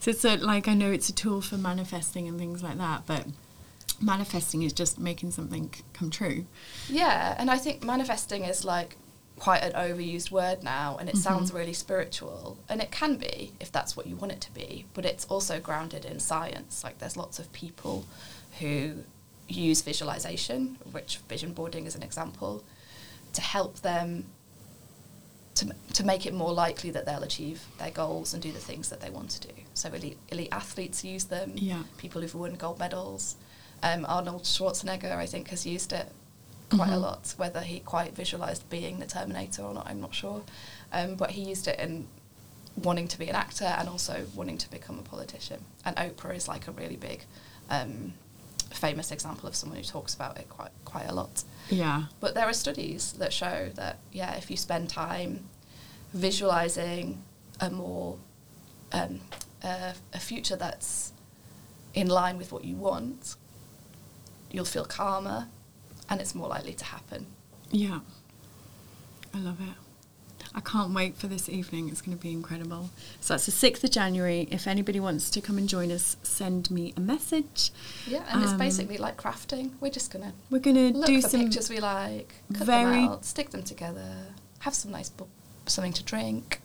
So 0.00 0.10
it's 0.10 0.24
a, 0.24 0.36
like 0.36 0.66
I 0.66 0.74
know 0.74 0.90
it's 0.90 1.08
a 1.08 1.14
tool 1.14 1.40
for 1.42 1.56
manifesting 1.56 2.26
and 2.26 2.38
things 2.38 2.62
like 2.62 2.78
that, 2.78 3.02
but 3.06 3.26
manifesting 4.00 4.62
is 4.62 4.72
just 4.72 4.98
making 4.98 5.30
something 5.30 5.72
come 5.92 6.10
true. 6.10 6.46
Yeah, 6.88 7.36
and 7.38 7.50
I 7.50 7.58
think 7.58 7.84
manifesting 7.84 8.44
is 8.44 8.64
like 8.64 8.96
quite 9.38 9.62
an 9.62 9.72
overused 9.72 10.30
word 10.30 10.62
now 10.62 10.98
and 11.00 11.08
it 11.08 11.14
mm-hmm. 11.14 11.22
sounds 11.22 11.52
really 11.52 11.72
spiritual 11.72 12.58
and 12.68 12.82
it 12.82 12.90
can 12.90 13.16
be 13.16 13.52
if 13.58 13.72
that's 13.72 13.96
what 13.96 14.06
you 14.06 14.14
want 14.14 14.30
it 14.30 14.38
to 14.38 14.52
be 14.52 14.84
but 14.92 15.06
it's 15.06 15.24
also 15.26 15.58
grounded 15.58 16.04
in 16.04 16.20
science 16.20 16.84
like 16.84 16.98
there's 16.98 17.16
lots 17.16 17.38
of 17.38 17.50
people 17.54 18.04
who 18.58 18.92
use 19.48 19.80
visualization 19.80 20.76
which 20.92 21.20
vision 21.26 21.54
boarding 21.54 21.86
is 21.86 21.96
an 21.96 22.02
example 22.02 22.62
to 23.32 23.40
help 23.40 23.80
them 23.80 24.26
to, 25.60 25.74
to 25.94 26.04
make 26.04 26.26
it 26.26 26.34
more 26.34 26.52
likely 26.52 26.90
that 26.90 27.04
they'll 27.06 27.22
achieve 27.22 27.62
their 27.78 27.90
goals 27.90 28.34
and 28.34 28.42
do 28.42 28.52
the 28.52 28.58
things 28.58 28.88
that 28.90 29.00
they 29.00 29.10
want 29.10 29.30
to 29.30 29.40
do 29.48 29.54
so 29.74 29.88
elite, 29.92 30.18
elite 30.30 30.48
athletes 30.52 31.04
use 31.04 31.24
them 31.24 31.52
Yeah. 31.56 31.82
people 31.98 32.20
who've 32.22 32.34
won 32.34 32.54
gold 32.54 32.78
medals 32.78 33.36
um, 33.82 34.04
arnold 34.08 34.42
schwarzenegger 34.44 35.16
i 35.16 35.26
think 35.26 35.48
has 35.48 35.64
used 35.66 35.92
it 35.92 36.06
quite 36.70 36.90
a 36.90 36.92
Mhm. 36.92 37.02
lot. 37.02 37.34
Whether 37.36 37.62
he 37.62 37.80
quite 37.80 38.14
visualized 38.14 38.62
being 38.70 39.00
the 39.00 39.06
Terminator 39.06 39.62
or 39.64 39.74
not, 39.74 39.88
I'm 39.88 40.00
not 40.00 40.14
sure. 40.14 40.42
Um, 40.92 41.16
but 41.16 41.32
he 41.32 41.42
used 41.42 41.66
it 41.66 41.80
in 41.80 42.06
wanting 42.76 43.08
to 43.08 43.18
be 43.18 43.28
an 43.28 43.34
actor 43.34 43.64
and 43.64 43.88
also 43.88 44.26
wanting 44.36 44.56
to 44.58 44.70
become 44.70 44.96
a 45.00 45.02
politician. 45.02 45.64
And 45.84 45.96
Oprah 45.96 46.36
is 46.36 46.46
like 46.46 46.68
a 46.68 46.70
really 46.70 46.94
big, 46.94 47.24
um, 47.70 48.14
famous 48.72 49.10
example 49.10 49.48
of 49.48 49.56
someone 49.56 49.78
who 49.78 49.84
talks 49.84 50.14
about 50.14 50.38
it 50.38 50.48
quite 50.48 50.70
quite 50.84 51.06
a 51.08 51.12
lot. 51.12 51.42
Yeah. 51.70 52.04
But 52.20 52.34
there 52.34 52.46
are 52.46 52.52
studies 52.52 53.14
that 53.14 53.32
show 53.32 53.70
that 53.74 53.98
yeah, 54.12 54.36
if 54.36 54.48
you 54.48 54.56
spend 54.56 54.88
time 54.90 55.48
visualizing 56.12 57.22
a 57.60 57.70
more 57.70 58.18
um, 58.92 59.20
a, 59.62 59.94
a 60.12 60.18
future 60.18 60.56
that's 60.56 61.12
in 61.94 62.08
line 62.08 62.38
with 62.38 62.52
what 62.52 62.64
you 62.64 62.76
want, 62.76 63.36
you'll 64.50 64.64
feel 64.64 64.84
calmer, 64.84 65.48
and 66.08 66.20
it's 66.20 66.34
more 66.34 66.48
likely 66.48 66.72
to 66.74 66.84
happen. 66.84 67.26
Yeah. 67.70 68.00
I 69.34 69.38
love 69.38 69.60
it. 69.60 69.74
I 70.52 70.58
can't 70.60 70.92
wait 70.92 71.16
for 71.16 71.28
this 71.28 71.48
evening. 71.48 71.88
It's 71.88 72.00
going 72.02 72.16
to 72.16 72.20
be 72.20 72.32
incredible. 72.32 72.90
So 73.20 73.34
that's 73.34 73.46
the 73.46 73.52
6th 73.52 73.84
of 73.84 73.90
January. 73.92 74.48
If 74.50 74.66
anybody 74.66 74.98
wants 74.98 75.30
to 75.30 75.40
come 75.40 75.56
and 75.58 75.68
join 75.68 75.92
us, 75.92 76.16
send 76.24 76.68
me 76.72 76.92
a 76.96 77.00
message. 77.00 77.70
Yeah, 78.08 78.24
and 78.28 78.42
it's 78.42 78.52
Um, 78.52 78.58
basically 78.58 78.98
like 78.98 79.16
crafting. 79.16 79.70
We're 79.80 79.92
just 79.92 80.10
gonna 80.10 80.32
We're 80.50 80.58
going 80.58 80.74
to 80.92 80.98
look 80.98 81.06
do 81.06 81.22
for 81.22 81.28
some 81.28 81.42
pictures 81.44 81.70
we 81.70 81.78
like, 81.78 82.34
cut 82.52 82.66
them 82.66 82.92
out, 83.10 83.24
stick 83.24 83.50
them 83.50 83.62
together, 83.62 84.12
have 84.60 84.74
some 84.74 84.90
nice 84.90 85.08
bu- 85.10 85.26
something 85.70 85.92
to 85.94 86.02
drink. 86.02 86.60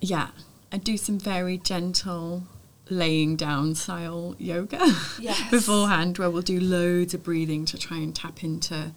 yeah, 0.00 0.28
and 0.72 0.82
do 0.82 0.96
some 0.96 1.18
very 1.18 1.58
gentle 1.58 2.44
laying 2.88 3.34
down 3.36 3.74
style 3.74 4.36
yoga 4.38 4.78
Yes. 5.20 5.50
beforehand 5.50 6.18
where 6.18 6.30
we'll 6.30 6.42
do 6.42 6.60
loads 6.60 7.14
of 7.14 7.24
breathing 7.24 7.64
to 7.66 7.76
try 7.78 7.96
and 7.98 8.14
tap 8.14 8.44
into 8.44 8.92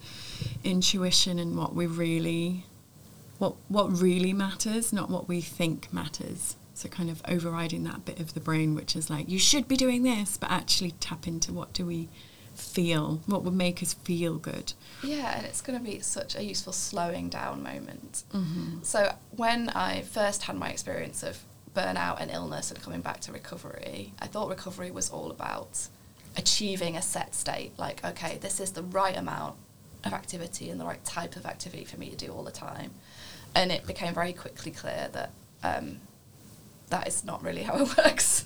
intuition 0.62 1.38
and 1.38 1.56
what 1.56 1.74
we 1.74 1.86
really 1.86 2.64
what 3.38 3.54
what 3.68 3.90
really 4.00 4.32
matters, 4.32 4.92
not 4.92 5.08
what 5.10 5.26
we 5.28 5.40
think 5.40 5.92
matters. 5.92 6.56
So 6.74 6.88
kind 6.88 7.10
of 7.10 7.22
overriding 7.28 7.84
that 7.84 8.04
bit 8.04 8.20
of 8.20 8.34
the 8.34 8.40
brain 8.40 8.74
which 8.74 8.94
is 8.94 9.08
like 9.10 9.28
you 9.28 9.38
should 9.38 9.66
be 9.66 9.76
doing 9.76 10.02
this, 10.02 10.36
but 10.36 10.50
actually 10.50 10.92
tap 10.92 11.26
into 11.26 11.52
what 11.52 11.72
do 11.72 11.84
we 11.86 12.08
feel, 12.60 13.20
what 13.26 13.42
would 13.42 13.54
make 13.54 13.82
us 13.82 13.94
feel 13.94 14.36
good. 14.36 14.72
Yeah, 15.02 15.36
and 15.36 15.46
it's 15.46 15.60
going 15.60 15.78
to 15.78 15.84
be 15.84 16.00
such 16.00 16.36
a 16.36 16.44
useful 16.44 16.72
slowing 16.72 17.28
down 17.28 17.62
moment. 17.62 18.24
Mm-hmm. 18.32 18.82
So 18.82 19.14
when 19.36 19.68
I 19.70 20.02
first 20.02 20.44
had 20.44 20.56
my 20.56 20.70
experience 20.70 21.22
of 21.22 21.42
burnout 21.74 22.20
and 22.20 22.30
illness 22.30 22.70
and 22.70 22.82
coming 22.82 23.00
back 23.00 23.20
to 23.20 23.32
recovery, 23.32 24.12
I 24.20 24.26
thought 24.26 24.48
recovery 24.48 24.90
was 24.90 25.10
all 25.10 25.30
about 25.30 25.88
achieving 26.36 26.96
a 26.96 27.02
set 27.02 27.34
state. 27.34 27.72
Like, 27.78 28.04
okay, 28.04 28.38
this 28.40 28.60
is 28.60 28.72
the 28.72 28.82
right 28.82 29.16
amount 29.16 29.56
of 30.04 30.12
activity 30.12 30.70
and 30.70 30.80
the 30.80 30.84
right 30.84 31.04
type 31.04 31.36
of 31.36 31.46
activity 31.46 31.84
for 31.84 31.98
me 31.98 32.10
to 32.10 32.16
do 32.16 32.32
all 32.32 32.42
the 32.42 32.50
time. 32.50 32.92
And 33.54 33.72
it 33.72 33.86
became 33.86 34.14
very 34.14 34.32
quickly 34.32 34.70
clear 34.70 35.08
that 35.12 35.30
um, 35.62 35.96
that 36.90 37.08
is 37.08 37.24
not 37.24 37.42
really 37.42 37.62
how 37.62 37.76
it 37.82 37.96
works 37.96 38.44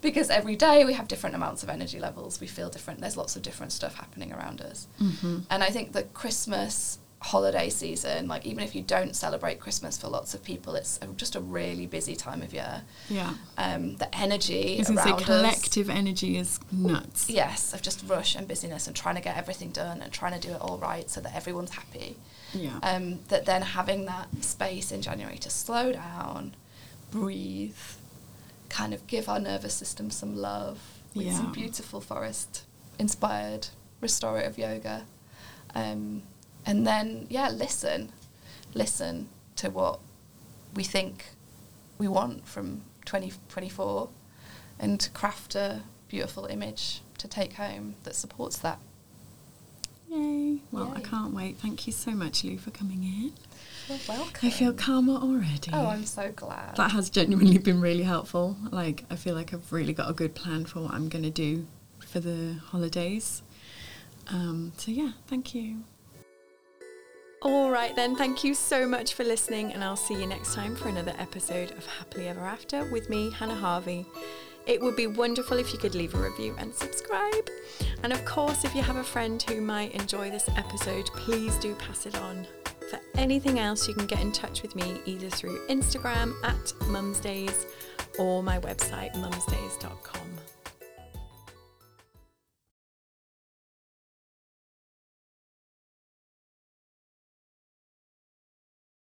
because 0.00 0.28
every 0.30 0.56
day 0.56 0.84
we 0.84 0.92
have 0.92 1.08
different 1.08 1.34
amounts 1.34 1.62
of 1.62 1.68
energy 1.68 1.98
levels 1.98 2.40
we 2.40 2.46
feel 2.46 2.68
different 2.68 3.00
there's 3.00 3.16
lots 3.16 3.36
of 3.36 3.42
different 3.42 3.72
stuff 3.72 3.94
happening 3.96 4.32
around 4.32 4.60
us 4.60 4.86
Mm-hmm. 5.00 5.38
and 5.50 5.62
i 5.62 5.68
think 5.68 5.92
the 5.92 6.02
christmas 6.02 6.98
holiday 7.20 7.70
season 7.70 8.28
like 8.28 8.44
even 8.44 8.62
if 8.62 8.74
you 8.74 8.82
don't 8.82 9.16
celebrate 9.16 9.58
christmas 9.58 9.96
for 9.96 10.06
lots 10.08 10.34
of 10.34 10.44
people 10.44 10.74
it's 10.74 10.98
a, 11.02 11.06
just 11.16 11.34
a 11.34 11.40
really 11.40 11.86
busy 11.86 12.14
time 12.14 12.42
of 12.42 12.52
year 12.52 12.82
Yeah. 13.08 13.32
um, 13.56 13.96
the 13.96 14.14
energy 14.16 14.74
I 14.76 14.78
was 14.78 14.88
going 14.88 14.96
to 14.98 15.02
say 15.02 15.10
around 15.10 15.20
us 15.20 15.26
collective 15.26 15.88
energy 15.90 16.36
is 16.36 16.60
nuts. 16.70 17.30
yes 17.30 17.72
of 17.72 17.80
just 17.82 18.04
rush 18.06 18.36
and 18.36 18.46
busyness 18.46 18.86
and 18.86 18.94
trying 18.94 19.14
to 19.16 19.22
get 19.22 19.36
everything 19.36 19.70
done 19.70 20.02
and 20.02 20.12
trying 20.12 20.38
to 20.38 20.46
do 20.46 20.54
it 20.54 20.60
all 20.60 20.78
right 20.78 21.08
so 21.10 21.20
that 21.22 21.34
everyone's 21.34 21.72
happy 21.74 22.16
Yeah. 22.52 22.78
um, 22.82 23.20
that 23.28 23.46
then 23.46 23.62
having 23.62 24.04
that 24.04 24.28
space 24.42 24.92
in 24.92 25.00
January 25.02 25.38
to 25.38 25.50
slow 25.50 25.92
down, 25.92 26.54
breathe, 27.10 27.76
kind 28.68 28.92
of 28.92 29.06
give 29.06 29.28
our 29.28 29.38
nervous 29.38 29.74
system 29.74 30.10
some 30.10 30.36
love 30.36 30.78
with 31.14 31.26
Yeah. 31.26 31.36
some 31.36 31.52
beautiful 31.52 32.00
Forrest 32.00 32.64
inspired 32.98 33.68
restorative 34.00 34.58
yoga. 34.58 35.06
Um, 35.74 36.22
and 36.64 36.86
then, 36.86 37.26
yeah, 37.30 37.48
listen. 37.50 38.12
Listen 38.74 39.28
to 39.56 39.70
what 39.70 40.00
we 40.74 40.84
think 40.84 41.26
we 41.98 42.08
want 42.08 42.46
from 42.46 42.82
2024 43.06 44.08
and 44.78 45.08
craft 45.14 45.54
a 45.54 45.82
beautiful 46.08 46.44
image 46.46 47.00
to 47.18 47.26
take 47.28 47.54
home 47.54 47.94
that 48.02 48.14
supports 48.14 48.58
that. 48.58 48.78
Yay. 50.10 50.58
Well, 50.70 50.92
I 50.94 51.00
can't 51.00 51.32
wait. 51.32 51.56
Thank 51.56 51.86
you 51.86 51.92
so 51.92 52.10
much, 52.12 52.44
Lou, 52.44 52.58
for 52.58 52.70
coming 52.70 53.02
in. 53.02 53.32
You're 53.88 53.98
welcome. 54.08 54.48
I 54.48 54.50
feel 54.50 54.72
calmer 54.72 55.14
already. 55.14 55.70
Oh, 55.72 55.86
I'm 55.86 56.04
so 56.04 56.32
glad. 56.34 56.76
that 56.76 56.90
has 56.90 57.08
genuinely 57.08 57.58
been 57.58 57.80
really 57.80 58.02
helpful. 58.02 58.56
Like, 58.70 59.04
I 59.10 59.16
feel 59.16 59.34
like 59.34 59.54
I've 59.54 59.72
really 59.72 59.92
got 59.92 60.10
a 60.10 60.12
good 60.12 60.34
plan 60.34 60.64
for 60.64 60.80
what 60.80 60.92
I'm 60.92 61.08
going 61.08 61.24
to 61.24 61.30
do 61.30 61.66
for 62.00 62.18
the 62.20 62.54
holidays. 62.66 63.42
Um, 64.28 64.72
so, 64.76 64.90
yeah, 64.90 65.12
thank 65.28 65.54
you. 65.54 65.84
All 67.42 67.70
right, 67.70 67.94
then. 67.94 68.16
Thank 68.16 68.42
you 68.42 68.54
so 68.54 68.88
much 68.88 69.14
for 69.14 69.22
listening, 69.22 69.72
and 69.72 69.84
I'll 69.84 69.94
see 69.94 70.14
you 70.14 70.26
next 70.26 70.54
time 70.54 70.74
for 70.74 70.88
another 70.88 71.14
episode 71.18 71.70
of 71.72 71.86
Happily 71.86 72.26
Ever 72.26 72.40
After 72.40 72.84
with 72.90 73.08
me, 73.08 73.30
Hannah 73.30 73.54
Harvey. 73.54 74.04
It 74.66 74.80
would 74.80 74.96
be 74.96 75.06
wonderful 75.06 75.58
if 75.58 75.72
you 75.72 75.78
could 75.78 75.94
leave 75.94 76.14
a 76.14 76.18
review 76.18 76.56
and 76.58 76.74
subscribe. 76.74 77.48
And 78.02 78.12
of 78.12 78.24
course, 78.24 78.64
if 78.64 78.74
you 78.74 78.82
have 78.82 78.96
a 78.96 79.04
friend 79.04 79.40
who 79.42 79.60
might 79.60 79.92
enjoy 79.92 80.28
this 80.28 80.48
episode, 80.56 81.06
please 81.14 81.56
do 81.58 81.76
pass 81.76 82.04
it 82.04 82.16
on. 82.20 82.48
For 82.90 83.00
anything 83.16 83.58
else, 83.58 83.88
you 83.88 83.94
can 83.94 84.06
get 84.06 84.20
in 84.20 84.32
touch 84.32 84.62
with 84.62 84.76
me 84.76 85.00
either 85.06 85.28
through 85.28 85.66
Instagram 85.66 86.34
at 86.44 86.72
mumsdays 86.88 87.66
or 88.18 88.42
my 88.42 88.60
website 88.60 89.12
mumsdays.com. 89.14 90.55